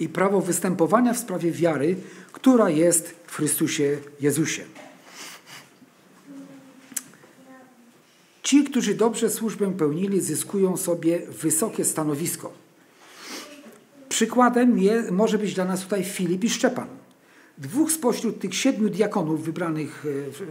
i 0.00 0.08
prawo 0.08 0.40
występowania 0.40 1.12
w 1.12 1.18
sprawie 1.18 1.52
wiary, 1.52 1.96
która 2.32 2.70
jest 2.70 3.14
w 3.26 3.36
Chrystusie 3.36 3.98
Jezusie. 4.20 4.64
Ci, 8.42 8.64
którzy 8.64 8.94
dobrze 8.94 9.30
służbę 9.30 9.72
pełnili, 9.72 10.20
zyskują 10.20 10.76
sobie 10.76 11.26
wysokie 11.26 11.84
stanowisko. 11.84 12.52
Przykładem 14.08 14.78
je, 14.78 15.02
może 15.10 15.38
być 15.38 15.54
dla 15.54 15.64
nas 15.64 15.82
tutaj 15.82 16.04
Filip 16.04 16.44
i 16.44 16.50
Szczepan. 16.50 17.03
Dwóch 17.58 17.92
spośród 17.92 18.40
tych 18.40 18.54
siedmiu 18.54 18.88
diakonów 18.88 19.44
wybranych 19.44 20.06
e, 20.06 20.32
w, 20.32 20.40
e, 20.40 20.44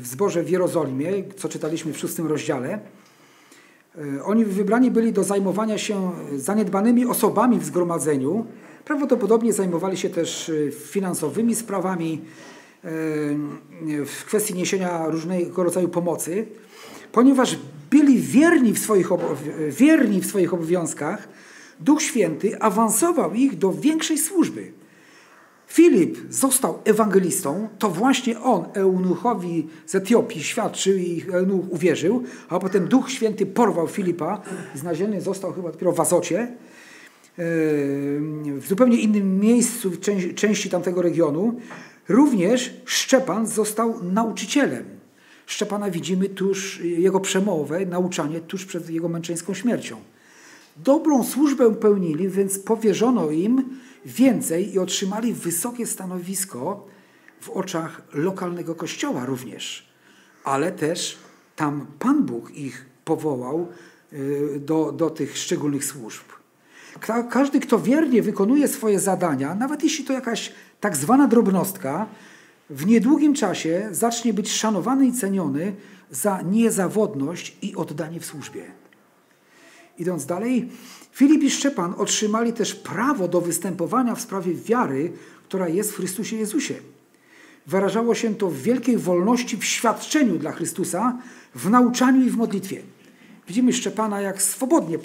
w 0.00 0.06
zborze 0.06 0.42
w 0.42 0.50
Jerozolimie, 0.50 1.24
co 1.36 1.48
czytaliśmy 1.48 1.92
w 1.92 1.98
szóstym 1.98 2.26
rozdziale, 2.26 2.78
e, 3.98 4.24
oni 4.24 4.44
wybrani 4.44 4.90
byli 4.90 5.12
do 5.12 5.24
zajmowania 5.24 5.78
się 5.78 6.12
zaniedbanymi 6.36 7.06
osobami 7.06 7.58
w 7.58 7.64
zgromadzeniu. 7.64 8.46
Prawdopodobnie 8.84 9.52
zajmowali 9.52 9.96
się 9.96 10.10
też 10.10 10.50
finansowymi 10.80 11.54
sprawami, 11.54 12.20
w 14.06 14.24
kwestii 14.26 14.54
niesienia 14.54 15.06
różnego 15.06 15.64
rodzaju 15.64 15.88
pomocy, 15.88 16.46
ponieważ 17.12 17.58
byli 17.90 18.18
wierni 18.18 18.72
w 18.72 18.78
swoich, 18.78 19.08
wierni 19.70 20.20
w 20.20 20.26
swoich 20.26 20.54
obowiązkach, 20.54 21.28
Duch 21.80 22.02
Święty 22.02 22.60
awansował 22.60 23.34
ich 23.34 23.58
do 23.58 23.72
większej 23.72 24.18
służby. 24.18 24.72
Filip 25.72 26.18
został 26.30 26.78
ewangelistą, 26.84 27.68
to 27.78 27.90
właśnie 27.90 28.40
on 28.40 28.64
Eunuchowi 28.74 29.66
z 29.86 29.94
Etiopii 29.94 30.42
świadczył 30.42 30.96
i 30.96 31.24
Eunuch 31.32 31.72
uwierzył, 31.72 32.22
a 32.48 32.58
potem 32.58 32.88
Duch 32.88 33.10
Święty 33.10 33.46
porwał 33.46 33.88
Filipa 33.88 34.42
i 34.74 34.78
znaleziony 34.78 35.20
został 35.20 35.52
chyba 35.52 35.72
dopiero 35.72 35.92
w 35.92 36.00
Azocie, 36.00 36.52
w 38.58 38.64
zupełnie 38.68 38.96
innym 38.96 39.40
miejscu, 39.40 39.90
w 39.90 40.00
części 40.34 40.70
tamtego 40.70 41.02
regionu. 41.02 41.60
Również 42.08 42.74
Szczepan 42.84 43.46
został 43.46 44.04
nauczycielem. 44.04 44.84
Szczepana 45.46 45.90
widzimy 45.90 46.28
tuż, 46.28 46.80
jego 46.80 47.20
przemowę, 47.20 47.86
nauczanie 47.86 48.40
tuż 48.40 48.64
przed 48.64 48.90
jego 48.90 49.08
męczeńską 49.08 49.54
śmiercią. 49.54 49.96
Dobrą 50.76 51.24
służbę 51.24 51.74
pełnili, 51.74 52.28
więc 52.28 52.58
powierzono 52.58 53.30
im 53.30 53.64
więcej 54.04 54.74
i 54.74 54.78
otrzymali 54.78 55.32
wysokie 55.34 55.86
stanowisko 55.86 56.86
w 57.40 57.50
oczach 57.50 58.02
lokalnego 58.12 58.74
kościoła 58.74 59.26
również. 59.26 59.88
Ale 60.44 60.72
też 60.72 61.18
tam 61.56 61.86
Pan 61.98 62.22
Bóg 62.22 62.50
ich 62.50 62.86
powołał 63.04 63.68
y, 64.12 64.60
do, 64.60 64.92
do 64.92 65.10
tych 65.10 65.38
szczególnych 65.38 65.84
służb. 65.84 66.24
Każdy, 67.30 67.60
kto 67.60 67.78
wiernie 67.78 68.22
wykonuje 68.22 68.68
swoje 68.68 69.00
zadania, 69.00 69.54
nawet 69.54 69.82
jeśli 69.82 70.04
to 70.04 70.12
jakaś 70.12 70.52
tak 70.80 70.96
zwana 70.96 71.28
drobnostka, 71.28 72.06
w 72.70 72.86
niedługim 72.86 73.34
czasie 73.34 73.88
zacznie 73.90 74.34
być 74.34 74.52
szanowany 74.52 75.06
i 75.06 75.12
ceniony 75.12 75.74
za 76.10 76.42
niezawodność 76.42 77.56
i 77.62 77.76
oddanie 77.76 78.20
w 78.20 78.26
służbie. 78.26 78.64
Idąc 79.98 80.26
dalej, 80.26 80.68
Filip 81.12 81.42
i 81.42 81.50
Szczepan 81.50 81.94
otrzymali 81.98 82.52
też 82.52 82.74
prawo 82.74 83.28
do 83.28 83.40
występowania 83.40 84.14
w 84.14 84.20
sprawie 84.20 84.54
wiary, 84.54 85.12
która 85.44 85.68
jest 85.68 85.92
w 85.92 85.96
Chrystusie 85.96 86.36
Jezusie. 86.36 86.74
Wyrażało 87.66 88.14
się 88.14 88.34
to 88.34 88.48
w 88.48 88.56
wielkiej 88.56 88.98
wolności 88.98 89.56
w 89.56 89.64
świadczeniu 89.64 90.38
dla 90.38 90.52
Chrystusa, 90.52 91.18
w 91.54 91.70
nauczaniu 91.70 92.26
i 92.26 92.30
w 92.30 92.36
modlitwie. 92.36 92.82
Widzimy 93.48 93.72
Szczepana, 93.72 94.20
jak 94.20 94.42
swobodnie 94.42 94.98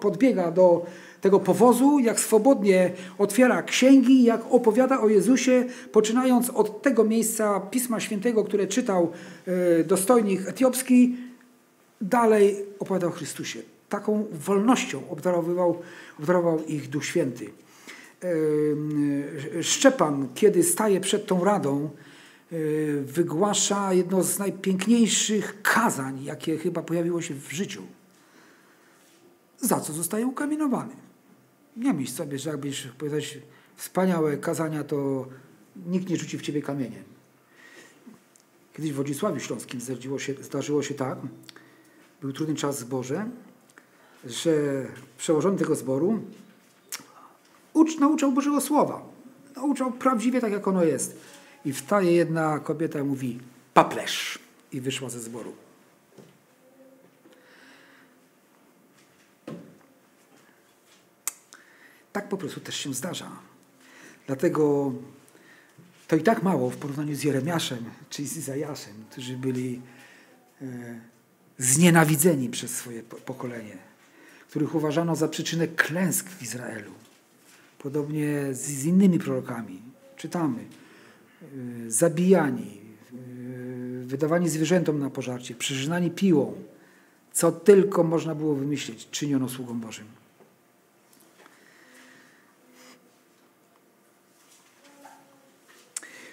podbiega 0.00 0.50
do 0.50 0.86
tego 1.20 1.40
powozu, 1.40 1.98
jak 1.98 2.20
swobodnie 2.20 2.92
otwiera 3.18 3.62
księgi, 3.62 4.22
jak 4.22 4.40
opowiada 4.50 5.00
o 5.00 5.08
Jezusie, 5.08 5.64
poczynając 5.92 6.50
od 6.50 6.82
tego 6.82 7.04
miejsca 7.04 7.60
Pisma 7.60 8.00
Świętego, 8.00 8.44
które 8.44 8.66
czytał 8.66 9.12
e, 9.46 9.84
dostojnik 9.84 10.48
etiopski, 10.48 11.16
dalej 12.00 12.56
opowiada 12.78 13.06
o 13.06 13.10
Chrystusie. 13.10 13.62
Taką 13.88 14.26
wolnością 14.32 15.10
obdarowywał, 15.10 15.82
ich 16.66 16.88
Duch 16.88 17.04
Święty. 17.04 17.50
E, 18.22 19.62
Szczepan, 19.62 20.28
kiedy 20.34 20.62
staje 20.62 21.00
przed 21.00 21.26
tą 21.26 21.44
radą, 21.44 21.90
e, 22.52 22.56
wygłasza 23.00 23.92
jedno 23.92 24.22
z 24.22 24.38
najpiękniejszych 24.38 25.62
kazań, 25.62 26.24
jakie 26.24 26.58
chyba 26.58 26.82
pojawiło 26.82 27.22
się 27.22 27.34
w 27.34 27.52
życiu. 27.52 27.82
Za 29.60 29.80
co 29.80 29.92
zostaje 29.92 30.26
ukamienowany? 30.26 30.96
Nie 31.76 31.92
myśl 31.92 32.12
sobie, 32.12 32.38
że 32.38 32.50
jakbyś 32.50 32.86
powiedzieć 32.86 33.38
wspaniałe 33.76 34.36
kazania, 34.36 34.84
to 34.84 35.26
nikt 35.86 36.08
nie 36.08 36.16
rzuci 36.16 36.38
w 36.38 36.42
ciebie 36.42 36.62
kamieniem. 36.62 37.04
Kiedyś 38.76 38.92
w 38.92 38.94
Wodzisławiu 38.94 39.40
Śląskim 39.40 39.80
zdarzyło 39.80 40.18
się, 40.18 40.34
zdarzyło 40.40 40.82
się 40.82 40.94
tak, 40.94 41.18
był 42.20 42.32
trudny 42.32 42.54
czas 42.54 42.78
zborze, 42.78 43.30
że 44.24 44.52
przełożony 45.18 45.58
tego 45.58 45.74
zboru 45.74 46.22
ucz, 47.72 47.98
nauczał 47.98 48.32
Bożego 48.32 48.60
Słowa. 48.60 49.02
Nauczał 49.56 49.92
prawdziwie 49.92 50.40
tak, 50.40 50.52
jak 50.52 50.68
ono 50.68 50.84
jest. 50.84 51.20
I 51.64 51.72
wstaje 51.72 52.12
jedna 52.12 52.58
kobieta 52.58 53.04
mówi 53.04 53.38
paplesz 53.74 54.38
i 54.72 54.80
wyszła 54.80 55.10
ze 55.10 55.20
zboru. 55.20 55.52
Tak 62.12 62.28
po 62.28 62.36
prostu 62.36 62.60
też 62.60 62.76
się 62.76 62.94
zdarza. 62.94 63.30
Dlatego 64.26 64.92
to 66.08 66.16
i 66.16 66.22
tak 66.22 66.42
mało 66.42 66.70
w 66.70 66.76
porównaniu 66.76 67.14
z 67.14 67.24
Jeremiaszem 67.24 67.84
czy 68.10 68.26
z 68.26 68.36
Izajaszem, 68.36 68.94
którzy 69.10 69.36
byli 69.36 69.80
e, 70.62 70.64
znienawidzeni 71.58 72.48
przez 72.48 72.76
swoje 72.76 73.02
pokolenie, 73.02 73.87
których 74.48 74.74
uważano 74.74 75.16
za 75.16 75.28
przyczynę 75.28 75.68
klęsk 75.68 76.28
w 76.28 76.42
Izraelu. 76.42 76.90
Podobnie 77.78 78.54
z, 78.54 78.60
z 78.60 78.84
innymi 78.84 79.18
prorokami. 79.18 79.82
Czytamy. 80.16 80.64
E, 81.42 81.90
zabijani, 81.90 82.80
e, 83.12 83.16
wydawani 84.04 84.48
zwierzętom 84.48 84.98
na 84.98 85.10
pożarcie, 85.10 85.54
przeżynani 85.54 86.10
piłą. 86.10 86.54
Co 87.32 87.52
tylko 87.52 88.04
można 88.04 88.34
było 88.34 88.54
wymyślić, 88.54 89.10
czyniono 89.10 89.48
sługom 89.48 89.80
Bożym. 89.80 90.06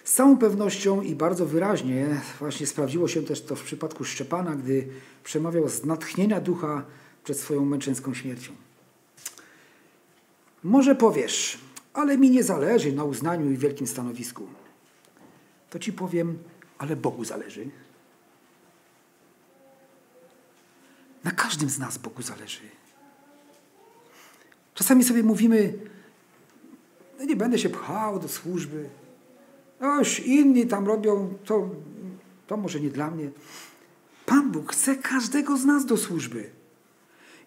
Z 0.04 0.14
całą 0.14 0.38
pewnością 0.38 1.02
i 1.02 1.16
bardzo 1.16 1.46
wyraźnie 1.46 2.22
właśnie 2.40 2.68
sprawdziło 2.68 3.08
się 3.08 3.22
też 3.24 3.42
to 3.42 3.56
w 3.56 3.64
przypadku 3.64 4.04
Szczepana, 4.04 4.56
gdy 4.56 4.88
przemawiał 5.24 5.70
z 5.70 5.86
natchnienia 5.86 6.42
ducha 6.42 6.86
przed 7.26 7.40
swoją 7.40 7.66
męczeńską 7.66 8.14
śmiercią. 8.14 8.54
Może 10.64 10.96
powiesz, 10.96 11.58
ale 11.94 12.18
mi 12.18 12.30
nie 12.30 12.44
zależy 12.44 12.92
na 12.92 13.04
uznaniu 13.04 13.52
i 13.52 13.58
wielkim 13.58 13.88
stanowisku. 13.88 14.48
To 15.70 15.80
ci 15.80 15.94
powiem, 15.94 16.38
ale 16.78 16.96
Bogu 16.96 17.26
zależy. 17.26 17.70
Na 21.24 21.32
każdym 21.32 21.70
z 21.70 21.80
nas 21.80 21.98
Bogu 21.98 22.22
zależy. 22.22 22.62
Czasami 24.74 25.04
sobie 25.04 25.24
mówimy, 25.24 25.74
no 27.20 27.26
nie 27.26 27.36
będę 27.36 27.60
się 27.60 27.70
pchał 27.70 28.20
do 28.20 28.28
służby, 28.28 28.90
Oś 29.80 30.20
inni 30.20 30.68
tam 30.68 30.88
robią, 30.88 31.34
to, 31.46 31.70
to 32.48 32.58
może 32.58 32.80
nie 32.80 32.90
dla 32.90 33.12
mnie. 33.12 33.30
Pan 34.26 34.52
Bóg 34.52 34.72
chce 34.72 34.96
każdego 34.96 35.58
z 35.58 35.66
nas 35.66 35.86
do 35.86 35.98
służby. 35.98 36.50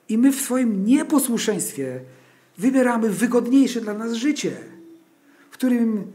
I 0.08 0.18
my 0.18 0.32
w 0.32 0.40
swoim 0.40 0.84
nieposłuszeństwie 0.86 2.00
wybieramy 2.58 3.10
wygodniejsze 3.10 3.80
dla 3.80 3.94
nas 3.94 4.12
życie, 4.12 4.56
w 5.50 5.52
którym 5.52 6.12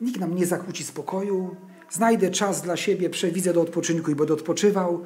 nikt 0.00 0.20
nam 0.20 0.34
nie 0.34 0.46
zakłóci 0.46 0.84
spokoju, 0.84 1.56
znajdę 1.90 2.30
czas 2.30 2.62
dla 2.62 2.76
siebie, 2.76 3.10
przewidzę 3.10 3.52
do 3.52 3.60
odpoczynku 3.60 4.10
i 4.10 4.14
będę 4.14 4.34
odpoczywał. 4.34 5.04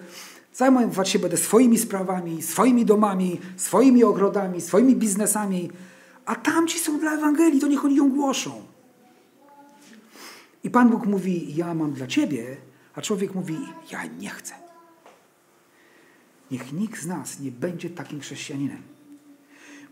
Zajmować 0.54 1.08
się 1.08 1.18
będę 1.18 1.36
swoimi 1.36 1.78
sprawami, 1.78 2.42
swoimi 2.42 2.84
domami, 2.84 3.40
swoimi 3.56 4.04
ogrodami, 4.04 4.60
swoimi 4.60 4.96
biznesami, 4.96 5.70
a 6.26 6.34
tamci 6.34 6.78
są 6.78 6.98
dla 6.98 7.14
Ewangelii, 7.14 7.60
to 7.60 7.66
niech 7.66 7.84
oni 7.84 7.96
ją 7.96 8.10
głoszą. 8.10 8.62
I 10.64 10.70
Pan 10.70 10.90
Bóg 10.90 11.06
mówi, 11.06 11.56
ja 11.56 11.74
mam 11.74 11.92
dla 11.92 12.06
ciebie, 12.06 12.56
a 12.94 13.02
człowiek 13.02 13.34
mówi, 13.34 13.56
ja 13.92 14.04
nie 14.06 14.30
chcę. 14.30 14.67
Niech 16.50 16.72
nikt 16.72 17.02
z 17.02 17.06
nas 17.06 17.40
nie 17.40 17.50
będzie 17.50 17.90
takim 17.90 18.20
chrześcijaninem. 18.20 18.82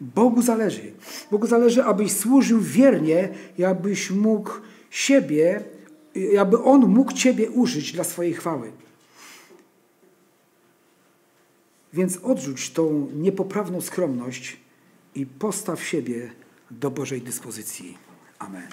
Bogu 0.01 0.43
zależy. 0.43 0.93
Bogu 1.31 1.47
zależy, 1.47 1.85
abyś 1.85 2.13
służył 2.13 2.61
wiernie 2.61 3.29
abyś 3.67 4.11
mógł 4.11 4.51
siebie, 4.91 5.65
aby 6.41 6.63
On 6.63 6.87
mógł 6.87 7.13
Ciebie 7.13 7.51
użyć 7.51 7.93
dla 7.93 8.05
swojej 8.05 8.35
chwały. 8.35 8.73
Więc 11.93 12.17
odrzuć 12.17 12.71
tą 12.71 13.09
niepoprawną 13.15 13.81
skromność 13.81 14.57
i 15.15 15.27
postaw 15.27 15.85
siebie 15.85 16.31
do 16.71 16.91
Bożej 16.91 17.23
dyspozycji. 17.23 17.99
Amen. 18.39 18.69